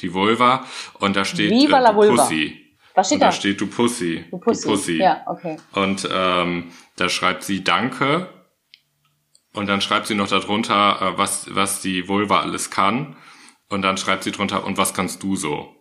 Die 0.00 0.12
Vulva. 0.12 0.66
Und 0.98 1.16
da 1.16 1.24
steht 1.24 1.50
Viva 1.50 1.78
äh, 1.78 1.82
la 1.82 1.90
du 1.92 1.96
Vulva. 1.96 2.22
Pussy. 2.24 2.58
Was 2.94 3.06
steht 3.06 3.16
Und 3.16 3.20
da 3.22 3.26
da? 3.28 3.32
steht 3.32 3.60
du 3.62 3.66
Pussy. 3.68 4.24
Du 4.30 4.38
Pussy. 4.38 4.98
Ja, 4.98 5.22
okay. 5.26 5.56
Und 5.72 6.06
ähm, 6.12 6.70
da 6.96 7.08
schreibt 7.08 7.44
sie 7.44 7.64
Danke. 7.64 8.28
Und 9.54 9.66
dann 9.66 9.80
schreibt 9.80 10.06
sie 10.06 10.14
noch 10.14 10.28
darunter, 10.28 10.98
äh, 11.00 11.18
was, 11.18 11.54
was 11.54 11.82
die 11.82 12.08
Vulva 12.08 12.40
alles 12.40 12.70
kann. 12.70 13.16
Und 13.68 13.82
dann 13.82 13.96
schreibt 13.96 14.24
sie 14.24 14.32
drunter, 14.32 14.64
und 14.64 14.78
was 14.78 14.94
kannst 14.94 15.22
du 15.22 15.36
so? 15.36 15.74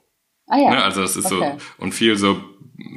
Ah 0.48 0.58
ja. 0.58 0.72
Ne? 0.72 0.84
Also 0.84 1.02
das 1.02 1.16
ist 1.16 1.32
Okay. 1.32 1.58
so 1.58 1.84
und 1.84 1.94
viel 1.94 2.18
so 2.18 2.42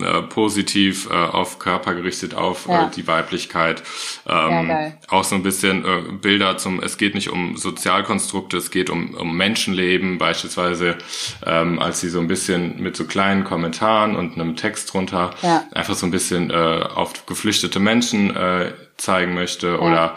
äh, 0.00 0.22
positiv 0.22 1.08
äh, 1.10 1.12
auf 1.14 1.58
Körper 1.58 1.94
gerichtet, 1.94 2.34
auf 2.34 2.66
Ja. 2.66 2.86
äh, 2.86 2.90
die 2.90 3.06
Weiblichkeit. 3.06 3.82
Ähm, 4.26 4.94
auch 5.08 5.24
so 5.24 5.34
ein 5.34 5.42
bisschen 5.42 5.84
äh, 5.84 6.12
Bilder 6.20 6.56
zum, 6.56 6.80
es 6.82 6.96
geht 6.96 7.14
nicht 7.14 7.28
um 7.30 7.56
Sozialkonstrukte, 7.56 8.56
es 8.56 8.70
geht 8.70 8.88
um, 8.90 9.14
um 9.14 9.36
Menschenleben, 9.36 10.18
beispielsweise 10.18 10.96
ähm, 11.44 11.78
als 11.78 12.00
sie 12.00 12.08
so 12.08 12.18
ein 12.20 12.28
bisschen 12.28 12.80
mit 12.82 12.96
so 12.96 13.04
kleinen 13.04 13.44
Kommentaren 13.44 14.16
und 14.16 14.34
einem 14.34 14.56
Text 14.56 14.92
drunter 14.92 15.30
Ja. 15.42 15.64
einfach 15.72 15.94
so 15.94 16.06
ein 16.06 16.10
bisschen 16.10 16.50
äh, 16.50 16.54
auf 16.54 17.26
geflüchtete 17.26 17.78
Menschen 17.80 18.34
äh, 18.34 18.72
zeigen 18.96 19.34
möchte 19.34 19.80
oder 19.80 20.16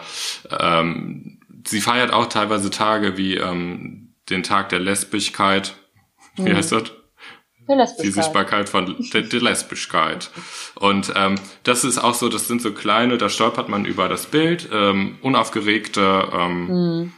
ähm, 0.58 1.38
sie 1.66 1.80
feiert 1.80 2.12
auch 2.12 2.26
teilweise 2.26 2.70
Tage 2.70 3.16
wie 3.16 3.36
ähm, 3.36 4.14
den 4.30 4.42
Tag 4.42 4.68
der 4.70 4.78
Lesbischkeit. 4.80 5.74
Wie 6.36 6.52
Mhm. 6.52 6.56
heißt 6.56 6.72
das? 6.72 6.82
Die. 8.02 8.10
Sichtbarkeit 8.10 8.68
von 8.68 8.96
der, 9.12 9.22
der 9.22 9.40
Lesbischkeit. 9.40 10.30
Und 10.80 11.12
ähm, 11.16 11.36
das 11.64 11.84
ist 11.84 11.98
auch 11.98 12.14
so, 12.14 12.28
das 12.28 12.48
sind 12.48 12.62
so 12.62 12.72
kleine, 12.72 13.18
da 13.18 13.28
stolpert 13.28 13.68
man 13.68 13.84
über 13.84 14.08
das 14.08 14.26
Bild, 14.26 14.68
ähm, 14.72 15.18
unaufgeregte, 15.22 16.28
ähm, 16.32 16.66
Mhm. 16.66 17.12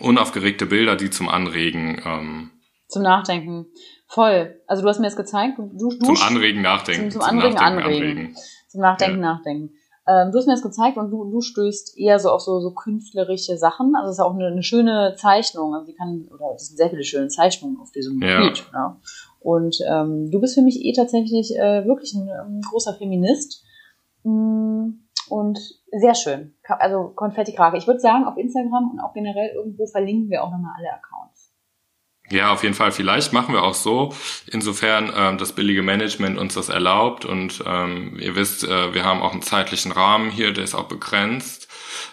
unaufgeregte 0.00 0.66
Bilder, 0.66 0.96
die 0.96 1.10
zum 1.10 1.28
Anregen, 1.28 2.00
ähm, 2.04 2.50
Zum 2.88 3.02
Nachdenken. 3.02 3.66
Voll. 4.06 4.60
Also 4.66 4.82
du 4.82 4.88
hast 4.88 4.98
mir 4.98 5.06
das 5.06 5.16
gezeigt. 5.16 5.58
Du, 5.58 5.70
du, 5.78 5.90
zum 5.90 6.16
Anregen 6.22 6.62
nachdenken. 6.62 7.10
zum- 7.10 7.20
zum 7.20 7.28
Anregen 7.30 7.58
anregen. 7.58 8.36
Zum 8.68 8.80
Nachdenken, 8.80 9.20
Nachdenken. 9.20 9.74
Ähm, 10.06 10.32
du 10.32 10.38
hast 10.38 10.46
mir 10.46 10.54
das 10.54 10.62
gezeigt 10.62 10.96
und 10.96 11.10
du, 11.10 11.30
du 11.30 11.42
stößt 11.42 11.98
eher 11.98 12.18
so 12.18 12.30
auf 12.30 12.40
so, 12.40 12.60
so 12.60 12.72
künstlerische 12.72 13.58
Sachen. 13.58 13.92
Also 13.94 14.08
es 14.10 14.16
ist 14.16 14.20
auch 14.20 14.32
eine, 14.34 14.46
eine 14.46 14.62
schöne 14.62 15.14
Zeichnung. 15.18 15.74
Also 15.74 15.84
die 15.86 15.94
kann, 15.94 16.26
oder 16.32 16.54
es 16.54 16.68
sind 16.68 16.78
sehr 16.78 16.88
viele 16.88 17.04
schöne 17.04 17.28
Zeichnungen 17.28 17.76
auf 17.78 17.92
diesem 17.92 18.22
Ja. 18.22 18.40
Bild. 18.40 18.64
Ja. 18.72 18.98
Und 19.40 19.76
ähm, 19.88 20.30
du 20.30 20.40
bist 20.40 20.54
für 20.54 20.62
mich 20.62 20.84
eh 20.84 20.92
tatsächlich 20.92 21.56
äh, 21.56 21.86
wirklich 21.86 22.14
ein, 22.14 22.28
ein 22.28 22.60
großer 22.62 22.94
Feminist. 22.94 23.64
Mm, 24.24 24.90
Und 25.28 25.58
sehr 25.92 26.14
schön. 26.14 26.54
Also 26.64 27.12
Konfetti-Krake. 27.14 27.76
Ich 27.76 27.86
würde 27.86 28.00
sagen, 28.00 28.24
auf 28.24 28.36
Instagram 28.36 28.90
und 28.92 29.00
auch 29.00 29.14
generell 29.14 29.50
irgendwo 29.54 29.86
verlinken 29.86 30.30
wir 30.30 30.42
auch 30.42 30.50
nochmal 30.50 30.72
alle 30.78 30.92
Accounts. 30.92 31.52
Ja, 32.30 32.52
auf 32.52 32.62
jeden 32.62 32.74
Fall. 32.74 32.92
Vielleicht 32.92 33.32
machen 33.32 33.54
wir 33.54 33.62
auch 33.62 33.74
so, 33.74 34.12
insofern 34.52 35.10
ähm, 35.16 35.38
das 35.38 35.52
billige 35.52 35.82
Management 35.82 36.38
uns 36.38 36.54
das 36.54 36.68
erlaubt. 36.68 37.24
Und 37.24 37.62
ähm, 37.66 38.18
ihr 38.20 38.36
wisst, 38.36 38.64
äh, 38.64 38.92
wir 38.92 39.04
haben 39.04 39.22
auch 39.22 39.32
einen 39.32 39.42
zeitlichen 39.42 39.92
Rahmen 39.92 40.30
hier, 40.30 40.52
der 40.52 40.64
ist 40.64 40.74
auch 40.74 40.88
begrenzt. 40.88 41.67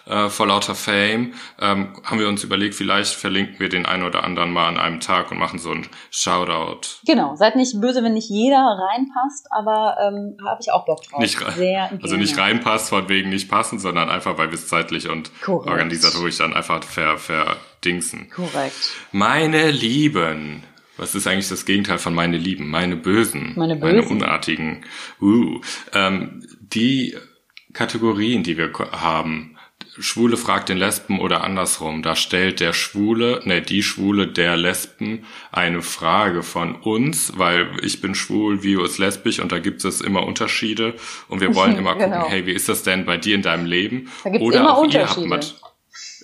Äh, 0.06 0.30
vor 0.30 0.48
lauter 0.48 0.76
Fame 0.76 1.34
ähm, 1.60 1.94
haben 2.04 2.20
wir 2.20 2.28
uns 2.28 2.44
überlegt, 2.44 2.76
vielleicht 2.76 3.14
verlinken 3.14 3.60
wir 3.60 3.70
den 3.70 3.86
einen 3.86 4.04
oder 4.04 4.24
anderen 4.24 4.52
mal 4.52 4.68
an 4.68 4.78
einem 4.78 5.00
Tag 5.00 5.32
und 5.32 5.38
machen 5.40 5.60
so 5.60 5.72
ein 5.72 5.88
Shoutout. 6.12 6.82
Genau, 7.06 7.36
seid 7.36 7.56
nicht 7.56 7.80
böse, 7.82 8.04
wenn 8.04 8.14
nicht 8.14 8.30
jeder 8.30 8.58
reinpasst, 8.58 9.48
aber 9.52 9.98
ähm, 10.02 10.38
habe 10.46 10.60
ich 10.62 10.72
auch 10.72 10.86
Bock 10.86 11.02
drauf. 11.04 11.20
Nicht 11.20 11.42
rein- 11.46 11.54
Sehr 11.56 11.92
Also 12.02 12.16
nicht 12.18 12.36
gerne. 12.36 12.52
reinpasst, 12.54 12.90
von 12.90 13.10
wegen 13.10 13.30
nicht 13.30 13.50
passen, 13.50 13.80
sondern 13.80 14.10
einfach, 14.10 14.38
weil 14.38 14.50
wir 14.50 14.56
es 14.56 14.68
zeitlich 14.68 15.10
und 15.10 15.32
Korrekt. 15.42 15.70
organisatorisch 15.72 16.38
dann 16.38 16.54
einfach 16.54 16.84
ver, 16.84 17.18
verdingsen. 17.18 18.30
Korrekt. 18.30 18.76
Meine 19.12 19.72
Lieben. 19.72 20.64
Was 20.98 21.14
ist 21.14 21.28
eigentlich 21.28 21.50
das 21.50 21.66
Gegenteil 21.66 21.98
von 21.98 22.14
meine 22.16 22.38
Lieben? 22.38 22.70
Meine 22.70 22.96
Bösen. 22.96 23.54
Meine 23.58 23.76
Meine 23.76 24.02
Bösen. 24.02 24.16
Unartigen. 24.22 24.86
Uh. 25.20 25.60
Ähm, 25.94 26.48
die 26.60 27.18
Kategorien, 27.74 28.44
die 28.44 28.58
wir 28.58 28.72
haben, 28.94 29.55
Schwule 29.98 30.36
fragt 30.38 30.70
den 30.70 30.78
Lesben 30.78 31.20
oder 31.20 31.44
andersrum. 31.44 32.02
Da 32.02 32.16
stellt 32.16 32.60
der 32.60 32.74
Schwule, 32.74 33.42
ne, 33.46 33.62
die 33.62 33.82
Schwule 33.82 34.28
der 34.28 34.58
Lesben 34.58 35.24
eine 35.52 35.82
Frage 35.82 36.44
von 36.44 36.76
uns, 36.76 37.34
weil 37.38 37.70
ich 37.82 38.02
bin 38.02 38.14
schwul, 38.16 38.62
Vio 38.64 38.84
ist 38.84 38.98
lesbisch 38.98 39.40
und 39.40 39.52
da 39.52 39.60
gibt 39.60 39.86
es 39.86 40.02
immer 40.02 40.26
Unterschiede 40.26 40.96
und 41.30 41.40
wir 41.40 41.56
wollen 41.56 41.76
immer 41.78 41.94
gucken, 41.94 42.12
Genau. 42.12 42.28
hey, 42.30 42.46
wie 42.46 42.52
ist 42.52 42.68
das 42.70 42.84
denn 42.84 43.06
bei 43.06 43.18
dir 43.18 43.36
in 43.36 43.42
deinem 43.42 43.66
Leben? 43.66 44.10
Da 44.24 44.30
gibt's 44.32 44.46
oder 44.46 44.60
immer 44.60 44.78
auch 44.78 44.86
ihr 44.92 45.08
habt 45.08 45.18
Unterschiede. 45.18 45.56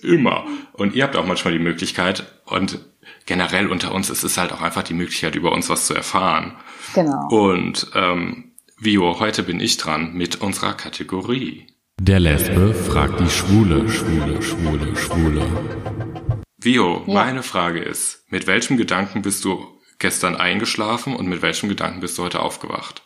immer. 0.02 0.46
Und 0.74 0.94
ihr 0.94 1.04
habt 1.04 1.16
auch 1.16 1.26
manchmal 1.26 1.52
die 1.54 1.58
Möglichkeit 1.58 2.24
und 2.44 2.78
generell 3.26 3.68
unter 3.68 3.94
uns 3.94 4.10
ist 4.10 4.22
es 4.22 4.36
halt 4.36 4.52
auch 4.52 4.60
einfach 4.60 4.82
die 4.82 4.94
Möglichkeit, 4.94 5.34
über 5.34 5.52
uns 5.52 5.70
was 5.70 5.86
zu 5.86 5.94
erfahren. 5.94 6.56
Genau. 6.94 7.28
Und 7.30 7.90
ähm, 7.94 8.52
Vio, 8.78 9.18
heute 9.20 9.42
bin 9.44 9.60
ich 9.60 9.76
dran 9.76 10.12
mit 10.14 10.40
unserer 10.40 10.74
Kategorie. 10.74 11.68
Der 12.04 12.18
Lesbe 12.18 12.74
fragt 12.74 13.20
die 13.20 13.30
Schwule, 13.30 13.88
Schwule, 13.88 14.42
Schwule, 14.42 14.96
Schwule. 14.96 15.42
Vio, 16.58 17.04
Ja. 17.06 17.14
meine 17.14 17.44
Frage 17.44 17.78
ist, 17.80 18.26
mit 18.28 18.48
welchem 18.48 18.76
Gedanken 18.76 19.22
bist 19.22 19.44
du 19.44 19.60
gestern 20.00 20.34
eingeschlafen 20.34 21.14
und 21.14 21.28
mit 21.28 21.42
welchem 21.42 21.68
Gedanken 21.68 22.00
bist 22.00 22.18
du 22.18 22.24
heute 22.24 22.40
aufgewacht? 22.40 23.04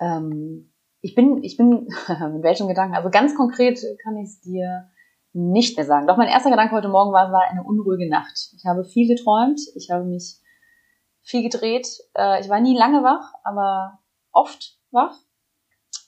Ähm, 0.00 0.72
ich 1.02 1.14
bin, 1.14 1.42
ich 1.42 1.58
bin, 1.58 1.84
mit 2.32 2.42
welchem 2.44 2.66
Gedanken? 2.66 2.94
Also 2.94 3.10
ganz 3.10 3.34
konkret 3.34 3.78
kann 4.02 4.16
ich 4.16 4.30
es 4.30 4.40
dir 4.40 4.88
nicht 5.34 5.76
mehr 5.76 5.84
sagen. 5.84 6.06
Doch 6.06 6.16
mein 6.16 6.28
erster 6.28 6.48
Gedanke 6.48 6.74
heute 6.74 6.88
Morgen 6.88 7.12
war, 7.12 7.26
es 7.26 7.32
war 7.32 7.42
eine 7.42 7.62
unruhige 7.62 8.08
Nacht. 8.08 8.54
Ich 8.56 8.64
habe 8.64 8.86
viel 8.86 9.06
geträumt, 9.06 9.60
ich 9.74 9.90
habe 9.90 10.04
mich 10.04 10.38
viel 11.20 11.42
gedreht. 11.42 11.88
Äh, 12.16 12.40
ich 12.40 12.48
war 12.48 12.60
nie 12.60 12.74
lange 12.74 13.02
wach, 13.02 13.34
aber 13.44 13.98
oft 14.32 14.78
wach 14.92 15.14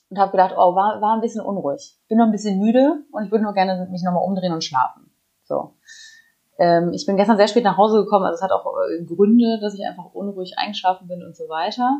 und 0.09 0.19
habe 0.19 0.31
gedacht, 0.31 0.53
oh, 0.57 0.75
war, 0.75 1.01
war 1.01 1.13
ein 1.15 1.21
bisschen 1.21 1.41
unruhig. 1.41 1.97
Bin 2.07 2.17
noch 2.17 2.25
ein 2.25 2.31
bisschen 2.31 2.59
müde 2.59 3.03
und 3.11 3.25
ich 3.25 3.31
würde 3.31 3.43
nur 3.43 3.53
gerne 3.53 3.87
mich 3.91 4.03
nochmal 4.03 4.23
umdrehen 4.23 4.53
und 4.53 4.63
schlafen. 4.63 5.11
So. 5.43 5.73
Ähm, 6.59 6.91
ich 6.93 7.05
bin 7.05 7.17
gestern 7.17 7.37
sehr 7.37 7.47
spät 7.47 7.63
nach 7.63 7.77
Hause 7.77 8.03
gekommen, 8.03 8.25
also 8.25 8.35
es 8.35 8.41
hat 8.41 8.51
auch 8.51 8.65
äh, 8.89 9.03
Gründe, 9.03 9.59
dass 9.61 9.73
ich 9.75 9.85
einfach 9.85 10.13
unruhig 10.13 10.53
eingeschlafen 10.57 11.07
bin 11.07 11.23
und 11.23 11.35
so 11.35 11.45
weiter. 11.49 11.99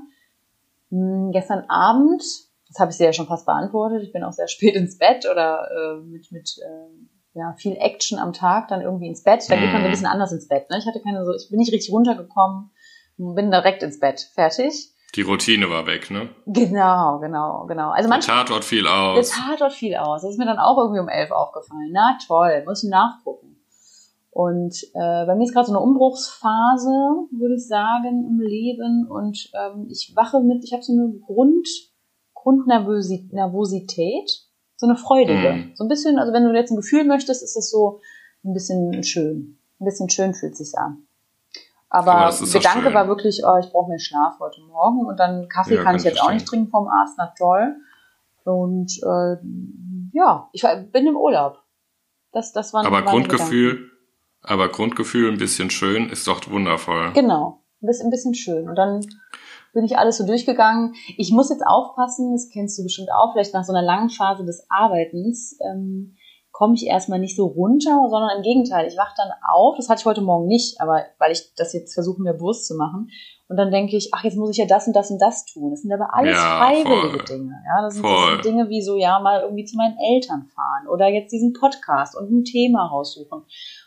Hm, 0.89 1.31
gestern 1.31 1.65
Abend, 1.69 2.21
das 2.67 2.79
habe 2.79 2.91
ich 2.91 2.97
dir 2.97 3.05
ja 3.05 3.13
schon 3.13 3.27
fast 3.27 3.45
beantwortet, 3.45 4.01
ich 4.03 4.13
bin 4.13 4.23
auch 4.23 4.31
sehr 4.31 4.47
spät 4.47 4.75
ins 4.75 4.97
Bett 4.97 5.27
oder 5.29 5.69
äh, 5.71 5.97
mit, 6.01 6.31
mit 6.31 6.57
äh, 6.59 7.37
ja, 7.37 7.53
viel 7.57 7.75
Action 7.77 8.17
am 8.17 8.33
Tag 8.33 8.67
dann 8.69 8.81
irgendwie 8.81 9.07
ins 9.07 9.21
Bett. 9.23 9.45
Da 9.47 9.55
geht 9.55 9.65
man 9.71 9.73
so 9.73 9.77
ein 9.77 9.83
Mhm. 9.85 9.91
bisschen 9.91 10.07
anders 10.07 10.31
ins 10.31 10.47
Bett. 10.47 10.69
Ne? 10.71 10.77
Ich 10.79 10.87
hatte 10.87 11.01
keine 11.01 11.23
so, 11.23 11.35
ich 11.35 11.49
bin 11.49 11.59
nicht 11.59 11.71
richtig 11.71 11.93
runtergekommen, 11.93 12.71
bin 13.17 13.51
direkt 13.51 13.83
ins 13.83 13.99
Bett. 13.99 14.21
Fertig. 14.33 14.91
Die 15.15 15.21
Routine 15.21 15.69
war 15.69 15.87
weg, 15.87 16.11
ne? 16.11 16.29
Genau, 16.45 17.19
genau, 17.19 17.65
genau. 17.65 17.89
Also 17.89 18.07
Der 18.07 18.09
manchmal 18.09 18.37
Tatort 18.37 18.65
fiel 18.65 18.83
der 18.83 18.93
aus. 18.93 19.29
Tatort 19.31 19.73
viel 19.73 19.95
aus. 19.95 20.21
Das 20.21 20.31
ist 20.31 20.37
mir 20.37 20.45
dann 20.45 20.59
auch 20.59 20.77
irgendwie 20.77 20.99
um 20.99 21.07
elf 21.09 21.31
aufgefallen. 21.31 21.89
Na 21.91 22.17
toll, 22.27 22.63
muss 22.65 22.83
ich 22.83 22.89
nachgucken. 22.89 23.55
Und 24.29 24.83
äh, 24.93 25.25
bei 25.25 25.33
mir 25.35 25.45
ist 25.45 25.53
gerade 25.53 25.65
so 25.65 25.71
eine 25.73 25.81
Umbruchsphase, 25.81 27.27
würde 27.31 27.55
ich 27.55 27.65
sagen, 27.67 28.23
im 28.27 28.39
Leben. 28.39 29.07
Und 29.09 29.49
ähm, 29.55 29.87
ich 29.89 30.13
wache 30.15 30.41
mit, 30.41 30.63
ich 30.63 30.73
habe 30.73 30.83
so 30.83 30.93
eine 30.93 31.11
Grund, 31.25 31.67
Grundnervosität, 32.35 34.29
so 34.75 34.85
eine 34.85 34.95
freudige. 34.95 35.53
Mhm. 35.53 35.71
So 35.73 35.85
ein 35.85 35.87
bisschen, 35.87 36.19
also 36.19 36.33
wenn 36.33 36.43
du 36.43 36.53
jetzt 36.53 36.69
ein 36.69 36.75
Gefühl 36.75 37.05
möchtest, 37.05 37.41
ist 37.41 37.57
es 37.57 37.71
so 37.71 38.01
ein 38.43 38.53
bisschen 38.53 39.03
schön. 39.03 39.57
Ein 39.79 39.85
bisschen 39.85 40.09
schön 40.09 40.35
fühlt 40.35 40.55
sich's 40.55 40.75
an. 40.75 41.06
Aber, 41.97 42.29
doch 42.29 42.53
Gedanke 42.53 42.93
war 42.93 43.07
wirklich, 43.07 43.41
oh, 43.45 43.57
ich 43.59 43.71
brauche 43.71 43.89
mehr 43.89 43.99
Schlaf 43.99 44.39
heute 44.39 44.61
Morgen 44.61 45.05
und 45.05 45.19
dann 45.19 45.47
Kaffee 45.49 45.75
Ja, 45.75 45.77
kann 45.77 45.85
kann 45.85 45.95
ich 45.97 46.03
jetzt 46.03 46.19
auch 46.19 46.25
verstehen. 46.25 46.35
nicht 46.35 46.47
trinken 46.47 46.69
vom 46.69 46.87
Arzt, 46.87 47.15
na 47.17 47.33
toll. 47.37 47.75
Und 48.43 48.91
äh, 49.03 49.37
ja, 50.13 50.49
ich 50.53 50.63
bin 50.91 51.07
im 51.07 51.17
Urlaub. 51.17 51.63
Das, 52.31 52.53
das 52.53 52.73
waren 52.73 52.85
Aber 52.85 53.01
Grundgefühl, 53.01 53.89
aber 54.41 54.69
Grundgefühl 54.69 55.31
ein 55.31 55.37
bisschen 55.37 55.69
schön 55.69 56.09
ist 56.09 56.27
doch 56.27 56.41
wundervoll. 56.49 57.09
Gedanken. 57.09 57.19
Genau, 57.21 57.63
ein 57.81 57.87
bisschen, 57.87 58.07
ein 58.07 58.11
bisschen 58.11 58.33
schön. 58.35 58.69
Und 58.69 58.75
dann 58.75 59.05
bin 59.73 59.85
ich 59.85 59.97
alles 59.97 60.17
so 60.17 60.25
durchgegangen. 60.25 60.95
Ich 61.17 61.31
muss 61.31 61.49
jetzt 61.49 61.65
aufpassen, 61.65 62.33
das 62.33 62.49
kennst 62.49 62.79
du 62.79 62.83
bestimmt 62.83 63.09
auch, 63.11 63.33
vielleicht 63.33 63.53
nach 63.53 63.63
so 63.63 63.73
einer 63.73 63.85
langen 63.85 64.09
Phase 64.09 64.45
des 64.45 64.65
Arbeitens 64.69 65.57
ähm, 65.63 66.15
komme 66.57 66.73
ich 66.73 66.87
erstmal 66.87 67.19
nicht 67.19 67.35
so 67.35 67.45
runter, 67.45 68.07
sondern 68.09 68.37
im 68.37 68.41
Gegenteil, 68.41 68.87
ich 68.87 68.97
wach 68.97 69.13
dann 69.15 69.29
auf, 69.47 69.75
das 69.77 69.89
hatte 69.89 69.99
ich 69.99 70.05
heute 70.07 70.21
Morgen 70.21 70.47
nicht, 70.47 70.81
aber 70.81 71.03
weil 71.19 71.31
ich 71.31 71.53
das 71.53 71.71
jetzt 71.71 71.93
versuche 71.93 72.19
mir 72.19 72.33
bewusst 72.33 72.65
zu 72.65 72.73
machen. 72.73 73.11
Und 73.47 73.57
dann 73.57 73.69
denke 73.69 73.95
ich, 73.95 74.09
ach, 74.11 74.23
jetzt 74.23 74.37
muss 74.37 74.49
ich 74.49 74.57
ja 74.57 74.65
das 74.65 74.87
und 74.87 74.95
das 74.95 75.11
und 75.11 75.21
das 75.21 75.45
tun. 75.45 75.69
Das 75.69 75.83
sind 75.83 75.93
aber 75.93 76.15
alles 76.15 76.35
Ja, 76.35 76.57
freiwillige 76.57 77.19
voll. 77.19 77.25
Dinge. 77.25 77.53
Ja, 77.63 77.83
das 77.83 77.93
sind, 77.93 78.03
das 78.03 78.29
sind 78.31 78.45
Dinge 78.45 78.69
wie 78.69 78.81
so, 78.81 78.95
ja, 78.97 79.19
mal 79.19 79.41
irgendwie 79.41 79.65
zu 79.65 79.77
meinen 79.77 79.99
Eltern 79.99 80.47
fahren 80.55 80.87
oder 80.91 81.07
jetzt 81.07 81.31
diesen 81.31 81.53
Podcast 81.53 82.17
und 82.17 82.31
ein 82.31 82.43
Thema 82.43 82.87
raussuchen 82.87 83.43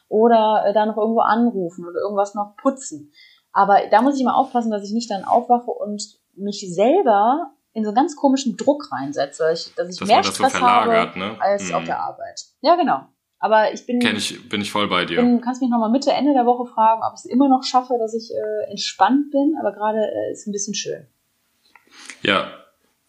oder 0.08 0.66
äh, 0.66 0.72
da 0.72 0.86
noch 0.86 0.96
irgendwo 0.96 1.22
anrufen 1.22 1.88
oder 1.88 1.98
irgendwas 2.00 2.36
noch 2.36 2.54
putzen. 2.56 3.10
Aber 3.52 3.78
da 3.90 4.00
muss 4.00 4.16
ich 4.16 4.24
mal 4.24 4.36
aufpassen, 4.36 4.70
dass 4.70 4.84
ich 4.84 4.92
nicht 4.92 5.10
dann 5.10 5.24
aufwache 5.24 5.72
und 5.72 6.20
mich 6.36 6.64
selber 6.72 7.50
in 7.72 7.84
so 7.84 7.90
einen 7.90 7.96
ganz 7.96 8.16
komischen 8.16 8.56
Druck 8.56 8.90
reinsetze, 8.92 9.44
dass 9.44 9.66
ich, 9.68 9.74
dass 9.74 9.88
ich 9.88 9.98
Dass 9.98 10.08
mehr 10.08 10.18
das 10.18 10.26
so 10.28 10.32
Stress 10.34 10.52
verlagert, 10.52 11.10
habe 11.10 11.18
ne? 11.18 11.36
als 11.40 11.68
Mhm. 11.68 11.74
auf 11.74 11.84
der 11.84 12.00
Arbeit. 12.00 12.40
Ja, 12.60 12.76
genau. 12.76 13.06
Aber 13.38 13.72
ich 13.72 13.86
bin, 13.86 14.00
Kenn 14.00 14.16
ich, 14.16 14.48
bin 14.48 14.60
ich 14.60 14.70
voll 14.70 14.88
bei 14.88 15.06
dir. 15.06 15.22
bin 15.22 15.40
kannst 15.40 15.62
mich 15.62 15.70
nochmal 15.70 15.90
Mitte, 15.90 16.12
Ende 16.12 16.34
der 16.34 16.44
Woche 16.44 16.66
fragen, 16.70 17.00
ob 17.02 17.14
ich 17.14 17.24
es 17.24 17.24
immer 17.24 17.48
noch 17.48 17.62
schaffe, 17.62 17.94
dass 17.98 18.12
ich 18.14 18.30
äh, 18.32 18.70
entspannt 18.70 19.30
bin, 19.30 19.56
aber 19.58 19.72
gerade 19.72 19.98
äh, 19.98 20.32
ist 20.32 20.46
ein 20.46 20.52
bisschen 20.52 20.74
schön. 20.74 21.06
Ja, 22.22 22.50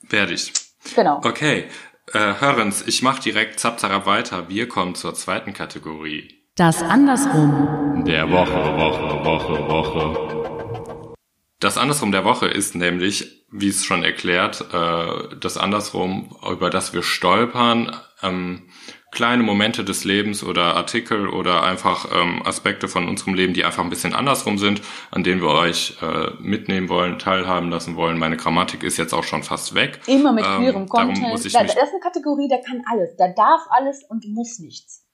werde 0.07 0.33
ich. 0.33 0.53
Genau. 0.95 1.17
Okay, 1.17 1.65
äh, 2.13 2.19
Hörens, 2.39 2.87
ich 2.87 3.01
mache 3.01 3.21
direkt 3.21 3.59
Zapzarab 3.59 4.05
weiter. 4.05 4.47
Wir 4.47 4.67
kommen 4.69 4.95
zur 4.95 5.13
zweiten 5.13 5.53
Kategorie. 5.53 6.29
Das 6.55 6.81
andersrum. 6.81 8.03
Der 8.05 8.29
Woche, 8.29 8.53
Woche, 8.53 9.25
Woche, 9.25 9.67
Woche. 9.67 10.40
Das 11.61 11.77
Andersrum 11.77 12.11
der 12.11 12.25
Woche 12.25 12.47
ist 12.47 12.73
nämlich, 12.73 13.45
wie 13.51 13.69
es 13.69 13.85
schon 13.85 14.03
erklärt, 14.03 14.65
äh, 14.73 15.35
das 15.39 15.57
Andersrum, 15.57 16.35
über 16.51 16.71
das 16.71 16.91
wir 16.93 17.03
stolpern, 17.03 17.95
ähm, 18.23 18.63
kleine 19.11 19.43
Momente 19.43 19.83
des 19.83 20.03
Lebens 20.03 20.43
oder 20.43 20.75
Artikel 20.75 21.27
oder 21.27 21.61
einfach 21.63 22.07
ähm, 22.11 22.41
Aspekte 22.43 22.87
von 22.87 23.07
unserem 23.07 23.35
Leben, 23.35 23.53
die 23.53 23.63
einfach 23.63 23.83
ein 23.83 23.91
bisschen 23.91 24.15
andersrum 24.15 24.57
sind, 24.57 24.81
an 25.11 25.23
denen 25.23 25.41
wir 25.41 25.49
euch 25.49 25.97
äh, 26.01 26.31
mitnehmen 26.39 26.89
wollen, 26.89 27.19
teilhaben 27.19 27.69
lassen 27.69 27.95
wollen. 27.95 28.17
Meine 28.17 28.37
Grammatik 28.37 28.81
ist 28.81 28.97
jetzt 28.97 29.13
auch 29.13 29.23
schon 29.23 29.43
fast 29.43 29.75
weg. 29.75 29.99
Immer 30.07 30.33
mit 30.33 30.43
Ähm, 30.43 30.57
queerem 30.57 30.87
darum 30.87 31.09
Content. 31.09 31.27
muss 31.27 31.45
ich 31.45 31.53
da, 31.53 31.61
das 31.61 31.75
ist 31.75 31.79
eine 31.91 31.99
Kategorie, 32.01 32.47
da 32.49 32.57
kann 32.57 32.81
alles. 32.91 33.15
Da 33.17 33.27
darf 33.27 33.61
alles 33.69 34.03
und 34.09 34.25
muss 34.29 34.57
nichts. 34.57 35.05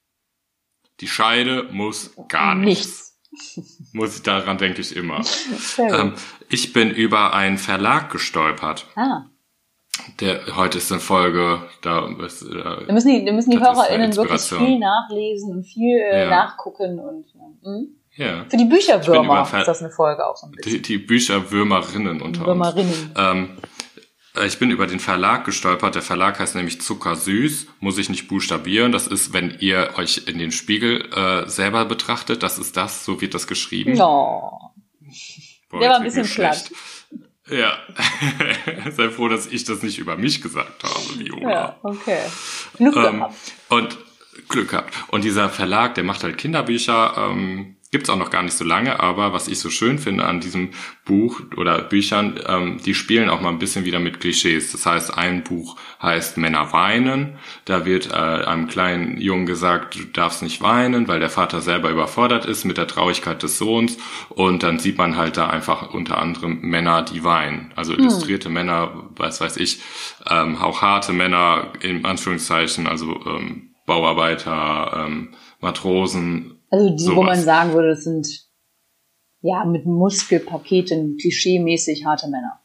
Die 1.02 1.10
Scheide 1.10 1.64
muss 1.72 2.16
gar 2.30 2.56
nichts. 2.56 2.86
Nichts. 2.86 3.07
Muss 3.94 4.22
daran 4.24 4.58
denke 4.58 4.82
ich 4.82 4.96
immer. 4.96 5.22
Ähm, 5.78 6.14
ich 6.50 6.74
bin 6.74 6.90
über 6.92 7.34
einen 7.34 7.58
Verlag 7.58 8.12
gestolpert. 8.12 8.86
ah. 8.96 9.26
Der 10.20 10.56
heute 10.56 10.78
ist 10.78 10.92
eine 10.92 11.02
Folge, 11.02 11.64
da 11.82 12.08
ist, 12.26 12.44
äh, 12.44 12.86
Da 12.86 12.94
müssen 12.94 13.10
die, 13.10 13.26
da 13.26 13.32
müssen 13.34 13.50
die 13.50 13.60
HörerInnen 13.60 14.16
wirklich 14.16 14.42
viel 14.42 14.80
nachlesen 14.80 15.52
und 15.52 15.64
viel 15.64 15.98
äh, 16.00 16.24
Ja. 16.24 16.30
nachgucken 16.30 17.00
und 17.00 17.26
hm? 17.64 17.88
ja, 18.16 18.46
für 18.48 18.58
die 18.58 18.64
Ich 18.64 18.70
Bücherwürmer 18.70 19.42
ist 19.42 19.68
das 19.68 19.82
eine 19.82 19.90
Folge 19.92 20.26
auch 20.26 20.38
so 20.38 20.48
ein 20.48 20.52
bisschen. 20.52 20.74
die, 20.74 20.82
die 20.82 20.98
Bücherwürmerinnen 21.00 22.22
unter 22.22 22.42
uns. 22.42 22.48
Würmerinnen. 22.48 23.12
Ähm, 23.18 23.50
äh, 23.58 23.68
ich 24.46 24.60
bin 24.60 24.72
über 24.72 24.88
den 24.88 25.00
Verlag 25.00 25.46
gestolpert. 25.46 25.96
Der 25.96 26.02
Verlag 26.02 26.40
heißt 26.40 26.56
nämlich 26.56 26.82
Zuckersüß. 26.82 27.68
Muss 27.80 27.98
ich 27.98 28.10
nicht 28.10 28.28
buchstabieren. 28.28 28.92
Das 28.92 29.08
ist, 29.08 29.34
wenn 29.34 29.58
ihr 29.60 29.92
euch 29.96 30.24
in 30.28 30.38
den 30.38 30.52
Spiegel 30.52 31.10
äh, 31.14 31.48
selber 31.50 31.86
betrachtet. 31.86 32.44
Das 32.44 32.60
ist 32.60 32.76
das, 32.78 33.06
so 33.06 33.22
wird 33.22 33.34
das 33.34 33.48
geschrieben. 33.48 33.94
No. 33.94 34.74
Boah, 35.70 35.80
Der 35.80 35.90
war 35.90 35.98
ein 35.98 36.04
bisschen 36.04 36.26
schlecht. 36.26 36.72
Ja. 37.50 37.78
Sei 38.92 39.10
froh, 39.10 39.30
dass 39.30 39.48
ich 39.48 39.64
das 39.64 39.82
nicht 39.82 39.98
über 40.00 40.18
mich 40.18 40.42
gesagt 40.42 40.84
habe, 40.84 41.20
Viola. 41.20 41.50
Ja, 41.52 41.76
okay. 41.84 42.20
Glück 42.78 42.96
Ähm, 42.98 43.20
gehabt. 43.20 43.36
und 43.70 43.98
Glück 44.50 44.70
gehabt. 44.72 44.94
Und 45.10 45.24
dieser 45.24 45.50
Verlag, 45.50 45.96
der 45.96 46.04
macht 46.04 46.24
halt 46.24 46.38
Kinderbücher, 46.38 47.16
ähm, 47.32 47.77
gibt's 47.98 48.12
auch 48.12 48.18
noch 48.18 48.30
gar 48.30 48.44
nicht 48.44 48.56
so 48.56 48.64
lange, 48.64 49.00
aber 49.00 49.34
was 49.34 49.48
ich 49.48 49.60
so 49.60 49.72
schön 49.72 49.98
finde 49.98 50.26
an 50.26 50.40
diesem 50.40 50.70
Buch 51.04 51.42
oder 51.56 51.82
Büchern, 51.82 52.40
ähm, 52.46 52.80
die 52.86 52.94
spielen 52.94 53.28
auch 53.28 53.42
mal 53.42 53.50
ein 53.50 53.58
bisschen 53.58 53.86
wieder 53.86 54.00
mit 54.00 54.20
Klischees. 54.20 54.72
Das 54.72 54.86
heißt, 54.86 55.18
ein 55.18 55.44
Buch 55.44 55.78
heißt 56.00 56.38
Männer 56.38 56.72
weinen. 56.74 57.40
Da 57.66 57.88
wird 57.88 58.12
äh, 58.12 58.14
einem 58.14 58.68
kleinen 58.68 59.20
Jungen 59.20 59.48
gesagt, 59.48 59.96
du 59.96 60.04
darfst 60.04 60.44
nicht 60.44 60.62
weinen, 60.62 61.08
weil 61.08 61.20
der 61.20 61.32
Vater 61.32 61.60
selber 61.60 61.90
überfordert 61.90 62.46
ist 62.46 62.66
mit 62.66 62.78
der 62.78 62.86
Traurigkeit 62.86 63.42
des 63.42 63.58
Sohns. 63.58 63.98
Und 64.30 64.62
dann 64.62 64.78
sieht 64.78 65.00
man 65.00 65.18
halt 65.18 65.38
da 65.38 65.50
einfach 65.50 65.92
unter 65.92 66.20
anderem 66.20 66.60
Männer, 66.62 67.02
die 67.02 67.24
weinen. 67.24 67.74
Also 67.76 67.94
illustrierte 67.94 68.50
Männer, 68.50 69.10
was 69.16 69.42
weiß 69.42 69.58
ich, 69.58 69.82
ähm, 70.30 70.58
auch 70.58 70.84
harte 70.84 71.14
Männer 71.14 71.74
in 71.82 72.06
Anführungszeichen, 72.06 72.86
also 72.86 73.20
ähm, 73.26 73.72
Bauarbeiter, 73.88 75.06
ähm, 75.08 75.30
Matrosen, 75.62 76.57
Also 76.70 76.90
die, 76.90 77.06
wo 77.06 77.16
sowas. 77.22 77.26
man 77.38 77.40
sagen 77.46 77.74
würde, 77.74 77.90
das 77.90 78.04
sind 78.04 78.28
ja 79.42 79.64
mit 79.66 79.86
Muskelpaketen 79.86 81.18
klischeemäßig 81.18 82.06
harte 82.06 82.28
Männer. 82.28 82.60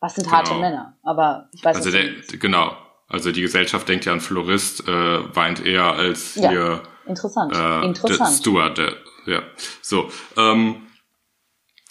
Was 0.00 0.14
sind 0.14 0.30
harte 0.30 0.50
Genau. 0.50 0.60
Männer? 0.60 0.98
Aber 1.02 1.48
ich 1.52 1.64
weiß 1.64 1.76
Also 1.76 1.90
du 1.90 1.98
der, 1.98 2.38
genau. 2.38 2.76
Also 3.08 3.32
die 3.32 3.40
Gesellschaft 3.42 3.88
denkt 3.88 4.04
ja, 4.04 4.12
ein 4.12 4.20
Florist 4.20 4.86
äh, 4.86 5.34
weint 5.36 5.64
eher 5.64 5.84
als 5.94 6.36
Ja. 6.36 6.50
hier 6.50 6.82
Interessant. 7.06 7.52
äh, 7.54 7.84
Interessant. 7.84 8.20
der 8.30 8.36
Steward. 8.36 8.78
Der, 8.78 8.92
ja, 9.26 9.42
so. 9.82 10.08
Ähm, 10.36 10.76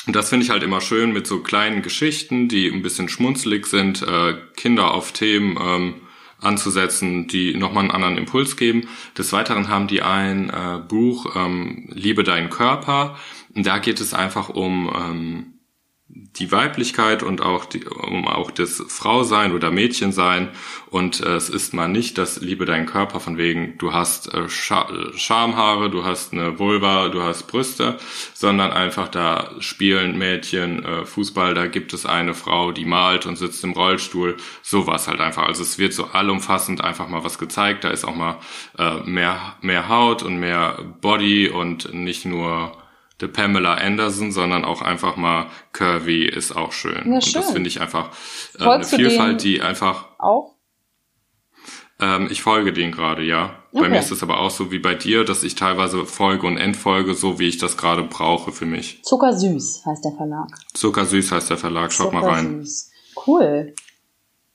und 0.07 0.15
das 0.15 0.29
finde 0.29 0.45
ich 0.45 0.49
halt 0.49 0.63
immer 0.63 0.81
schön 0.81 1.11
mit 1.11 1.27
so 1.27 1.41
kleinen 1.43 1.81
Geschichten, 1.81 2.47
die 2.47 2.67
ein 2.71 2.81
bisschen 2.81 3.09
schmunzelig 3.09 3.65
sind, 3.67 4.01
äh, 4.01 4.33
Kinder 4.55 4.93
auf 4.93 5.11
Themen 5.11 5.57
ähm, 5.61 6.01
anzusetzen, 6.41 7.27
die 7.27 7.55
nochmal 7.55 7.83
einen 7.83 7.91
anderen 7.91 8.17
Impuls 8.17 8.57
geben. 8.57 8.87
Des 9.17 9.33
Weiteren 9.33 9.69
haben 9.69 9.87
die 9.87 10.01
ein 10.01 10.49
äh, 10.49 10.79
Buch 10.87 11.35
ähm, 11.35 11.89
Liebe 11.89 12.23
deinen 12.23 12.49
Körper. 12.49 13.17
Und 13.55 13.65
da 13.65 13.79
geht 13.79 13.99
es 13.99 14.13
einfach 14.13 14.49
um 14.49 14.89
ähm, 14.95 15.58
die 16.11 16.51
Weiblichkeit 16.51 17.21
und 17.21 17.41
auch 17.41 17.65
die, 17.65 17.85
um 17.85 18.27
auch 18.27 18.49
das 18.49 18.83
Frausein 18.87 19.53
oder 19.53 19.69
Mädchensein. 19.69 20.49
Und 20.89 21.21
äh, 21.21 21.35
es 21.35 21.49
ist 21.49 21.73
mal 21.73 21.87
nicht 21.87 22.17
das 22.17 22.41
Liebe 22.41 22.65
deinen 22.65 22.87
Körper 22.87 23.19
von 23.19 23.37
wegen, 23.37 23.77
du 23.77 23.93
hast 23.93 24.33
äh, 24.33 24.49
Scha 24.49 24.87
Schamhaare, 25.15 25.91
du 25.91 26.03
hast 26.03 26.33
eine 26.33 26.57
Vulva, 26.57 27.09
du 27.09 27.21
hast 27.21 27.43
Brüste, 27.43 27.99
sondern 28.33 28.71
einfach 28.71 29.07
da 29.07 29.51
spielen 29.59 30.17
Mädchen 30.17 30.83
äh, 30.83 31.05
Fußball, 31.05 31.53
da 31.53 31.67
gibt 31.67 31.93
es 31.93 32.07
eine 32.07 32.33
Frau, 32.33 32.71
die 32.71 32.85
malt 32.85 33.27
und 33.27 33.35
sitzt 33.35 33.63
im 33.63 33.73
Rollstuhl. 33.73 34.37
Sowas 34.63 35.07
halt 35.07 35.21
einfach. 35.21 35.43
Also 35.43 35.61
es 35.61 35.77
wird 35.77 35.93
so 35.93 36.05
allumfassend 36.05 36.83
einfach 36.83 37.07
mal 37.07 37.23
was 37.23 37.37
gezeigt. 37.37 37.83
Da 37.83 37.89
ist 37.89 38.05
auch 38.05 38.15
mal 38.15 38.39
äh, 38.79 39.01
mehr, 39.01 39.57
mehr 39.61 39.89
Haut 39.89 40.23
und 40.23 40.39
mehr 40.39 40.79
Body 41.01 41.49
und 41.49 41.93
nicht 41.93 42.25
nur 42.25 42.71
The 43.19 43.27
Pamela 43.27 43.73
Anderson, 43.75 44.31
sondern 44.31 44.63
auch 44.65 44.81
einfach 44.81 45.15
mal 45.17 45.47
Curvy 45.73 46.25
ist 46.25 46.55
auch 46.55 46.71
schön. 46.71 47.01
Ja, 47.05 47.15
Und 47.15 47.23
schön. 47.25 47.33
das 47.41 47.51
finde 47.51 47.67
ich 47.67 47.81
einfach 47.81 48.11
äh, 48.59 48.63
eine 48.63 48.83
Vielfalt, 48.85 49.43
die 49.43 49.61
einfach, 49.61 50.07
Auch? 50.19 50.55
ähm, 51.99 52.27
ich 52.31 52.41
folge 52.41 52.71
denen 52.73 52.91
gerade, 52.91 53.23
ja. 53.23 53.55
Bei 53.73 53.81
Okay. 53.81 53.89
mir 53.89 53.99
ist 53.99 54.11
es 54.11 54.23
aber 54.23 54.39
auch 54.39 54.49
so 54.49 54.71
wie 54.71 54.79
bei 54.79 54.95
dir, 54.95 55.25
dass 55.25 55.43
ich 55.43 55.55
teilweise 55.55 56.05
folge 56.05 56.47
und 56.47 56.57
entfolge, 56.57 57.13
so 57.13 57.39
wie 57.39 57.47
ich 57.47 57.57
das 57.57 57.77
gerade 57.77 58.03
brauche 58.03 58.51
für 58.51 58.65
mich. 58.65 59.03
Zuckersüß 59.03 59.83
heißt 59.85 60.05
der 60.05 60.13
Verlag. 60.13 60.47
Zuckersüß 60.73 61.31
heißt 61.31 61.49
der 61.49 61.57
Verlag, 61.57 61.91
schaut 61.91 62.13
mal 62.13 62.23
rein. 62.23 62.45
Zuckersüß. 62.47 62.91
Cool. 63.27 63.75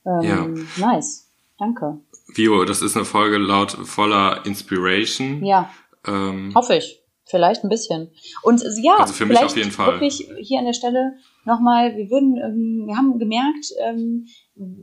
Ähm, 0.07 0.23
Ja. 0.23 0.47
Nice. 0.93 1.29
Danke. 1.59 1.99
Vio, 2.35 2.65
das 2.65 2.83
ist 2.83 2.97
eine 2.97 3.05
Folge 3.05 3.37
laut 3.37 3.73
voller 3.73 4.45
Inspiration. 4.47 5.45
Ja, 5.45 5.71
Ähm, 6.07 6.53
hoffe 6.55 6.75
ich. 6.77 7.01
Vielleicht 7.27 7.64
ein 7.64 7.70
bisschen. 7.70 8.11
Und 8.43 8.62
äh, 8.62 8.68
ja, 8.83 8.97
Also 8.99 9.14
für 9.14 9.25
mich 9.25 9.43
auf 9.43 9.57
jeden 9.57 9.70
Fall. 9.70 9.93
wirklich 9.93 10.29
hier 10.41 10.59
an 10.59 10.66
der 10.66 10.75
Stelle 10.75 11.14
nochmal, 11.45 11.97
wir 11.97 12.11
würden, 12.11 12.37
ähm, 12.37 12.87
wir 12.87 12.97
haben 12.97 13.18
gemerkt, 13.18 13.72
ähm, 13.83 14.27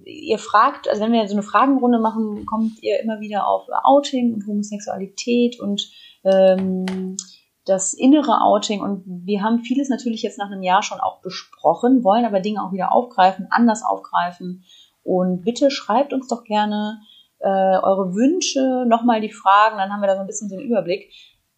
ihr 0.05 0.39
fragt, 0.39 0.89
also 0.89 1.01
wenn 1.01 1.11
wir 1.11 1.27
so 1.27 1.35
eine 1.35 1.43
Fragenrunde 1.43 1.99
machen, 1.99 2.45
kommt 2.47 2.81
ihr 2.81 2.99
immer 2.99 3.19
wieder 3.19 3.47
auf 3.47 3.67
Outing 3.83 4.33
und 4.33 4.47
Homosexualität 4.47 5.59
und 5.59 5.87
ähm, 6.23 7.15
das 7.65 7.93
innere 7.93 8.41
Outing 8.41 8.81
und 8.81 9.03
wir 9.05 9.43
haben 9.43 9.59
vieles 9.59 9.89
natürlich 9.89 10.23
jetzt 10.23 10.39
nach 10.39 10.49
einem 10.49 10.63
Jahr 10.63 10.81
schon 10.81 10.99
auch 10.99 11.21
besprochen, 11.21 12.03
wollen 12.03 12.25
aber 12.25 12.39
Dinge 12.39 12.63
auch 12.63 12.73
wieder 12.73 12.91
aufgreifen, 12.91 13.47
anders 13.51 13.83
aufgreifen 13.85 14.63
und 15.03 15.43
bitte 15.43 15.69
schreibt 15.69 16.11
uns 16.11 16.27
doch 16.27 16.43
gerne 16.43 17.01
äh, 17.39 17.47
eure 17.47 18.13
Wünsche, 18.15 18.85
nochmal 18.87 19.21
die 19.21 19.31
Fragen, 19.31 19.77
dann 19.77 19.91
haben 19.91 20.01
wir 20.01 20.07
da 20.07 20.15
so 20.15 20.21
ein 20.21 20.27
bisschen 20.27 20.49
so 20.49 20.55
einen 20.55 20.65
Überblick 20.65 21.11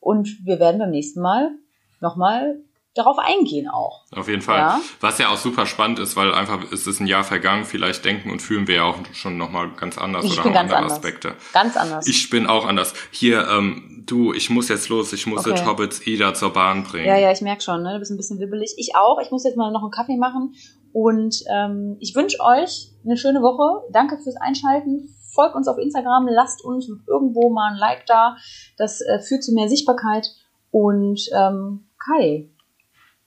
und 0.03 0.45
wir 0.45 0.59
werden 0.59 0.79
beim 0.79 0.91
nächsten 0.91 1.21
Mal 1.21 1.51
nochmal 1.99 2.59
darauf 2.95 3.17
eingehen 3.17 3.67
auch. 3.69 4.03
Auf 4.15 4.27
jeden 4.27 4.41
Fall. 4.43 4.59
Ja. 4.59 4.81
Was 4.99 5.17
ja 5.17 5.29
auch 5.29 5.37
super 5.37 5.65
spannend 5.65 5.97
ist, 5.97 6.15
weil 6.15 6.31
einfach 6.33 6.71
es 6.71 6.85
ist 6.85 6.99
ein 6.99 7.07
Jahr 7.07 7.23
vergangen, 7.23 7.65
vielleicht 7.65 8.05
denken 8.05 8.29
und 8.29 8.39
fühlen 8.39 8.67
wir 8.67 8.75
ja 8.75 8.83
auch 8.83 8.97
schon 9.13 9.35
nochmal 9.37 9.71
ganz 9.71 9.97
anders 9.97 10.25
Ich 10.25 10.33
oder 10.33 10.43
bin 10.43 10.53
ganz 10.53 10.65
andere 10.71 10.77
anders. 10.77 10.93
Aspekte. 10.93 11.33
Ganz 11.53 11.75
anders. 11.75 12.07
Ich 12.07 12.29
bin 12.29 12.45
auch 12.45 12.67
anders. 12.67 12.93
Hier, 13.09 13.47
ähm, 13.47 14.03
du, 14.05 14.31
ich 14.33 14.51
muss 14.51 14.69
jetzt 14.69 14.89
los, 14.89 15.11
ich 15.11 15.25
muss 15.25 15.39
Okay. 15.39 15.51
jetzt 15.51 15.65
Hobbits 15.65 16.05
Ida 16.05 16.35
zur 16.35 16.53
Bahn 16.53 16.83
bringen. 16.83 17.07
Ja, 17.07 17.17
ja, 17.17 17.31
ich 17.31 17.41
merke 17.41 17.63
schon, 17.63 17.81
ne? 17.81 17.93
Du 17.93 17.99
bist 17.99 18.11
ein 18.11 18.17
bisschen 18.17 18.39
wibbelig. 18.39 18.75
Ich 18.77 18.95
auch. 18.95 19.19
Ich 19.19 19.31
muss 19.31 19.43
jetzt 19.43 19.57
mal 19.57 19.71
noch 19.71 19.81
einen 19.81 19.91
Kaffee 19.91 20.17
machen. 20.17 20.53
Und 20.91 21.43
ähm, 21.51 21.97
ich 21.99 22.13
wünsche 22.13 22.37
euch 22.41 22.91
eine 23.03 23.17
schöne 23.17 23.41
Woche. 23.41 23.87
Danke 23.91 24.19
fürs 24.23 24.35
Einschalten. 24.35 25.09
Folgt 25.33 25.55
uns 25.55 25.67
auf 25.67 25.79
Instagram, 25.79 26.27
lasst 26.27 26.63
uns 26.63 26.87
irgendwo 27.07 27.49
mal 27.49 27.71
ein 27.71 27.77
Like 27.77 28.05
da. 28.05 28.37
Das 28.77 29.01
äh, 29.01 29.19
führt 29.19 29.43
zu 29.43 29.53
mehr 29.53 29.67
Sichtbarkeit. 29.67 30.27
Und 30.69 31.27
ähm, 31.35 31.87
Kai, 31.97 32.49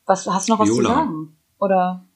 was 0.05 0.27
hast 0.27 0.49
du 0.49 0.53
noch 0.53 0.61
was 0.61 0.69
Viola. 0.69 0.89
zu 0.89 0.95
sagen? 0.95 1.37
Oder 1.59 2.07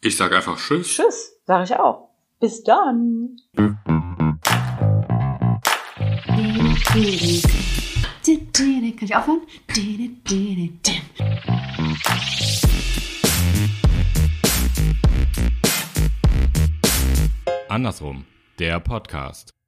Ich 0.00 0.16
sag 0.16 0.32
einfach 0.32 0.56
Tschüss. 0.56 0.88
Tschüss, 0.88 1.40
sage 1.46 1.64
ich 1.64 1.76
auch. 1.76 2.08
Bis 2.38 2.62
dann. 2.62 3.36
Kann 8.96 9.06
ich 9.06 9.16
aufhören? 9.16 9.42
Andersrum, 17.68 18.24
der 18.60 18.78
Podcast. 18.78 19.59